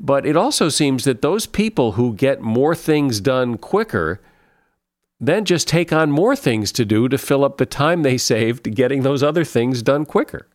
But 0.00 0.26
it 0.26 0.36
also 0.36 0.68
seems 0.68 1.04
that 1.04 1.22
those 1.22 1.46
people 1.46 1.92
who 1.92 2.14
get 2.14 2.40
more 2.40 2.74
things 2.74 3.20
done 3.20 3.58
quicker 3.58 4.20
then 5.20 5.44
just 5.44 5.68
take 5.68 5.92
on 5.92 6.10
more 6.10 6.34
things 6.34 6.72
to 6.72 6.84
do 6.84 7.08
to 7.08 7.16
fill 7.16 7.44
up 7.44 7.58
the 7.58 7.66
time 7.66 8.02
they 8.02 8.18
saved 8.32 8.74
getting 8.74 9.02
those 9.02 9.22
other 9.22 9.44
things 9.44 9.82
done 9.82 10.04
quicker. 10.04 10.48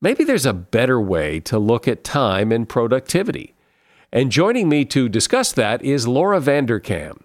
Maybe 0.00 0.22
there's 0.22 0.46
a 0.46 0.52
better 0.52 1.00
way 1.00 1.40
to 1.40 1.58
look 1.58 1.88
at 1.88 2.04
time 2.04 2.52
and 2.52 2.68
productivity. 2.68 3.54
And 4.12 4.30
joining 4.30 4.68
me 4.68 4.84
to 4.86 5.08
discuss 5.08 5.50
that 5.52 5.82
is 5.82 6.06
Laura 6.06 6.40
Vanderkam. 6.40 7.22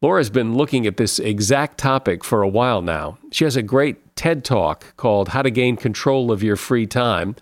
Laura's 0.00 0.30
been 0.30 0.54
looking 0.54 0.86
at 0.86 0.98
this 0.98 1.18
exact 1.18 1.78
topic 1.78 2.22
for 2.22 2.42
a 2.42 2.48
while 2.48 2.80
now. 2.80 3.18
She 3.32 3.42
has 3.42 3.56
a 3.56 3.62
great 3.62 4.14
TED 4.14 4.44
talk 4.44 4.96
called 4.96 5.30
How 5.30 5.42
to 5.42 5.50
Gain 5.50 5.76
Control 5.76 6.30
of 6.30 6.44
Your 6.44 6.54
Free 6.54 6.86
Time. 6.86 7.34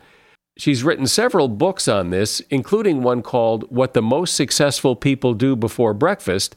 She's 0.57 0.83
written 0.83 1.07
several 1.07 1.49
books 1.49 1.87
on 1.87 2.09
this, 2.09 2.41
including 2.49 3.03
one 3.03 3.21
called 3.21 3.71
What 3.71 3.93
the 3.93 4.03
Most 4.03 4.35
Successful 4.35 4.97
People 4.97 5.35
Do 5.35 5.57
Before 5.57 5.93
Breakfast. 5.93 6.57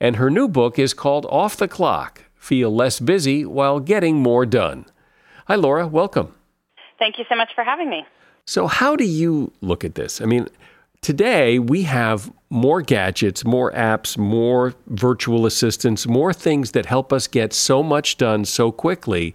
And 0.00 0.16
her 0.16 0.30
new 0.30 0.48
book 0.48 0.78
is 0.78 0.94
called 0.94 1.26
Off 1.26 1.56
the 1.56 1.68
Clock 1.68 2.24
Feel 2.34 2.74
Less 2.74 2.98
Busy 2.98 3.44
While 3.44 3.80
Getting 3.80 4.16
More 4.16 4.46
Done. 4.46 4.86
Hi, 5.48 5.54
Laura. 5.54 5.86
Welcome. 5.86 6.34
Thank 6.98 7.18
you 7.18 7.24
so 7.28 7.36
much 7.36 7.50
for 7.54 7.64
having 7.64 7.88
me. 7.88 8.04
So, 8.46 8.66
how 8.66 8.96
do 8.96 9.04
you 9.04 9.52
look 9.60 9.84
at 9.84 9.94
this? 9.94 10.20
I 10.20 10.24
mean, 10.24 10.48
today 11.00 11.58
we 11.58 11.82
have 11.82 12.32
more 12.50 12.82
gadgets, 12.82 13.44
more 13.44 13.72
apps, 13.72 14.16
more 14.16 14.74
virtual 14.86 15.46
assistants, 15.46 16.06
more 16.06 16.32
things 16.32 16.72
that 16.72 16.86
help 16.86 17.12
us 17.12 17.26
get 17.26 17.52
so 17.52 17.82
much 17.82 18.16
done 18.16 18.44
so 18.44 18.72
quickly. 18.72 19.34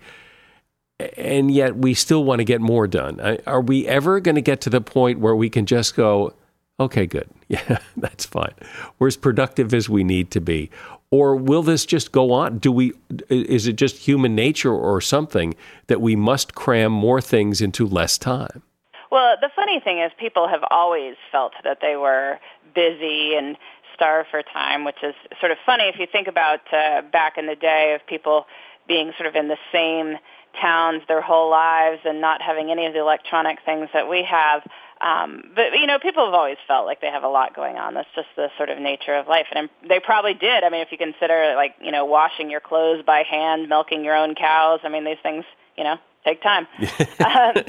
And 1.18 1.52
yet 1.52 1.76
we 1.76 1.94
still 1.94 2.24
want 2.24 2.40
to 2.40 2.46
get 2.46 2.62
more 2.62 2.88
done. 2.88 3.20
Are 3.46 3.62
we 3.62 3.88
ever 3.88 4.20
going 4.20 4.36
to 4.36 4.42
get 4.42 4.62
to 4.62 4.70
the 4.70 4.82
point 4.82 5.20
where 5.20 5.36
we 5.36 5.50
can 5.50 5.66
just 5.66 5.96
go, 5.96 6.34
okay, 6.80 7.06
good. 7.06 7.30
Yeah, 7.50 7.78
that's 7.96 8.26
fine. 8.26 8.54
We're 8.98 9.10
as 9.10 9.18
productive 9.18 9.76
as 9.76 9.88
we 9.88 10.04
need 10.04 10.32
to 10.32 10.42
be 10.42 10.72
or 11.14 11.36
will 11.36 11.62
this 11.62 11.86
just 11.86 12.12
go 12.12 12.32
on? 12.32 12.58
Do 12.58 12.72
we 12.72 12.92
is 13.30 13.68
it 13.68 13.74
just 13.74 13.98
human 13.98 14.34
nature 14.34 14.74
or 14.74 15.00
something 15.00 15.54
that 15.86 16.02
we 16.02 16.16
must 16.16 16.56
cram 16.56 16.92
more 16.92 17.22
things 17.22 17.62
into 17.62 17.86
less 17.86 18.18
time? 18.18 18.64
Well, 19.12 19.36
the 19.40 19.52
funny 19.56 19.80
thing 19.80 20.00
is 20.00 20.12
people 20.20 20.48
have 20.48 20.64
always 20.72 21.14
felt 21.32 21.54
that 21.64 21.78
they 21.84 21.98
were 21.98 22.40
busy 22.74 23.36
and 23.36 23.58
starved 23.94 24.30
for 24.32 24.42
time, 24.42 24.86
which 24.86 25.04
is 25.04 25.14
sort 25.40 25.52
of 25.52 25.60
funny 25.64 25.84
if 25.84 26.00
you 26.00 26.08
think 26.12 26.28
about 26.28 26.62
uh, 26.74 27.04
back 27.12 27.38
in 27.38 27.46
the 27.46 27.56
day 27.56 27.94
of 27.94 28.04
people 28.08 28.48
being 28.88 29.14
sort 29.16 29.28
of 29.28 29.36
in 29.36 29.50
the 29.50 29.58
same 29.72 30.18
towns 30.60 31.04
their 31.08 31.22
whole 31.22 31.52
lives 31.52 32.02
and 32.06 32.22
not 32.22 32.42
having 32.42 32.72
any 32.72 32.88
of 32.88 32.94
the 32.94 33.00
electronic 33.00 33.60
things 33.64 33.88
that 33.94 34.10
we 34.10 34.26
have. 34.28 34.64
Um, 35.04 35.52
but 35.54 35.74
you 35.74 35.86
know, 35.86 36.00
people 36.00 36.24
have 36.26 36.34
always 36.34 36.58
felt 36.66 36.86
like 36.86 37.02
they 37.02 37.12
have 37.12 37.24
a 37.24 37.28
lot 37.28 37.54
going 37.54 37.76
on. 37.76 37.94
That's 37.94 38.08
just 38.16 38.30
the 38.38 38.48
sort 38.56 38.70
of 38.70 38.80
nature 38.80 39.16
of 39.16 39.28
life, 39.28 39.48
and 39.54 39.70
they 39.88 40.00
probably 40.00 40.34
did. 40.34 40.64
I 40.64 40.70
mean, 40.70 40.80
if 40.80 40.94
you 40.94 40.98
consider 40.98 41.56
like 41.58 41.76
you 41.82 41.92
know 41.92 42.06
washing 42.06 42.50
your 42.50 42.62
clothes 42.62 43.04
by 43.06 43.24
hand, 43.30 43.68
milking 43.68 44.06
your 44.06 44.16
own 44.16 44.34
cows. 44.34 44.80
I 44.84 44.90
mean, 44.90 45.04
these 45.04 45.18
things 45.22 45.44
you 45.78 45.84
know 45.84 45.98
take 46.24 46.42
time. 46.42 46.68
um, 46.80 46.88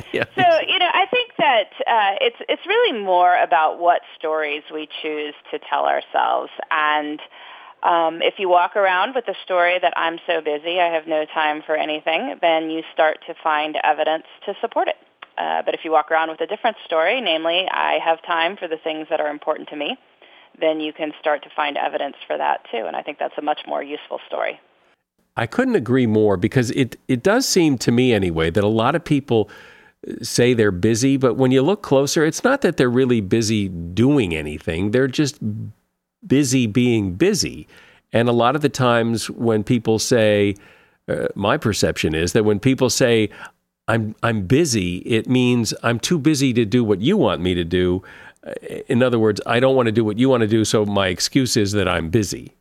yeah. 0.13 0.25
So 0.37 0.45
you 0.69 0.79
know, 0.79 0.91
I 0.93 1.07
think 1.11 1.33
that 1.39 1.71
uh, 1.81 2.15
it's 2.21 2.37
it's 2.49 2.67
really 2.67 3.01
more 3.01 3.37
about 3.43 3.81
what 3.81 4.03
stories 4.17 4.63
we 4.73 4.89
choose 5.03 5.35
to 5.51 5.59
tell 5.59 5.87
ourselves 5.87 6.51
and. 6.71 7.21
Um, 7.83 8.23
if 8.23 8.39
you 8.39 8.49
walk 8.49 8.77
around 8.77 9.15
with 9.15 9.27
the 9.27 9.35
story 9.45 9.79
that 9.79 9.93
I'm 9.95 10.19
so 10.27 10.41
busy, 10.41 10.81
I 10.81 10.95
have 10.95 11.07
no 11.07 11.27
time 11.27 11.61
for 11.67 11.77
anything, 11.77 12.39
then 12.41 12.71
you 12.71 12.83
start 12.95 13.19
to 13.27 13.35
find 13.43 13.77
evidence 13.85 14.25
to 14.47 14.55
support 14.63 14.89
it. 14.89 14.97
Uh, 15.37 15.63
but 15.63 15.75
if 15.75 15.81
you 15.85 15.91
walk 15.91 16.11
around 16.11 16.31
with 16.31 16.41
a 16.41 16.47
different 16.47 16.77
story, 16.85 17.21
namely, 17.21 17.67
I 17.71 17.99
have 18.05 18.23
time 18.23 18.57
for 18.57 18.69
the 18.69 18.77
things 18.77 19.09
that 19.11 19.21
are 19.21 19.29
important 19.29 19.69
to 19.71 19.77
me, 19.77 19.97
then 20.61 20.81
you 20.81 20.93
can 20.93 21.13
start 21.19 21.43
to 21.43 21.51
find 21.55 21.77
evidence 21.77 22.17
for 22.27 22.39
that 22.39 22.65
too. 22.71 22.85
And 22.87 22.95
I 22.95 23.03
think 23.03 23.19
that's 23.19 23.37
a 23.37 23.43
much 23.43 23.61
more 23.67 23.83
useful 23.83 24.21
story. 24.27 24.61
I 25.37 25.47
couldn't 25.47 25.75
agree 25.75 26.07
more 26.07 26.37
because 26.37 26.71
it, 26.71 26.97
it 27.09 27.23
does 27.23 27.47
seem 27.47 27.77
to 27.79 27.91
me, 27.91 28.13
anyway, 28.13 28.51
that 28.51 28.63
a 28.63 28.69
lot 28.69 28.95
of 28.95 29.05
people 29.05 29.51
say 30.23 30.55
they're 30.55 30.71
busy, 30.71 31.17
but 31.17 31.35
when 31.35 31.51
you 31.51 31.63
look 31.63 31.83
closer, 31.83 32.25
it's 32.25 32.45
not 32.45 32.61
that 32.61 32.77
they're 32.77 32.91
really 32.91 33.21
busy 33.21 33.69
doing 33.69 34.35
anything, 34.35 34.93
they're 34.93 35.09
just 35.09 35.41
busy 36.27 36.67
being 36.67 37.15
busy. 37.15 37.67
And 38.13 38.29
a 38.29 38.33
lot 38.33 38.55
of 38.55 38.63
the 38.63 38.69
times 38.69 39.29
when 39.31 39.65
people 39.65 39.99
say, 39.99 40.55
uh, 41.09 41.27
my 41.35 41.57
perception 41.57 42.15
is 42.15 42.33
that 42.33 42.45
when 42.45 42.61
people 42.61 42.89
say, 42.89 43.29
I'm 43.87 44.15
I'm 44.23 44.47
busy, 44.47 44.99
it 44.99 45.29
means 45.29 45.75
I'm 45.83 45.99
too 45.99 46.19
busy 46.19 46.53
to 46.55 46.65
do 46.65 46.83
what 46.83 47.01
you 47.01 47.17
want 47.17 47.41
me 47.41 47.55
to 47.55 47.65
do. 47.65 48.03
In 48.89 49.03
other 49.03 49.19
words, 49.19 49.41
I 49.47 49.61
don't 49.61 49.77
want 49.77 49.87
to 49.87 49.93
do 49.93 50.05
what 50.05 50.19
you 50.19 50.29
want 50.29 50.43
to 50.43 50.47
do, 50.47 50.65
so 50.65 50.85
my 50.85 51.09
excuse 51.09 51.57
is 51.57 51.73
that 51.73 51.89
I'm 51.89 52.11
busy. 52.11 52.55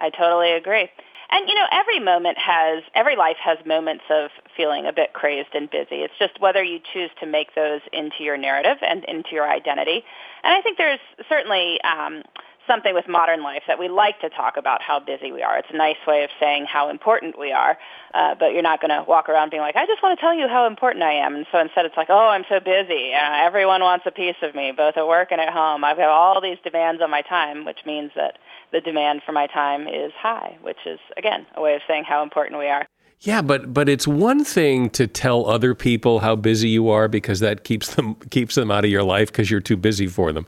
I 0.00 0.10
totally 0.10 0.52
agree. 0.52 0.88
And 1.30 1.48
you 1.48 1.54
know, 1.54 1.66
every 1.70 2.00
moment 2.00 2.38
has 2.38 2.82
every 2.94 3.14
life 3.14 3.36
has 3.42 3.58
moments 3.66 4.04
of 4.10 4.30
feeling 4.56 4.86
a 4.86 4.92
bit 4.92 5.12
crazed 5.12 5.54
and 5.54 5.70
busy. 5.70 5.96
It's 5.96 6.14
just 6.18 6.40
whether 6.40 6.62
you 6.62 6.80
choose 6.92 7.10
to 7.20 7.26
make 7.26 7.54
those 7.54 7.80
into 7.92 8.24
your 8.24 8.36
narrative 8.36 8.78
and 8.82 9.04
into 9.04 9.30
your 9.32 9.48
identity. 9.48 10.04
And 10.42 10.54
I 10.54 10.62
think 10.62 10.78
there's 10.78 11.00
certainly 11.28 11.80
um, 11.82 12.22
something 12.68 12.94
with 12.94 13.08
modern 13.08 13.42
life 13.42 13.62
that 13.66 13.78
we 13.78 13.88
like 13.88 14.20
to 14.20 14.30
talk 14.30 14.56
about 14.56 14.80
how 14.80 15.00
busy 15.00 15.32
we 15.32 15.42
are. 15.42 15.58
It's 15.58 15.70
a 15.72 15.76
nice 15.76 15.96
way 16.06 16.22
of 16.22 16.30
saying 16.38 16.66
how 16.66 16.90
important 16.90 17.36
we 17.36 17.50
are, 17.50 17.76
uh, 18.14 18.36
but 18.38 18.52
you're 18.52 18.62
not 18.62 18.80
going 18.80 18.90
to 18.90 19.04
walk 19.08 19.28
around 19.28 19.50
being 19.50 19.62
like, 19.62 19.74
I 19.74 19.86
just 19.86 20.02
want 20.02 20.16
to 20.16 20.20
tell 20.20 20.34
you 20.34 20.46
how 20.46 20.66
important 20.66 21.02
I 21.02 21.14
am. 21.14 21.34
And 21.34 21.46
so 21.50 21.58
instead 21.58 21.84
it's 21.86 21.96
like, 21.96 22.10
oh, 22.10 22.28
I'm 22.28 22.44
so 22.48 22.60
busy. 22.60 23.12
Uh, 23.12 23.44
everyone 23.44 23.80
wants 23.80 24.06
a 24.06 24.12
piece 24.12 24.36
of 24.42 24.54
me, 24.54 24.70
both 24.70 24.96
at 24.96 25.08
work 25.08 25.32
and 25.32 25.40
at 25.40 25.52
home. 25.52 25.82
I've 25.82 25.96
got 25.96 26.08
all 26.08 26.40
these 26.40 26.58
demands 26.62 27.02
on 27.02 27.10
my 27.10 27.22
time, 27.22 27.64
which 27.64 27.80
means 27.84 28.12
that 28.14 28.38
the 28.70 28.80
demand 28.80 29.22
for 29.24 29.32
my 29.32 29.48
time 29.48 29.88
is 29.88 30.12
high, 30.16 30.58
which 30.62 30.78
is, 30.86 31.00
again, 31.16 31.46
a 31.56 31.60
way 31.60 31.74
of 31.74 31.80
saying 31.88 32.04
how 32.04 32.22
important 32.22 32.60
we 32.60 32.68
are. 32.68 32.86
Yeah, 33.20 33.42
but 33.42 33.74
but 33.74 33.88
it's 33.88 34.06
one 34.06 34.44
thing 34.44 34.90
to 34.90 35.08
tell 35.08 35.46
other 35.46 35.74
people 35.74 36.20
how 36.20 36.36
busy 36.36 36.68
you 36.68 36.88
are 36.88 37.08
because 37.08 37.40
that 37.40 37.64
keeps 37.64 37.94
them 37.96 38.14
keeps 38.30 38.54
them 38.54 38.70
out 38.70 38.84
of 38.84 38.92
your 38.92 39.02
life 39.02 39.32
because 39.32 39.50
you're 39.50 39.60
too 39.60 39.76
busy 39.76 40.06
for 40.06 40.32
them. 40.32 40.46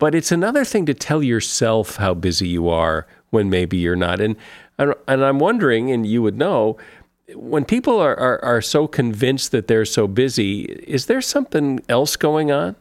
But 0.00 0.14
it's 0.14 0.32
another 0.32 0.64
thing 0.64 0.86
to 0.86 0.94
tell 0.94 1.22
yourself 1.22 1.96
how 1.96 2.14
busy 2.14 2.48
you 2.48 2.68
are 2.70 3.06
when 3.28 3.50
maybe 3.50 3.76
you're 3.76 3.94
not. 3.94 4.20
And 4.20 4.34
and 4.78 4.94
I'm 5.06 5.38
wondering, 5.38 5.92
and 5.92 6.06
you 6.06 6.22
would 6.22 6.38
know, 6.38 6.78
when 7.34 7.66
people 7.66 8.00
are, 8.00 8.18
are, 8.18 8.42
are 8.42 8.62
so 8.62 8.88
convinced 8.88 9.52
that 9.52 9.68
they're 9.68 9.84
so 9.84 10.08
busy, 10.08 10.62
is 10.62 11.04
there 11.04 11.20
something 11.20 11.80
else 11.86 12.16
going 12.16 12.50
on? 12.50 12.76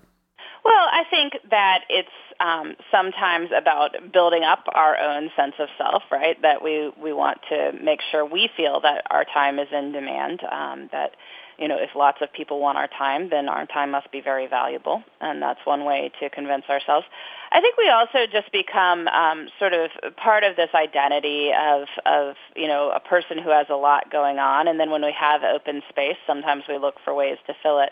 Well, 0.63 0.87
I 0.91 1.03
think 1.09 1.33
that 1.51 1.81
it's 1.89 2.07
um, 2.39 2.75
sometimes 2.89 3.49
about 3.55 3.95
building 4.13 4.43
up 4.43 4.63
our 4.73 4.97
own 4.97 5.29
sense 5.35 5.55
of 5.59 5.67
self, 5.77 6.03
right? 6.09 6.41
That 6.41 6.63
we, 6.63 6.89
we 6.97 7.11
want 7.11 7.39
to 7.49 7.73
make 7.83 7.99
sure 8.11 8.25
we 8.25 8.49
feel 8.55 8.79
that 8.79 9.03
our 9.11 9.25
time 9.25 9.59
is 9.59 9.67
in 9.73 9.91
demand, 9.91 10.41
um, 10.49 10.89
that 10.93 11.15
you 11.59 11.67
know, 11.67 11.77
if 11.77 11.89
lots 11.95 12.19
of 12.21 12.31
people 12.31 12.59
want 12.59 12.77
our 12.77 12.87
time, 12.87 13.29
then 13.29 13.49
our 13.49 13.65
time 13.65 13.91
must 13.91 14.11
be 14.11 14.21
very 14.21 14.47
valuable, 14.47 15.03
and 15.19 15.41
that's 15.41 15.59
one 15.65 15.83
way 15.83 16.11
to 16.19 16.29
convince 16.29 16.65
ourselves. 16.69 17.05
I 17.51 17.59
think 17.61 17.77
we 17.77 17.89
also 17.89 18.25
just 18.31 18.51
become 18.51 19.07
um, 19.09 19.49
sort 19.59 19.73
of 19.73 19.89
part 20.15 20.43
of 20.43 20.55
this 20.55 20.69
identity 20.73 21.51
of, 21.51 21.87
of, 22.05 22.35
you 22.55 22.67
know, 22.67 22.91
a 22.91 22.99
person 22.99 23.37
who 23.37 23.49
has 23.49 23.67
a 23.69 23.75
lot 23.75 24.09
going 24.11 24.39
on, 24.39 24.67
and 24.67 24.79
then 24.79 24.89
when 24.89 25.03
we 25.03 25.13
have 25.19 25.43
open 25.43 25.81
space, 25.89 26.17
sometimes 26.25 26.63
we 26.69 26.77
look 26.77 26.95
for 27.03 27.13
ways 27.13 27.37
to 27.47 27.53
fill 27.61 27.79
it. 27.79 27.91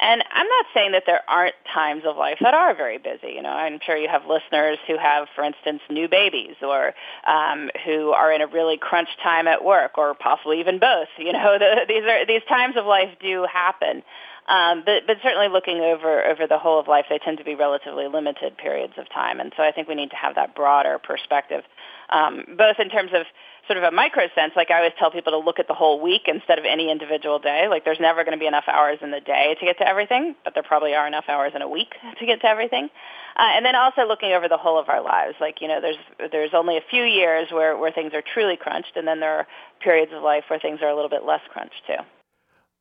And 0.00 0.22
I'm 0.32 0.46
not 0.46 0.66
saying 0.74 0.92
that 0.92 1.04
there 1.06 1.22
aren't 1.28 1.54
times 1.72 2.02
of 2.06 2.16
life 2.16 2.38
that 2.40 2.54
are 2.54 2.74
very 2.74 2.98
busy. 2.98 3.32
You 3.34 3.42
know, 3.42 3.50
I'm 3.50 3.78
sure 3.84 3.96
you 3.96 4.08
have 4.08 4.26
listeners 4.26 4.78
who 4.86 4.98
have, 4.98 5.28
for 5.34 5.44
instance, 5.44 5.80
new 5.88 6.08
babies 6.08 6.56
or 6.62 6.94
um, 7.26 7.70
who 7.84 8.10
are 8.10 8.32
in 8.32 8.42
a 8.42 8.46
really 8.46 8.76
crunch 8.76 9.08
time 9.22 9.46
at 9.46 9.64
work 9.64 9.96
or 9.96 10.14
possibly 10.14 10.60
even 10.60 10.78
both. 10.78 11.08
You 11.18 11.32
know, 11.32 11.56
the, 11.58 11.84
these 11.88 12.04
are 12.04 12.26
these 12.26 12.42
times 12.48 12.76
of 12.76 12.86
life 12.86 13.10
do 13.20 13.46
happen. 13.50 14.02
Um, 14.46 14.82
but, 14.84 15.06
but 15.06 15.16
certainly 15.22 15.48
looking 15.48 15.80
over, 15.80 16.22
over 16.24 16.46
the 16.46 16.58
whole 16.58 16.78
of 16.78 16.86
life, 16.86 17.06
they 17.08 17.18
tend 17.18 17.38
to 17.38 17.44
be 17.44 17.54
relatively 17.54 18.08
limited 18.08 18.58
periods 18.58 18.92
of 18.98 19.08
time. 19.08 19.40
And 19.40 19.52
so 19.56 19.62
I 19.62 19.72
think 19.72 19.88
we 19.88 19.94
need 19.94 20.10
to 20.10 20.16
have 20.16 20.34
that 20.34 20.54
broader 20.54 20.98
perspective, 20.98 21.64
um, 22.10 22.44
both 22.58 22.76
in 22.78 22.90
terms 22.90 23.12
of 23.14 23.24
sort 23.66 23.78
of 23.78 23.84
a 23.84 23.90
micro 23.90 24.24
sense, 24.34 24.52
like 24.56 24.70
I 24.70 24.76
always 24.76 24.92
tell 24.98 25.10
people 25.10 25.32
to 25.32 25.38
look 25.38 25.58
at 25.58 25.68
the 25.68 25.74
whole 25.74 26.00
week 26.00 26.22
instead 26.26 26.58
of 26.58 26.64
any 26.64 26.90
individual 26.90 27.38
day. 27.38 27.66
Like 27.68 27.84
there's 27.84 28.00
never 28.00 28.24
going 28.24 28.36
to 28.36 28.38
be 28.38 28.46
enough 28.46 28.64
hours 28.68 28.98
in 29.00 29.10
the 29.10 29.20
day 29.20 29.56
to 29.58 29.64
get 29.64 29.78
to 29.78 29.88
everything, 29.88 30.34
but 30.44 30.54
there 30.54 30.62
probably 30.62 30.94
are 30.94 31.06
enough 31.06 31.24
hours 31.28 31.52
in 31.54 31.62
a 31.62 31.68
week 31.68 31.94
to 32.18 32.26
get 32.26 32.42
to 32.42 32.46
everything. 32.46 32.90
Uh, 33.36 33.50
and 33.56 33.64
then 33.64 33.74
also 33.74 34.02
looking 34.06 34.32
over 34.32 34.48
the 34.48 34.58
whole 34.58 34.78
of 34.78 34.88
our 34.88 35.02
lives. 35.02 35.34
Like, 35.40 35.60
you 35.60 35.68
know, 35.68 35.80
there's 35.80 36.30
there's 36.30 36.54
only 36.54 36.76
a 36.76 36.84
few 36.90 37.02
years 37.02 37.48
where, 37.50 37.76
where 37.76 37.90
things 37.90 38.12
are 38.14 38.22
truly 38.22 38.56
crunched, 38.56 38.92
and 38.96 39.08
then 39.08 39.18
there 39.18 39.38
are 39.38 39.46
periods 39.80 40.12
of 40.14 40.22
life 40.22 40.44
where 40.48 40.60
things 40.60 40.80
are 40.82 40.88
a 40.88 40.94
little 40.94 41.10
bit 41.10 41.24
less 41.24 41.40
crunched 41.50 41.82
too. 41.86 41.96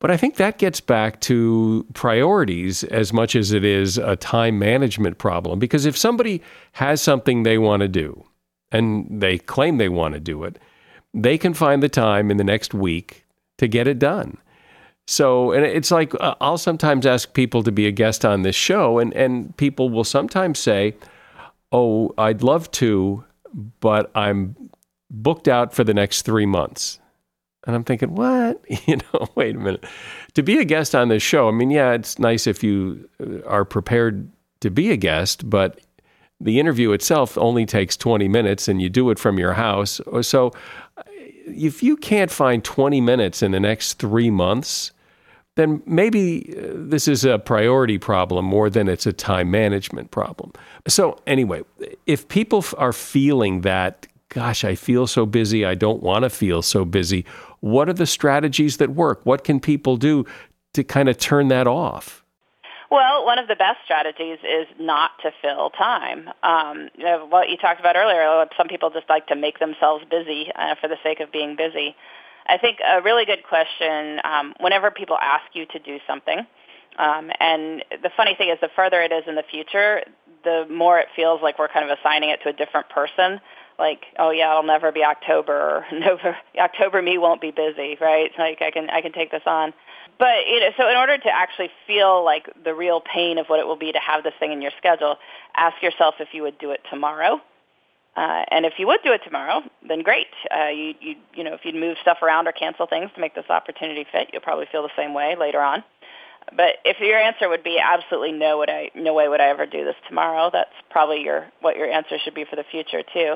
But 0.04 0.12
I 0.12 0.18
think 0.18 0.36
that 0.36 0.58
gets 0.58 0.82
back 0.82 1.22
to 1.22 1.86
priorities 1.94 2.84
as 2.84 3.14
much 3.14 3.38
as 3.38 3.54
it 3.54 3.64
is 3.64 3.98
a 3.98 4.18
time 4.18 4.60
management 4.60 5.18
problem. 5.18 5.60
Because 5.60 5.86
if 5.86 5.98
somebody 5.98 6.42
has 6.74 7.00
something 7.02 7.44
they 7.44 7.58
want 7.58 7.84
to 7.84 7.88
do 7.88 8.26
and 8.70 9.08
they 9.10 9.38
claim 9.38 9.78
they 9.78 9.88
want 9.88 10.14
to 10.16 10.20
do 10.20 10.44
it, 10.44 10.60
they 11.14 11.38
can 11.38 11.54
find 11.54 11.82
the 11.82 11.88
time 11.88 12.30
in 12.30 12.36
the 12.36 12.44
next 12.44 12.74
week 12.74 13.24
to 13.60 13.68
get 13.70 13.88
it 13.88 13.98
done. 13.98 14.38
So, 15.08 15.54
and 15.54 15.66
it's 15.66 15.90
like 15.90 16.14
uh, 16.20 16.36
I'll 16.42 16.58
sometimes 16.58 17.06
ask 17.06 17.34
people 17.34 17.64
to 17.64 17.72
be 17.72 17.88
a 17.88 17.92
guest 17.92 18.26
on 18.26 18.42
this 18.42 18.58
show, 18.58 19.00
and, 19.00 19.14
and 19.14 19.56
people 19.56 19.90
will 19.90 20.04
sometimes 20.04 20.60
say, 20.60 20.96
Oh, 21.72 22.14
I'd 22.18 22.44
love 22.44 22.70
to, 22.72 23.24
but 23.80 24.12
I'm 24.16 24.70
booked 25.10 25.48
out 25.48 25.74
for 25.74 25.86
the 25.86 25.94
next 25.94 26.24
three 26.24 26.46
months. 26.46 27.00
And 27.66 27.76
I'm 27.76 27.84
thinking, 27.84 28.16
what? 28.16 28.64
You 28.88 28.98
know, 28.98 29.28
wait 29.36 29.56
a 29.56 29.60
minute. 29.60 29.86
To 30.34 30.44
be 30.44 30.58
a 30.60 30.66
guest 30.66 30.96
on 30.96 31.10
this 31.10 31.24
show, 31.24 31.48
I 31.48 31.52
mean, 31.52 31.72
yeah, 31.72 31.94
it's 31.94 32.20
nice 32.20 32.48
if 32.48 32.64
you 32.64 33.10
uh, 33.22 33.48
are 33.48 33.66
prepared 33.66 34.30
to 34.60 34.70
be 34.70 34.92
a 34.92 34.98
guest, 34.98 35.50
but 35.50 35.80
the 36.40 36.60
interview 36.60 36.92
itself 36.92 37.38
only 37.38 37.66
takes 37.66 37.96
20 37.96 38.28
minutes 38.28 38.68
and 38.68 38.82
you 38.82 38.90
do 38.90 39.10
it 39.10 39.20
from 39.20 39.40
your 39.40 39.54
house. 39.54 40.02
So 40.22 40.52
if 41.46 41.84
you 41.84 41.96
can't 41.96 42.32
find 42.32 42.64
20 42.64 43.02
minutes 43.02 43.42
in 43.42 43.52
the 43.52 43.60
next 43.60 43.94
three 43.94 44.30
months, 44.30 44.92
then 45.56 45.82
maybe 45.86 46.56
uh, 46.58 46.72
this 46.74 47.08
is 47.08 47.24
a 47.24 47.38
priority 47.38 47.98
problem 47.98 48.46
more 48.46 48.70
than 48.70 48.88
it's 48.88 49.06
a 49.06 49.14
time 49.14 49.52
management 49.52 50.12
problem. 50.12 50.52
So, 50.88 51.20
anyway, 51.28 51.62
if 52.08 52.28
people 52.28 52.66
are 52.78 52.94
feeling 52.94 53.62
that, 53.62 54.08
gosh, 54.30 54.64
I 54.64 54.76
feel 54.76 55.06
so 55.06 55.26
busy, 55.26 55.64
I 55.64 55.76
don't 55.76 56.02
want 56.02 56.24
to 56.24 56.30
feel 56.30 56.64
so 56.64 56.86
busy, 56.86 57.24
what 57.64 57.88
are 57.88 57.94
the 57.94 58.06
strategies 58.06 58.76
that 58.78 58.90
work? 58.90 59.22
What 59.24 59.46
can 59.46 59.62
people 59.62 59.96
do 59.96 60.26
to 60.74 60.84
kind 60.84 61.08
of 61.08 61.18
turn 61.18 61.48
that 61.48 61.66
off? 61.66 62.22
Well, 62.92 63.26
one 63.26 63.40
of 63.40 63.48
the 63.48 63.56
best 63.56 63.80
strategies 63.86 64.38
is 64.44 64.68
not 64.80 65.12
to 65.22 65.32
fill 65.42 65.70
time. 65.70 66.30
Um, 66.44 66.90
you 66.98 67.06
know, 67.06 67.26
what 67.26 67.50
you 67.50 67.56
talked 67.56 67.80
about 67.80 67.96
earlier, 67.96 68.46
some 68.58 68.68
people 68.68 68.90
just 68.90 69.08
like 69.08 69.28
to 69.28 69.38
make 69.38 69.60
themselves 69.60 70.04
busy 70.12 70.52
uh, 70.54 70.76
for 70.82 70.90
the 70.90 70.98
sake 71.04 71.22
of 71.22 71.32
being 71.32 71.56
busy. 71.56 71.96
I 72.48 72.58
think 72.58 72.80
a 72.86 73.02
really 73.02 73.24
good 73.24 73.44
question 73.48 74.20
um, 74.26 74.54
whenever 74.60 74.92
people 74.92 75.18
ask 75.22 75.46
you 75.54 75.66
to 75.68 75.80
do 75.80 76.00
something, 76.06 76.40
um, 77.00 77.32
and 77.40 77.84
the 78.04 78.12
funny 78.18 78.36
thing 78.36 78.50
is, 78.50 78.60
the 78.60 78.70
further 78.76 79.02
it 79.02 79.14
is 79.14 79.24
in 79.26 79.36
the 79.36 79.44
future, 79.50 80.04
the 80.44 80.66
more 80.70 81.00
it 81.00 81.08
feels 81.16 81.42
like 81.42 81.58
we're 81.58 81.70
kind 81.70 81.90
of 81.90 81.98
assigning 81.98 82.30
it 82.30 82.42
to 82.44 82.50
a 82.50 82.54
different 82.54 82.90
person. 82.90 83.40
Like, 83.80 84.02
oh 84.20 84.32
yeah, 84.32 84.52
it'll 84.52 84.64
never 84.64 84.92
be 84.92 85.04
October. 85.04 85.86
Or, 85.94 86.00
November, 86.00 86.38
October 86.58 87.02
me 87.02 87.18
won't 87.18 87.42
be 87.42 87.52
busy, 87.52 87.98
right? 88.00 88.32
Like 88.38 88.62
I 88.62 88.72
can 88.72 88.90
I 88.90 89.02
can 89.02 89.12
take 89.12 89.32
this 89.32 89.44
on. 89.46 89.74
But 90.20 90.48
you 90.48 90.60
know, 90.60 90.70
so 90.78 90.90
in 90.90 90.96
order 90.96 91.18
to 91.18 91.30
actually 91.30 91.70
feel 91.88 92.24
like 92.24 92.50
the 92.64 92.74
real 92.74 93.02
pain 93.02 93.38
of 93.38 93.48
what 93.48 93.60
it 93.60 93.68
will 93.68 93.78
be 93.78 93.92
to 93.92 94.00
have 94.00 94.24
this 94.24 94.34
thing 94.40 94.52
in 94.52 94.62
your 94.62 94.72
schedule, 94.78 95.18
ask 95.56 95.82
yourself 95.82 96.16
if 96.20 96.30
you 96.34 96.44
would 96.44 96.58
do 96.60 96.72
it 96.72 96.82
tomorrow. 96.90 97.42
Uh, 98.16 98.46
and 98.52 98.66
if 98.66 98.74
you 98.78 98.86
would 98.86 99.00
do 99.04 99.12
it 99.12 99.22
tomorrow, 99.24 99.62
then 99.88 100.04
great. 100.04 100.28
Uh, 100.56 100.68
you, 100.68 100.94
you, 101.02 101.16
you 101.34 101.44
know, 101.44 101.56
if 101.56 101.62
you'd 101.66 101.74
move 101.74 101.98
stuff 102.02 102.20
around 102.22 102.48
or 102.48 102.52
cancel 102.52 102.86
things 102.86 103.10
to 103.16 103.22
make 103.22 103.34
this 103.34 103.50
opportunity 103.50 104.06
fit, 104.12 104.30
you'll 104.32 104.42
probably 104.42 104.68
feel 104.72 104.84
the 104.84 104.94
same 104.96 105.16
way 105.16 105.36
later 105.36 105.60
on. 105.62 105.84
But 106.56 106.78
if 106.86 107.00
your 107.00 107.18
answer 107.18 107.50
would 107.50 107.64
be 107.64 107.80
absolutely 107.80 108.32
no, 108.32 108.58
would 108.60 108.70
I, 108.70 108.92
no 108.96 109.14
way 109.14 109.28
would 109.28 109.42
I 109.42 109.50
ever 109.50 109.66
do 109.66 109.86
this 109.86 109.96
tomorrow, 110.08 110.50
that's 110.52 110.74
probably 110.90 111.22
your 111.24 111.48
what 111.62 111.78
your 111.78 111.90
answer 111.90 112.18
should 112.24 112.36
be 112.36 112.46
for 112.46 112.56
the 112.56 112.64
future 112.70 113.04
too. 113.14 113.36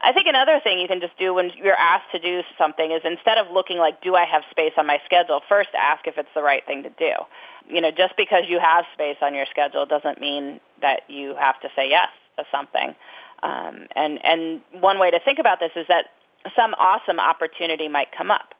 I 0.00 0.12
think 0.12 0.28
another 0.28 0.60
thing 0.62 0.78
you 0.78 0.86
can 0.86 1.00
just 1.00 1.18
do 1.18 1.34
when 1.34 1.50
you're 1.56 1.74
asked 1.74 2.12
to 2.12 2.20
do 2.20 2.42
something 2.56 2.92
is 2.92 3.00
instead 3.04 3.36
of 3.36 3.50
looking 3.52 3.78
like, 3.78 4.00
do 4.00 4.14
I 4.14 4.24
have 4.26 4.42
space 4.50 4.72
on 4.76 4.86
my 4.86 4.98
schedule, 5.04 5.40
first 5.48 5.70
ask 5.76 6.06
if 6.06 6.16
it's 6.18 6.28
the 6.34 6.42
right 6.42 6.64
thing 6.66 6.84
to 6.84 6.90
do. 6.90 7.12
You 7.68 7.80
know, 7.80 7.90
just 7.90 8.16
because 8.16 8.44
you 8.48 8.60
have 8.60 8.84
space 8.94 9.16
on 9.20 9.34
your 9.34 9.46
schedule 9.50 9.86
doesn't 9.86 10.20
mean 10.20 10.60
that 10.80 11.02
you 11.08 11.34
have 11.34 11.60
to 11.62 11.68
say 11.74 11.90
yes 11.90 12.08
to 12.38 12.44
something. 12.52 12.94
Um, 13.42 13.88
and, 13.96 14.24
and 14.24 14.60
one 14.80 14.98
way 14.98 15.10
to 15.10 15.18
think 15.20 15.38
about 15.40 15.58
this 15.58 15.72
is 15.74 15.86
that 15.88 16.06
some 16.54 16.74
awesome 16.74 17.18
opportunity 17.18 17.88
might 17.88 18.08
come 18.16 18.30
up. 18.30 18.54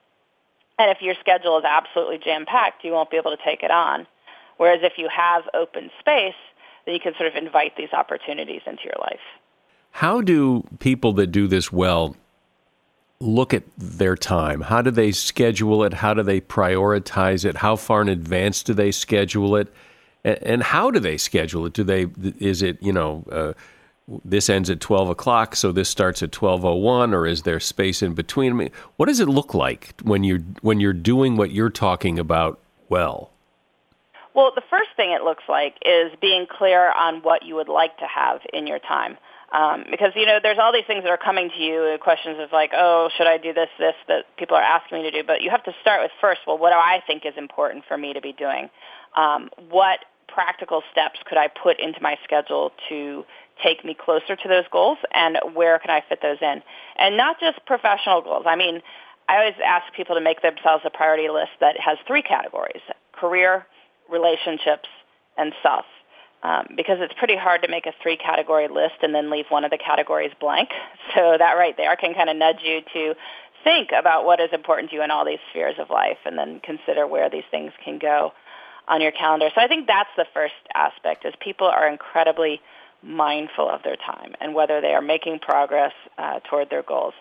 And 0.79 0.91
if 0.91 1.03
your 1.03 1.15
schedule 1.21 1.59
is 1.59 1.65
absolutely 1.65 2.19
jam-packed, 2.19 2.85
you 2.85 2.93
won't 2.93 3.11
be 3.11 3.17
able 3.17 3.37
to 3.37 3.43
take 3.45 3.63
it 3.63 3.71
on. 3.71 4.07
Whereas 4.59 4.81
if 4.83 4.95
you 4.97 5.09
have 5.09 5.45
open 5.55 5.91
space, 5.99 6.35
then 6.85 6.95
you 6.95 7.01
can 7.01 7.15
sort 7.15 7.29
of 7.29 7.37
invite 7.37 7.77
these 7.77 7.93
opportunities 7.93 8.63
into 8.67 8.85
your 8.85 8.97
life. 9.01 9.21
How 9.93 10.21
do 10.21 10.65
people 10.79 11.13
that 11.15 11.29
do 11.29 11.47
this 11.47 11.73
well 11.73 12.17
look 13.21 13.53
at 13.53 13.65
their 13.77 14.17
time? 14.17 14.61
How 14.61 14.83
do 14.83 14.91
they 14.91 15.13
schedule 15.13 15.83
it? 15.85 15.95
How 15.95 16.15
do 16.15 16.23
they 16.23 16.41
prioritize 16.41 17.45
it? 17.45 17.57
How 17.57 17.77
far 17.77 18.03
in 18.03 18.09
advance 18.09 18.63
do 18.63 18.75
they 18.75 18.93
schedule 18.93 19.57
it? 19.57 19.73
And 20.25 20.63
how 20.63 20.91
do 20.91 20.99
they 20.99 21.17
schedule 21.17 21.67
it? 21.67 21.73
Do 21.73 21.85
they 21.85 22.07
is 22.39 22.63
it 22.63 22.83
you 22.83 22.93
know 22.93 23.25
uh, 23.31 23.53
this 24.25 24.49
ends 24.49 24.71
at 24.71 24.81
twelve 24.81 25.09
o'clock, 25.09 25.55
so 25.55 25.73
this 25.73 25.89
starts 25.89 26.23
at 26.23 26.33
twelve 26.33 26.65
oh 26.65 26.75
one, 26.75 27.13
or 27.13 27.27
is 27.27 27.43
there 27.43 27.61
space 27.61 28.03
in 28.03 28.15
between? 28.15 28.53
I 28.53 28.55
mean, 28.55 28.71
what 28.97 29.07
does 29.07 29.21
it 29.21 29.29
look 29.29 29.55
like 29.55 29.95
when 30.03 30.25
you're 30.25 30.41
when 30.63 30.81
you're 30.81 30.93
doing 30.93 31.37
what 31.37 31.51
you're 31.51 31.71
talking 31.71 32.19
about 32.19 32.59
well? 32.89 33.31
Well, 34.35 34.53
the 34.55 34.63
first 34.71 34.91
thing 34.97 35.11
it 35.11 35.23
looks 35.23 35.45
like 35.49 35.77
is 35.85 36.13
being 36.21 36.47
clear 36.47 36.93
on 36.93 37.23
what 37.23 37.45
you 37.45 37.57
would 37.57 37.69
like 37.69 37.97
to 37.99 38.07
have 38.07 38.41
in 38.53 38.67
your 38.67 38.79
time. 38.79 39.19
Um, 39.51 39.85
because 39.91 40.13
you 40.15 40.27
know 40.27 40.39
there's 40.43 40.59
all 40.59 40.73
these 40.73 40.87
things 40.87 41.05
that 41.05 41.11
are 41.11 41.17
coming 41.17 41.51
to 41.51 41.63
you, 41.63 41.97
questions 42.01 42.39
of 42.39 42.53
like, 42.53 42.73
oh, 42.75 43.09
should 43.17 43.27
I 43.27 43.39
do 43.39 43.53
this, 43.53 43.71
this 43.79 43.95
that 44.07 44.25
people 44.37 44.57
are 44.57 44.63
asking 44.63 44.99
me 44.99 45.11
to 45.11 45.23
do. 45.23 45.27
But 45.27 45.41
you 45.41 45.51
have 45.51 45.65
to 45.65 45.73
start 45.81 46.03
with 46.03 46.11
first, 46.21 46.41
well, 46.47 46.59
what 46.59 46.71
do 46.71 46.77
I 46.77 47.03
think 47.07 47.25
is 47.25 47.35
important 47.37 47.85
for 47.89 47.97
me 47.97 48.13
to 48.13 48.21
be 48.21 48.33
doing? 48.33 48.69
Um, 49.17 49.49
what 49.71 50.01
practical 50.29 50.83
steps 50.93 51.19
could 51.27 51.39
I 51.39 51.49
put 51.49 51.81
into 51.81 52.01
my 52.03 52.17
schedule 52.23 52.73
to 52.91 53.25
take 53.63 53.85
me 53.85 53.95
closer 53.95 54.37
to 54.37 54.49
those 54.49 54.65
goals, 54.71 54.99
and 55.13 55.39
where 55.55 55.79
can 55.79 55.91
I 55.91 56.03
fit 56.09 56.21
those 56.23 56.39
in? 56.41 56.63
And 56.97 57.17
not 57.17 57.41
just 57.41 57.65
professional 57.67 58.23
goals. 58.23 58.45
I 58.47 58.57
mean, 58.57 58.83
I 59.29 59.39
always 59.39 59.55
ask 59.65 59.93
people 59.95 60.15
to 60.17 60.21
make 60.21 60.43
themselves 60.43 60.85
a 60.87 60.91
priority 60.91 61.29
list 61.29 61.53
that 61.61 61.79
has 61.81 61.99
three 62.07 62.23
categories: 62.23 62.83
career, 63.13 63.67
relationships, 64.11 64.89
and 65.37 65.53
self 65.63 65.85
um, 66.43 66.69
because 66.77 66.99
it's 67.01 67.15
pretty 67.19 67.37
hard 67.37 67.63
to 67.63 67.69
make 67.69 67.87
a 67.87 67.93
three 68.03 68.17
category 68.17 68.69
list 68.69 69.03
and 69.03 69.15
then 69.15 69.31
leave 69.31 69.47
one 69.49 69.65
of 69.65 69.71
the 69.71 69.79
categories 69.79 70.33
blank. 70.41 70.71
So 71.15 71.37
that 71.39 71.55
right 71.55 71.75
there 71.75 71.97
can 71.97 72.13
kind 72.13 72.29
of 72.29 72.37
nudge 72.37 72.61
you 72.63 72.83
to 72.93 73.15
think 73.65 73.93
about 73.99 74.27
what 74.27 74.41
is 74.41 74.51
important 74.53 74.91
to 74.91 74.97
you 74.97 75.03
in 75.03 75.11
all 75.11 75.25
these 75.25 75.39
spheres 75.49 75.77
of 75.79 75.89
life 75.89 76.19
and 76.27 76.37
then 76.37 76.61
consider 76.61 77.07
where 77.07 77.31
these 77.31 77.49
things 77.51 77.73
can 77.83 77.99
go 77.99 78.35
on 78.87 79.01
your 79.01 79.11
calendar. 79.11 79.49
So 79.55 79.63
I 79.63 79.69
think 79.69 79.87
that's 79.87 80.11
the 80.19 80.27
first 80.35 80.53
aspect 80.75 81.25
is 81.25 81.33
people 81.41 81.67
are 81.67 81.89
incredibly 81.89 82.61
mindful 83.03 83.69
of 83.69 83.83
their 83.83 83.97
time 83.97 84.35
and 84.41 84.55
whether 84.55 84.81
they 84.81 84.95
are 84.95 85.03
making 85.03 85.39
progress 85.39 85.93
uh, 86.19 86.41
toward 86.49 86.71
their 86.71 86.83
goals. 86.83 87.15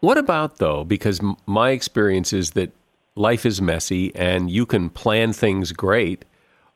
What 0.00 0.18
about 0.18 0.56
though 0.56 0.84
because 0.84 1.20
my 1.46 1.70
experience 1.70 2.32
is 2.32 2.52
that 2.52 2.72
life 3.14 3.44
is 3.44 3.60
messy 3.60 4.14
and 4.14 4.50
you 4.50 4.66
can 4.66 4.88
plan 4.88 5.32
things 5.32 5.72
great 5.72 6.24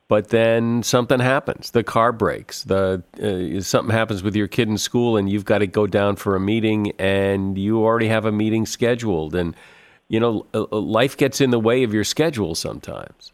but 0.09 0.29
then 0.29 0.83
something 0.83 1.21
happens 1.21 1.71
the 1.71 1.83
car 1.83 2.13
breaks 2.13 2.65
the 2.65 3.03
uh, 3.23 3.61
something 3.61 3.95
happens 3.95 4.23
with 4.23 4.37
your 4.37 4.49
kid 4.49 4.69
in 4.69 4.77
school 4.77 5.17
and 5.17 5.31
you've 5.31 5.45
got 5.45 5.59
to 5.59 5.67
go 5.67 5.87
down 5.87 6.17
for 6.17 6.37
a 6.37 6.41
meeting 6.41 6.93
and 6.99 7.57
you 7.57 7.83
already 7.83 8.09
have 8.09 8.25
a 8.25 8.33
meeting 8.33 8.67
scheduled 8.67 9.35
and 9.35 9.55
you 10.09 10.21
know 10.21 10.45
uh, 10.55 10.65
life 10.71 11.17
gets 11.17 11.41
in 11.41 11.51
the 11.51 11.61
way 11.61 11.83
of 11.83 11.95
your 11.95 12.05
schedule 12.05 12.55
sometimes 12.55 13.33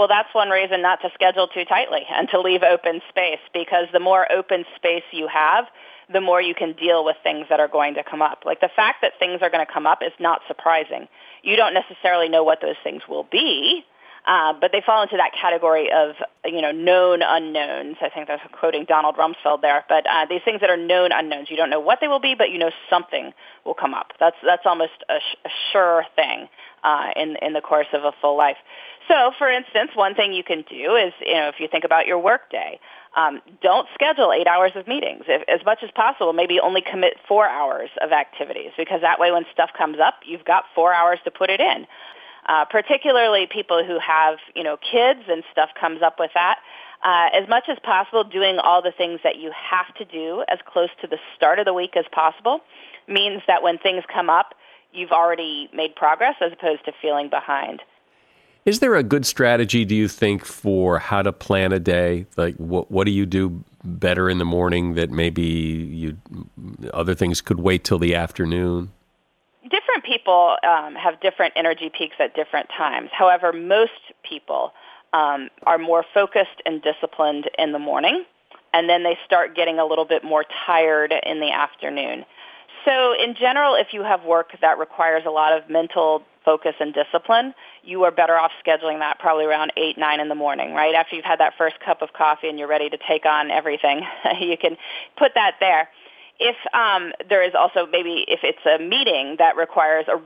well 0.00 0.08
that's 0.08 0.34
one 0.34 0.48
reason 0.48 0.80
not 0.80 0.98
to 1.02 1.10
schedule 1.12 1.46
too 1.46 1.66
tightly 1.66 2.00
and 2.10 2.26
to 2.30 2.40
leave 2.40 2.62
open 2.62 3.02
space 3.10 3.44
because 3.52 3.84
the 3.92 4.00
more 4.00 4.24
open 4.32 4.64
space 4.76 5.04
you 5.12 5.28
have 5.28 5.66
the 6.10 6.22
more 6.22 6.40
you 6.40 6.54
can 6.54 6.72
deal 6.72 7.04
with 7.04 7.16
things 7.22 7.44
that 7.50 7.60
are 7.60 7.68
going 7.68 7.92
to 7.92 8.02
come 8.02 8.22
up 8.22 8.44
like 8.46 8.62
the 8.62 8.70
fact 8.74 9.02
that 9.02 9.12
things 9.18 9.40
are 9.42 9.50
going 9.50 9.64
to 9.64 9.70
come 9.70 9.86
up 9.86 9.98
is 10.00 10.12
not 10.18 10.40
surprising 10.48 11.06
you 11.42 11.54
don't 11.54 11.74
necessarily 11.74 12.30
know 12.30 12.42
what 12.42 12.62
those 12.62 12.80
things 12.82 13.02
will 13.06 13.26
be 13.30 13.84
uh, 14.26 14.52
but 14.60 14.70
they 14.72 14.82
fall 14.84 15.02
into 15.02 15.16
that 15.16 15.32
category 15.40 15.90
of, 15.90 16.14
you 16.44 16.60
know, 16.60 16.72
known 16.72 17.22
unknowns. 17.22 17.96
I 18.02 18.10
think 18.10 18.28
that's 18.28 18.42
quoting 18.52 18.84
Donald 18.84 19.16
Rumsfeld 19.16 19.62
there. 19.62 19.84
But 19.88 20.06
uh, 20.06 20.26
these 20.28 20.42
things 20.44 20.60
that 20.60 20.68
are 20.68 20.76
known 20.76 21.10
unknowns, 21.12 21.50
you 21.50 21.56
don't 21.56 21.70
know 21.70 21.80
what 21.80 21.98
they 22.00 22.08
will 22.08 22.20
be, 22.20 22.34
but 22.36 22.50
you 22.50 22.58
know 22.58 22.70
something 22.90 23.32
will 23.64 23.74
come 23.74 23.94
up. 23.94 24.12
That's 24.20 24.36
that's 24.44 24.66
almost 24.66 24.92
a, 25.08 25.18
sh- 25.20 25.36
a 25.46 25.48
sure 25.72 26.04
thing 26.16 26.48
uh, 26.84 27.08
in 27.16 27.36
in 27.40 27.54
the 27.54 27.62
course 27.62 27.86
of 27.94 28.04
a 28.04 28.12
full 28.20 28.36
life. 28.36 28.58
So, 29.10 29.32
for 29.38 29.50
instance, 29.50 29.90
one 29.94 30.14
thing 30.14 30.32
you 30.32 30.44
can 30.44 30.64
do 30.70 30.94
is, 30.94 31.12
you 31.20 31.34
know, 31.34 31.48
if 31.48 31.56
you 31.58 31.66
think 31.66 31.82
about 31.82 32.06
your 32.06 32.18
workday, 32.18 32.78
um, 33.16 33.40
don't 33.60 33.88
schedule 33.92 34.32
eight 34.32 34.46
hours 34.46 34.70
of 34.76 34.86
meetings. 34.86 35.24
If, 35.26 35.42
as 35.48 35.64
much 35.66 35.80
as 35.82 35.90
possible, 35.90 36.32
maybe 36.32 36.60
only 36.60 36.80
commit 36.80 37.14
four 37.26 37.48
hours 37.48 37.90
of 38.00 38.12
activities 38.12 38.70
because 38.78 39.00
that 39.00 39.18
way 39.18 39.32
when 39.32 39.44
stuff 39.52 39.70
comes 39.76 39.98
up, 39.98 40.14
you've 40.24 40.44
got 40.44 40.64
four 40.76 40.94
hours 40.94 41.18
to 41.24 41.32
put 41.32 41.50
it 41.50 41.60
in 41.60 41.88
uh, 42.50 42.64
particularly 42.64 43.46
people 43.46 43.84
who 43.84 43.98
have, 43.98 44.38
you 44.54 44.64
know, 44.64 44.76
kids 44.76 45.20
and 45.28 45.44
stuff 45.52 45.70
comes 45.78 46.02
up 46.02 46.18
with 46.18 46.30
that. 46.34 46.58
Uh, 47.02 47.28
as 47.32 47.48
much 47.48 47.64
as 47.68 47.78
possible, 47.82 48.24
doing 48.24 48.58
all 48.58 48.82
the 48.82 48.92
things 48.92 49.20
that 49.24 49.36
you 49.36 49.52
have 49.52 49.94
to 49.94 50.04
do 50.04 50.44
as 50.48 50.58
close 50.66 50.90
to 51.00 51.06
the 51.06 51.18
start 51.36 51.58
of 51.58 51.64
the 51.64 51.72
week 51.72 51.96
as 51.96 52.04
possible 52.12 52.60
means 53.08 53.40
that 53.46 53.62
when 53.62 53.78
things 53.78 54.04
come 54.12 54.28
up, 54.28 54.54
you've 54.92 55.12
already 55.12 55.70
made 55.72 55.94
progress 55.94 56.34
as 56.40 56.52
opposed 56.52 56.84
to 56.84 56.92
feeling 57.00 57.30
behind. 57.30 57.80
Is 58.66 58.80
there 58.80 58.94
a 58.94 59.02
good 59.02 59.24
strategy, 59.24 59.84
do 59.84 59.94
you 59.94 60.06
think, 60.06 60.44
for 60.44 60.98
how 60.98 61.22
to 61.22 61.32
plan 61.32 61.72
a 61.72 61.80
day? 61.80 62.26
Like, 62.36 62.56
what 62.56 62.90
what 62.90 63.04
do 63.04 63.10
you 63.10 63.26
do 63.26 63.64
better 63.82 64.28
in 64.28 64.38
the 64.38 64.44
morning 64.44 64.94
that 64.94 65.10
maybe 65.10 65.42
you 65.42 66.18
other 66.92 67.14
things 67.14 67.40
could 67.40 67.60
wait 67.60 67.84
till 67.84 67.98
the 67.98 68.14
afternoon? 68.14 68.92
different 69.70 70.04
people 70.04 70.56
um, 70.62 70.94
have 70.94 71.20
different 71.20 71.54
energy 71.56 71.90
peaks 71.96 72.16
at 72.18 72.34
different 72.34 72.68
times. 72.76 73.10
However, 73.12 73.52
most 73.52 74.12
people 74.28 74.72
um, 75.12 75.48
are 75.64 75.78
more 75.78 76.04
focused 76.12 76.62
and 76.66 76.82
disciplined 76.82 77.48
in 77.58 77.72
the 77.72 77.78
morning, 77.78 78.24
and 78.72 78.88
then 78.88 79.02
they 79.02 79.18
start 79.24 79.56
getting 79.56 79.78
a 79.78 79.86
little 79.86 80.04
bit 80.04 80.24
more 80.24 80.44
tired 80.66 81.12
in 81.24 81.40
the 81.40 81.50
afternoon. 81.50 82.24
So 82.84 83.12
in 83.12 83.34
general, 83.34 83.74
if 83.74 83.88
you 83.92 84.02
have 84.02 84.24
work 84.24 84.52
that 84.60 84.78
requires 84.78 85.24
a 85.26 85.30
lot 85.30 85.52
of 85.52 85.68
mental 85.68 86.22
focus 86.44 86.74
and 86.80 86.94
discipline, 86.94 87.54
you 87.82 88.04
are 88.04 88.10
better 88.10 88.36
off 88.36 88.50
scheduling 88.64 89.00
that 89.00 89.18
probably 89.18 89.44
around 89.44 89.72
8, 89.76 89.98
9 89.98 90.20
in 90.20 90.28
the 90.28 90.34
morning, 90.34 90.72
right? 90.72 90.94
After 90.94 91.16
you've 91.16 91.24
had 91.24 91.40
that 91.40 91.54
first 91.58 91.76
cup 91.80 92.02
of 92.02 92.12
coffee 92.12 92.48
and 92.48 92.58
you're 92.58 92.68
ready 92.68 92.88
to 92.88 92.98
take 93.08 93.26
on 93.26 93.50
everything, 93.50 94.02
you 94.40 94.56
can 94.56 94.76
put 95.16 95.32
that 95.34 95.56
there 95.60 95.88
if 96.40 96.56
um, 96.72 97.12
there 97.28 97.42
is 97.42 97.52
also 97.54 97.86
maybe 97.86 98.24
if 98.26 98.40
it's 98.42 98.64
a 98.64 98.82
meeting 98.82 99.36
that 99.38 99.56
requires 99.56 100.06
a 100.08 100.20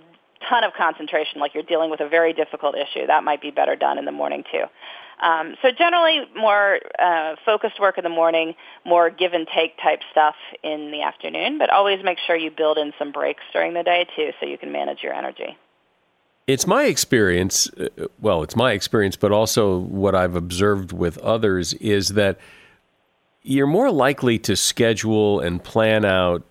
ton 0.48 0.64
of 0.64 0.72
concentration, 0.74 1.40
like 1.40 1.54
you're 1.54 1.64
dealing 1.64 1.90
with 1.90 2.00
a 2.00 2.08
very 2.08 2.32
difficult 2.32 2.76
issue, 2.76 3.06
that 3.06 3.24
might 3.24 3.42
be 3.42 3.50
better 3.50 3.76
done 3.76 3.98
in 3.98 4.04
the 4.04 4.12
morning 4.12 4.44
too. 4.50 4.64
Um, 5.20 5.54
so 5.62 5.70
generally, 5.70 6.20
more 6.36 6.80
uh, 6.98 7.36
focused 7.44 7.80
work 7.80 7.98
in 7.98 8.04
the 8.04 8.10
morning, 8.10 8.54
more 8.84 9.10
give 9.10 9.32
and 9.32 9.46
take 9.46 9.76
type 9.82 10.00
stuff 10.10 10.34
in 10.62 10.90
the 10.90 11.02
afternoon, 11.02 11.58
but 11.58 11.70
always 11.70 12.02
make 12.04 12.18
sure 12.26 12.36
you 12.36 12.50
build 12.50 12.78
in 12.78 12.92
some 12.98 13.12
breaks 13.12 13.42
during 13.52 13.74
the 13.74 13.82
day 13.82 14.06
too, 14.16 14.30
so 14.40 14.46
you 14.46 14.58
can 14.58 14.72
manage 14.72 15.02
your 15.02 15.12
energy. 15.12 15.56
It's 16.46 16.66
my 16.66 16.84
experience, 16.84 17.70
uh, 17.78 18.06
well, 18.20 18.42
it's 18.42 18.54
my 18.54 18.72
experience, 18.72 19.16
but 19.16 19.32
also 19.32 19.78
what 19.78 20.14
I've 20.14 20.36
observed 20.36 20.92
with 20.92 21.16
others 21.18 21.72
is 21.74 22.08
that 22.10 22.38
you're 23.42 23.66
more 23.66 23.90
likely 23.90 24.38
to 24.40 24.56
schedule 24.56 25.40
and 25.40 25.62
plan 25.62 26.04
out, 26.04 26.42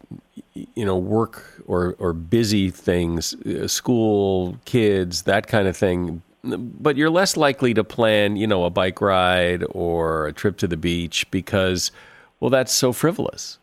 you 0.53 0.85
know, 0.85 0.97
work 0.97 1.61
or, 1.67 1.95
or 1.99 2.13
busy 2.13 2.71
things, 2.71 3.35
uh, 3.45 3.67
school, 3.67 4.57
kids, 4.65 5.23
that 5.23 5.47
kind 5.47 5.67
of 5.67 5.77
thing. 5.77 6.23
But 6.43 6.97
you're 6.97 7.09
less 7.11 7.37
likely 7.37 7.73
to 7.75 7.83
plan, 7.83 8.35
you 8.35 8.47
know, 8.47 8.65
a 8.65 8.69
bike 8.71 8.99
ride 8.99 9.63
or 9.69 10.27
a 10.27 10.33
trip 10.33 10.57
to 10.57 10.67
the 10.67 10.77
beach 10.77 11.29
because, 11.29 11.91
well, 12.39 12.49
that's 12.49 12.73
so 12.73 12.93
frivolous. 12.93 13.59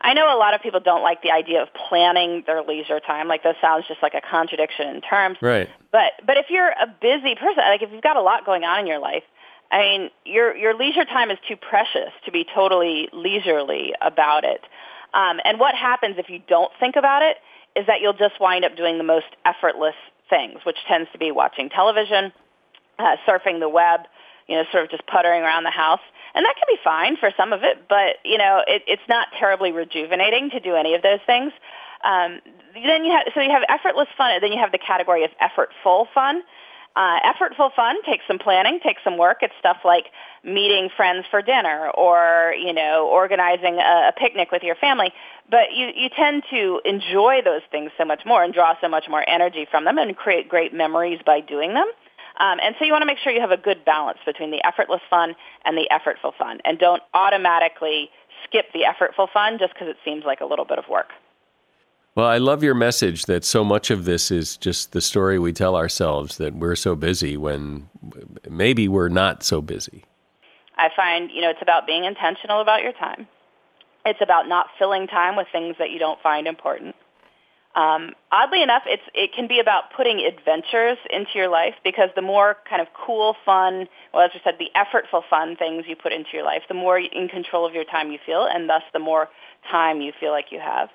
I 0.00 0.14
know 0.14 0.34
a 0.34 0.38
lot 0.38 0.54
of 0.54 0.62
people 0.62 0.80
don't 0.80 1.02
like 1.02 1.22
the 1.22 1.30
idea 1.30 1.62
of 1.62 1.68
planning 1.88 2.44
their 2.46 2.62
leisure 2.62 3.00
time. 3.00 3.28
Like 3.28 3.42
that 3.42 3.56
sounds 3.60 3.86
just 3.88 4.02
like 4.02 4.14
a 4.14 4.20
contradiction 4.20 4.88
in 4.88 5.00
terms. 5.00 5.38
Right. 5.42 5.68
But 5.90 6.12
but 6.26 6.36
if 6.36 6.46
you're 6.50 6.68
a 6.68 6.86
busy 7.00 7.34
person, 7.34 7.64
like 7.66 7.82
if 7.82 7.90
you've 7.92 8.02
got 8.02 8.16
a 8.16 8.22
lot 8.22 8.46
going 8.46 8.64
on 8.64 8.80
in 8.80 8.86
your 8.86 9.00
life, 9.00 9.24
I 9.70 9.78
mean, 9.78 10.10
your 10.24 10.56
your 10.56 10.76
leisure 10.76 11.04
time 11.04 11.30
is 11.30 11.38
too 11.48 11.56
precious 11.56 12.12
to 12.24 12.32
be 12.32 12.46
totally 12.54 13.08
leisurely 13.12 13.92
about 14.00 14.44
it. 14.44 14.62
Um, 15.14 15.40
and 15.44 15.58
what 15.58 15.74
happens 15.74 16.16
if 16.18 16.28
you 16.28 16.40
don't 16.48 16.70
think 16.78 16.96
about 16.96 17.22
it 17.22 17.36
is 17.74 17.86
that 17.86 18.00
you'll 18.00 18.12
just 18.12 18.40
wind 18.40 18.64
up 18.64 18.76
doing 18.76 18.98
the 18.98 19.04
most 19.04 19.26
effortless 19.44 19.94
things, 20.28 20.60
which 20.64 20.76
tends 20.86 21.10
to 21.12 21.18
be 21.18 21.30
watching 21.30 21.70
television, 21.70 22.32
uh, 22.98 23.16
surfing 23.26 23.60
the 23.60 23.68
web, 23.68 24.00
you 24.48 24.56
know, 24.56 24.64
sort 24.72 24.84
of 24.84 24.90
just 24.90 25.06
puttering 25.06 25.42
around 25.42 25.64
the 25.64 25.70
house. 25.70 26.00
And 26.34 26.44
that 26.44 26.54
can 26.56 26.66
be 26.68 26.78
fine 26.82 27.16
for 27.16 27.30
some 27.36 27.52
of 27.52 27.62
it, 27.64 27.88
but 27.88 28.16
you 28.24 28.38
know, 28.38 28.62
it, 28.66 28.82
it's 28.86 29.02
not 29.08 29.28
terribly 29.38 29.72
rejuvenating 29.72 30.50
to 30.50 30.60
do 30.60 30.74
any 30.74 30.94
of 30.94 31.02
those 31.02 31.20
things. 31.26 31.52
Um, 32.04 32.40
then 32.74 33.04
you 33.04 33.12
have 33.12 33.26
so 33.34 33.40
you 33.40 33.50
have 33.50 33.64
effortless 33.68 34.08
fun, 34.16 34.32
and 34.32 34.42
then 34.42 34.52
you 34.52 34.58
have 34.58 34.72
the 34.72 34.78
category 34.78 35.24
of 35.24 35.30
effortful 35.42 36.06
fun. 36.14 36.42
Uh, 36.96 37.20
effortful 37.20 37.72
fun 37.74 38.02
takes 38.02 38.24
some 38.26 38.38
planning, 38.38 38.80
takes 38.80 39.02
some 39.04 39.16
work. 39.16 39.38
It's 39.42 39.54
stuff 39.60 39.78
like 39.84 40.06
meeting 40.42 40.88
friends 40.96 41.26
for 41.30 41.42
dinner 41.42 41.90
or, 41.90 42.54
you 42.58 42.72
know, 42.72 43.08
organizing 43.08 43.78
a, 43.78 44.08
a 44.08 44.12
picnic 44.16 44.50
with 44.50 44.64
your 44.64 44.74
family. 44.74 45.12
But 45.48 45.74
you, 45.74 45.90
you 45.94 46.08
tend 46.08 46.42
to 46.50 46.80
enjoy 46.84 47.42
those 47.44 47.62
things 47.70 47.92
so 47.96 48.04
much 48.04 48.22
more 48.26 48.42
and 48.42 48.52
draw 48.52 48.74
so 48.80 48.88
much 48.88 49.04
more 49.08 49.24
energy 49.28 49.66
from 49.70 49.84
them 49.84 49.96
and 49.96 50.16
create 50.16 50.48
great 50.48 50.74
memories 50.74 51.20
by 51.24 51.40
doing 51.40 51.72
them. 51.72 51.86
Um, 52.38 52.58
and 52.62 52.74
so 52.78 52.84
you 52.84 52.92
want 52.92 53.02
to 53.02 53.06
make 53.06 53.18
sure 53.18 53.32
you 53.32 53.40
have 53.40 53.50
a 53.50 53.56
good 53.56 53.84
balance 53.84 54.18
between 54.24 54.50
the 54.50 54.64
effortless 54.64 55.00
fun 55.10 55.34
and 55.64 55.76
the 55.76 55.88
effortful 55.92 56.32
fun. 56.38 56.60
And 56.64 56.78
don't 56.78 57.02
automatically 57.12 58.10
skip 58.44 58.66
the 58.72 58.82
effortful 58.82 59.28
fun 59.32 59.58
just 59.58 59.74
because 59.74 59.88
it 59.88 59.96
seems 60.04 60.24
like 60.24 60.40
a 60.40 60.44
little 60.44 60.64
bit 60.64 60.78
of 60.78 60.88
work. 60.88 61.10
Well, 62.14 62.26
I 62.26 62.38
love 62.38 62.62
your 62.64 62.74
message 62.74 63.26
that 63.26 63.44
so 63.44 63.62
much 63.62 63.90
of 63.90 64.04
this 64.04 64.30
is 64.30 64.56
just 64.56 64.92
the 64.92 65.00
story 65.00 65.38
we 65.38 65.52
tell 65.52 65.76
ourselves 65.76 66.36
that 66.38 66.54
we're 66.54 66.74
so 66.74 66.96
busy 66.96 67.36
when 67.36 67.88
maybe 68.48 68.88
we're 68.88 69.08
not 69.08 69.42
so 69.42 69.60
busy. 69.60 70.04
I 70.76 70.88
find, 70.96 71.30
you 71.30 71.40
know, 71.40 71.50
it's 71.50 71.62
about 71.62 71.86
being 71.86 72.04
intentional 72.04 72.60
about 72.60 72.82
your 72.82 72.92
time. 72.92 73.26
It's 74.04 74.20
about 74.22 74.48
not 74.48 74.66
filling 74.78 75.06
time 75.06 75.36
with 75.36 75.48
things 75.52 75.76
that 75.78 75.90
you 75.90 75.98
don't 75.98 76.20
find 76.20 76.46
important. 76.46 76.94
Um, 77.78 78.14
oddly 78.32 78.60
enough, 78.60 78.82
it's 78.86 79.04
it 79.14 79.30
can 79.32 79.46
be 79.46 79.60
about 79.60 79.94
putting 79.96 80.18
adventures 80.26 80.98
into 81.10 81.30
your 81.36 81.46
life 81.48 81.74
because 81.84 82.10
the 82.16 82.22
more 82.22 82.56
kind 82.68 82.82
of 82.82 82.88
cool, 82.92 83.36
fun, 83.44 83.86
well, 84.12 84.24
as 84.24 84.32
I 84.34 84.40
said, 84.42 84.54
the 84.58 84.70
effortful, 84.74 85.22
fun 85.30 85.54
things 85.54 85.84
you 85.86 85.94
put 85.94 86.12
into 86.12 86.30
your 86.32 86.42
life, 86.42 86.62
the 86.66 86.74
more 86.74 86.98
in 86.98 87.28
control 87.28 87.64
of 87.64 87.74
your 87.74 87.84
time 87.84 88.10
you 88.10 88.18
feel, 88.26 88.48
and 88.50 88.68
thus 88.68 88.82
the 88.92 88.98
more 88.98 89.28
time 89.70 90.00
you 90.00 90.12
feel 90.18 90.32
like 90.32 90.46
you 90.50 90.58
have. 90.58 90.88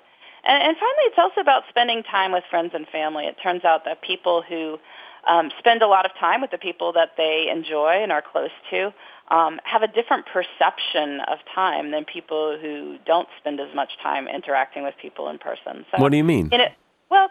And, 0.44 0.62
and 0.62 0.76
finally, 0.76 1.04
it's 1.06 1.16
also 1.16 1.40
about 1.40 1.62
spending 1.70 2.02
time 2.02 2.32
with 2.32 2.44
friends 2.50 2.72
and 2.74 2.86
family. 2.88 3.24
It 3.24 3.36
turns 3.42 3.64
out 3.64 3.86
that 3.86 4.02
people 4.02 4.42
who 4.46 4.78
um, 5.26 5.50
spend 5.58 5.82
a 5.82 5.86
lot 5.86 6.06
of 6.06 6.12
time 6.18 6.40
with 6.40 6.50
the 6.50 6.58
people 6.58 6.92
that 6.92 7.12
they 7.16 7.48
enjoy 7.50 8.02
and 8.02 8.12
are 8.12 8.22
close 8.22 8.50
to 8.70 8.92
um, 9.30 9.60
have 9.64 9.82
a 9.82 9.88
different 9.88 10.26
perception 10.26 11.20
of 11.28 11.38
time 11.54 11.90
than 11.90 12.04
people 12.04 12.58
who 12.60 12.98
don't 13.06 13.28
spend 13.38 13.60
as 13.60 13.74
much 13.74 13.90
time 14.02 14.28
interacting 14.28 14.82
with 14.82 14.94
people 15.00 15.28
in 15.28 15.38
person. 15.38 15.86
So, 15.90 16.00
what 16.00 16.10
do 16.10 16.18
you 16.18 16.24
mean? 16.24 16.50
You 16.52 16.58
know, 16.58 16.68
well, 17.10 17.28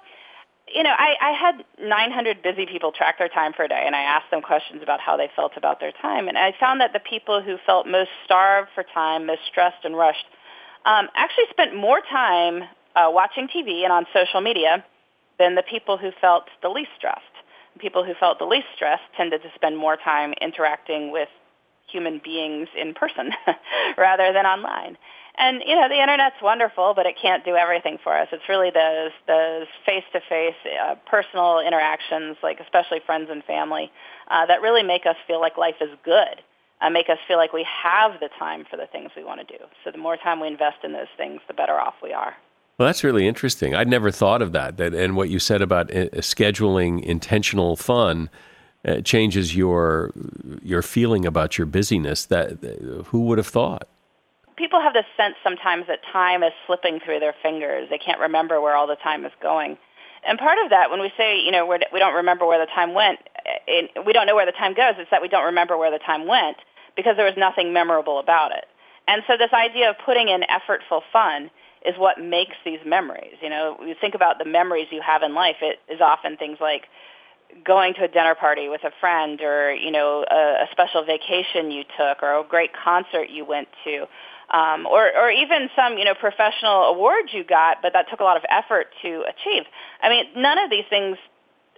you 0.73 0.81
know, 0.81 0.93
I, 0.97 1.15
I 1.21 1.31
had 1.31 1.63
900 1.79 2.41
busy 2.41 2.65
people 2.65 2.91
track 2.91 3.19
their 3.19 3.29
time 3.29 3.53
for 3.53 3.63
a 3.63 3.67
day, 3.67 3.83
and 3.85 3.95
I 3.95 4.01
asked 4.01 4.31
them 4.31 4.41
questions 4.41 4.81
about 4.81 4.99
how 4.99 5.17
they 5.17 5.29
felt 5.35 5.53
about 5.55 5.79
their 5.79 5.91
time. 5.91 6.27
And 6.27 6.37
I 6.37 6.53
found 6.59 6.81
that 6.81 6.93
the 6.93 6.99
people 6.99 7.41
who 7.41 7.57
felt 7.65 7.85
most 7.85 8.09
starved 8.25 8.69
for 8.73 8.83
time, 8.83 9.27
most 9.27 9.41
stressed 9.49 9.83
and 9.83 9.95
rushed, 9.95 10.25
um, 10.85 11.09
actually 11.15 11.45
spent 11.51 11.75
more 11.75 12.01
time 12.01 12.63
uh, 12.95 13.09
watching 13.09 13.47
TV 13.47 13.83
and 13.83 13.91
on 13.91 14.05
social 14.13 14.41
media 14.41 14.83
than 15.37 15.55
the 15.55 15.63
people 15.63 15.97
who 15.97 16.11
felt 16.21 16.45
the 16.61 16.69
least 16.69 16.91
stressed. 16.97 17.21
People 17.79 18.03
who 18.03 18.13
felt 18.19 18.39
the 18.39 18.45
least 18.45 18.67
stressed 18.75 19.03
tended 19.17 19.41
to 19.43 19.49
spend 19.55 19.77
more 19.77 19.97
time 19.97 20.33
interacting 20.41 21.11
with 21.11 21.29
human 21.87 22.21
beings 22.23 22.67
in 22.79 22.93
person 22.93 23.31
rather 23.97 24.33
than 24.33 24.45
online. 24.45 24.97
And 25.35 25.63
you 25.65 25.75
know, 25.75 25.89
the 25.89 25.99
internet's 25.99 26.35
wonderful, 26.41 26.93
but 26.95 27.05
it 27.05 27.15
can't 27.19 27.43
do 27.43 27.55
everything 27.55 27.97
for 28.03 28.15
us. 28.15 28.27
It's 28.31 28.47
really 28.47 28.69
those 28.69 29.11
those 29.27 29.67
face-to-face 29.85 30.55
uh, 30.79 30.95
personal 31.09 31.59
interactions, 31.59 32.37
like 32.43 32.59
especially 32.59 32.99
friends 33.05 33.29
and 33.31 33.43
family, 33.43 33.91
uh, 34.29 34.45
that 34.45 34.61
really 34.61 34.83
make 34.83 35.05
us 35.05 35.15
feel 35.25 35.41
like 35.41 35.57
life 35.57 35.81
is 35.81 35.89
good. 36.05 36.41
Uh, 36.81 36.89
make 36.89 37.09
us 37.09 37.17
feel 37.27 37.37
like 37.37 37.53
we 37.53 37.65
have 37.83 38.19
the 38.19 38.29
time 38.37 38.65
for 38.69 38.77
the 38.77 38.87
things 38.87 39.09
we 39.15 39.23
want 39.23 39.39
to 39.47 39.57
do. 39.57 39.63
So 39.83 39.91
the 39.91 39.97
more 39.97 40.17
time 40.17 40.39
we 40.39 40.47
invest 40.47 40.83
in 40.83 40.91
those 40.91 41.07
things, 41.17 41.39
the 41.47 41.53
better 41.53 41.79
off 41.79 41.95
we 42.03 42.13
are. 42.13 42.35
Well, 42.77 42.87
that's 42.87 43.03
really 43.03 43.27
interesting. 43.27 43.75
I'd 43.75 43.87
never 43.87 44.09
thought 44.09 44.41
of 44.41 44.51
that. 44.53 44.77
That 44.77 44.93
and 44.93 45.15
what 45.15 45.29
you 45.29 45.39
said 45.39 45.61
about 45.61 45.91
uh, 45.91 46.09
scheduling 46.17 47.03
intentional 47.03 47.75
fun 47.75 48.29
uh, 48.85 49.01
changes 49.01 49.55
your 49.55 50.11
your 50.63 50.81
feeling 50.81 51.25
about 51.25 51.57
your 51.57 51.67
busyness. 51.67 52.25
That 52.25 52.63
uh, 52.63 53.03
who 53.03 53.21
would 53.25 53.37
have 53.37 53.47
thought? 53.47 53.87
People 54.57 54.81
have 54.81 54.93
this 54.93 55.05
sense 55.17 55.35
sometimes 55.43 55.87
that 55.87 55.99
time 56.11 56.43
is 56.43 56.51
slipping 56.65 56.99
through 56.99 57.19
their 57.19 57.35
fingers. 57.41 57.89
They 57.89 57.97
can't 57.97 58.19
remember 58.19 58.59
where 58.59 58.75
all 58.75 58.87
the 58.87 58.95
time 58.95 59.25
is 59.25 59.31
going. 59.41 59.77
And 60.25 60.39
part 60.39 60.57
of 60.63 60.69
that, 60.69 60.89
when 60.89 61.01
we 61.01 61.11
say, 61.17 61.39
you 61.39 61.51
know, 61.51 61.65
we 61.67 61.99
don't 61.99 62.13
remember 62.13 62.45
where 62.45 62.59
the 62.59 62.71
time 62.71 62.93
went, 62.93 63.19
we 64.05 64.13
don't 64.13 64.25
know 64.25 64.35
where 64.35 64.45
the 64.45 64.53
time 64.53 64.73
goes. 64.73 64.93
It's 64.97 65.11
that 65.11 65.21
we 65.21 65.27
don't 65.27 65.45
remember 65.45 65.77
where 65.77 65.91
the 65.91 65.99
time 65.99 66.27
went 66.27 66.57
because 66.95 67.17
there 67.17 67.25
was 67.25 67.35
nothing 67.35 67.73
memorable 67.73 68.19
about 68.19 68.51
it. 68.51 68.65
And 69.07 69.23
so 69.27 69.35
this 69.37 69.51
idea 69.51 69.89
of 69.89 69.97
putting 70.05 70.29
in 70.29 70.41
effortful 70.43 71.01
fun 71.11 71.49
is 71.85 71.95
what 71.97 72.19
makes 72.19 72.55
these 72.65 72.79
memories. 72.85 73.35
You 73.41 73.49
know, 73.49 73.77
you 73.85 73.95
think 73.99 74.15
about 74.15 74.39
the 74.39 74.45
memories 74.45 74.87
you 74.91 75.01
have 75.01 75.23
in 75.23 75.33
life, 75.33 75.57
it 75.61 75.79
is 75.89 76.01
often 76.01 76.37
things 76.37 76.57
like 76.61 76.87
going 77.63 77.93
to 77.95 78.03
a 78.03 78.07
dinner 78.07 78.35
party 78.35 78.67
with 78.69 78.83
a 78.83 78.91
friend 78.99 79.41
or, 79.41 79.73
you 79.73 79.91
know, 79.91 80.25
a, 80.29 80.63
a 80.63 80.67
special 80.71 81.03
vacation 81.03 81.71
you 81.71 81.83
took 81.97 82.23
or 82.23 82.39
a 82.39 82.43
great 82.43 82.71
concert 82.73 83.29
you 83.29 83.45
went 83.45 83.67
to. 83.83 84.07
Um, 84.49 84.85
or, 84.85 85.15
or 85.17 85.31
even 85.31 85.69
some, 85.75 85.97
you 85.97 86.05
know, 86.05 86.13
professional 86.13 86.83
awards 86.83 87.29
you 87.31 87.43
got, 87.43 87.81
but 87.81 87.93
that 87.93 88.09
took 88.09 88.19
a 88.19 88.23
lot 88.23 88.37
of 88.37 88.43
effort 88.49 88.87
to 89.01 89.23
achieve. 89.27 89.63
I 90.01 90.09
mean, 90.09 90.25
none 90.35 90.59
of 90.59 90.69
these 90.69 90.85
things 90.89 91.17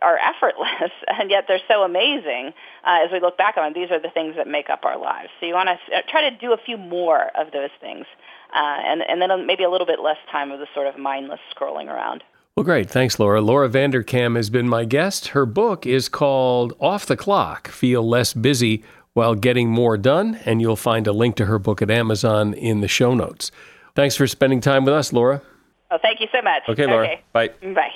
are 0.05 0.19
effortless, 0.19 0.93
and 1.07 1.29
yet 1.29 1.45
they're 1.47 1.65
so 1.67 1.83
amazing 1.83 2.53
uh, 2.85 3.03
as 3.03 3.11
we 3.11 3.19
look 3.19 3.37
back 3.37 3.57
on 3.57 3.63
them. 3.63 3.73
These 3.73 3.91
are 3.91 3.99
the 3.99 4.11
things 4.11 4.35
that 4.37 4.47
make 4.47 4.69
up 4.69 4.85
our 4.85 4.97
lives. 4.97 5.29
So 5.39 5.47
you 5.47 5.53
want 5.53 5.67
to 5.69 6.01
try 6.07 6.29
to 6.29 6.37
do 6.37 6.53
a 6.53 6.57
few 6.57 6.77
more 6.77 7.31
of 7.35 7.51
those 7.51 7.71
things 7.81 8.05
uh, 8.53 8.79
and, 8.85 9.01
and 9.01 9.21
then 9.21 9.45
maybe 9.45 9.63
a 9.63 9.69
little 9.69 9.87
bit 9.87 9.99
less 9.99 10.17
time 10.31 10.51
of 10.51 10.59
the 10.59 10.67
sort 10.73 10.87
of 10.87 10.97
mindless 10.97 11.39
scrolling 11.55 11.87
around. 11.87 12.23
Well, 12.55 12.63
great. 12.63 12.89
Thanks, 12.89 13.19
Laura. 13.19 13.41
Laura 13.41 13.67
Vanderkam 13.67 14.37
has 14.37 14.49
been 14.49 14.69
my 14.69 14.85
guest. 14.85 15.29
Her 15.29 15.45
book 15.45 15.85
is 15.85 16.07
called 16.07 16.73
Off 16.79 17.05
the 17.05 17.17
Clock 17.17 17.67
Feel 17.67 18.07
Less 18.07 18.33
Busy 18.33 18.81
While 19.11 19.35
Getting 19.35 19.69
More 19.69 19.97
Done, 19.97 20.39
and 20.45 20.61
you'll 20.61 20.77
find 20.77 21.05
a 21.05 21.11
link 21.11 21.35
to 21.35 21.47
her 21.47 21.59
book 21.59 21.81
at 21.81 21.91
Amazon 21.91 22.53
in 22.53 22.79
the 22.79 22.87
show 22.87 23.13
notes. 23.13 23.51
Thanks 23.93 24.15
for 24.15 24.25
spending 24.25 24.61
time 24.61 24.85
with 24.85 24.93
us, 24.93 25.11
Laura. 25.11 25.41
Oh, 25.91 25.97
thank 26.01 26.21
you 26.21 26.27
so 26.31 26.41
much. 26.41 26.63
Okay, 26.69 26.85
Laura. 26.85 27.05
Okay. 27.05 27.21
Bye. 27.33 27.49
Bye. 27.73 27.91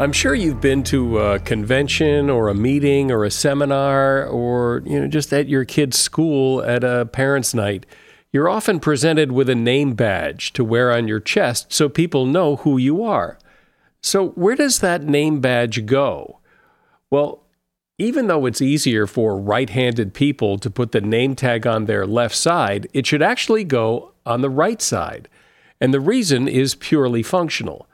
I'm 0.00 0.12
sure 0.12 0.34
you've 0.34 0.60
been 0.60 0.82
to 0.84 1.18
a 1.18 1.38
convention 1.40 2.30
or 2.30 2.48
a 2.48 2.54
meeting 2.54 3.10
or 3.10 3.24
a 3.24 3.30
seminar 3.30 4.26
or 4.26 4.82
you 4.86 4.98
know 4.98 5.06
just 5.06 5.32
at 5.32 5.48
your 5.48 5.64
kid's 5.64 5.98
school 5.98 6.62
at 6.62 6.82
a 6.84 7.06
parents' 7.06 7.52
night. 7.52 7.84
You're 8.32 8.48
often 8.48 8.80
presented 8.80 9.32
with 9.32 9.50
a 9.50 9.54
name 9.54 9.94
badge 9.94 10.52
to 10.52 10.64
wear 10.64 10.92
on 10.92 11.08
your 11.08 11.20
chest 11.20 11.72
so 11.72 11.88
people 11.88 12.26
know 12.26 12.56
who 12.56 12.78
you 12.78 13.02
are. 13.02 13.38
So, 14.02 14.28
where 14.30 14.54
does 14.54 14.78
that 14.78 15.02
name 15.02 15.40
badge 15.40 15.84
go? 15.84 16.38
Well, 17.10 17.42
even 17.98 18.28
though 18.28 18.46
it's 18.46 18.62
easier 18.62 19.06
for 19.06 19.38
right 19.38 19.68
handed 19.68 20.14
people 20.14 20.58
to 20.58 20.70
put 20.70 20.92
the 20.92 21.02
name 21.02 21.34
tag 21.34 21.66
on 21.66 21.84
their 21.84 22.06
left 22.06 22.34
side, 22.34 22.88
it 22.94 23.04
should 23.04 23.20
actually 23.20 23.64
go 23.64 24.12
on 24.24 24.40
the 24.40 24.48
right 24.48 24.80
side. 24.80 25.28
And 25.80 25.94
the 25.94 26.00
reason 26.00 26.46
is 26.46 26.74
purely 26.74 27.22
functional. 27.22 27.86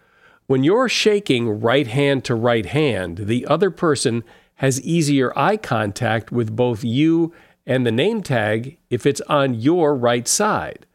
When 0.47 0.65
you're 0.65 0.89
shaking 0.89 1.61
right 1.61 1.87
hand 1.87 2.25
to 2.25 2.35
right 2.35 2.67
hand, 2.67 3.19
the 3.19 3.47
other 3.47 3.71
person 3.71 4.25
has 4.57 4.81
easier 4.83 5.37
eye 5.39 5.57
contact 5.57 6.33
with 6.33 6.55
both 6.57 6.83
you 6.83 7.33
and 7.67 7.85
the 7.85 7.93
name 7.93 8.23
tag 8.23 8.79
if 8.91 9.07
it's 9.07 9.21
on 9.23 9.55
your 9.55 9.95
right 9.95 10.27
side. 10.27 10.87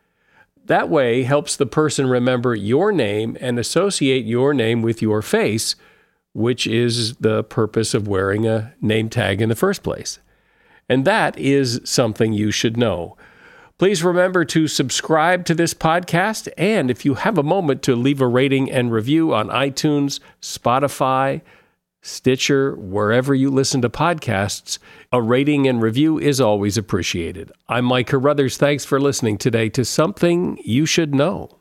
That 0.66 0.90
way 0.90 1.24
helps 1.24 1.56
the 1.56 1.66
person 1.66 2.08
remember 2.08 2.56
your 2.56 2.92
name 2.92 3.38
and 3.42 3.60
associate 3.60 4.26
your 4.26 4.54
name 4.54 4.82
with 4.82 5.02
your 5.02 5.22
face, 5.22 5.76
which 6.34 6.66
is 6.66 7.16
the 7.18 7.44
purpose 7.44 7.94
of 7.94 8.08
wearing 8.08 8.48
a 8.48 8.74
name 8.80 9.10
tag 9.10 9.42
in 9.42 9.50
the 9.50 9.56
first 9.56 9.84
place. 9.84 10.20
And 10.88 11.04
that 11.06 11.38
is 11.38 11.82
something 11.84 12.32
you 12.34 12.52
should 12.52 12.78
know. 12.78 13.18
Please 13.82 14.04
remember 14.04 14.46
to 14.46 14.68
subscribe 14.68 15.44
to 15.46 15.56
this 15.56 15.74
podcast. 15.74 16.48
And 16.56 16.92
if 16.92 17.04
you 17.04 17.16
have 17.16 17.40
a 17.40 17.42
moment 17.42 17.82
to 17.82 17.96
leave 17.96 18.22
a 18.22 18.28
rating 18.28 18.70
and 18.70 18.92
review 18.92 19.34
on 19.34 19.48
iTunes, 19.48 20.20
Spotify, 20.40 21.42
Stitcher, 22.04 22.76
wherever 22.76 23.34
you 23.34 23.50
listen 23.50 23.82
to 23.82 23.90
podcasts, 23.90 24.78
a 25.12 25.20
rating 25.20 25.68
and 25.68 25.82
review 25.82 26.20
is 26.20 26.40
always 26.40 26.78
appreciated. 26.78 27.52
I'm 27.68 27.86
Mike 27.86 28.06
Carruthers. 28.06 28.56
Thanks 28.56 28.86
for 28.86 29.02
listening 29.02 29.40
today 29.40 29.68
to 29.70 29.84
Something 29.84 30.60
You 30.64 30.86
Should 30.86 31.16
Know. 31.16 31.61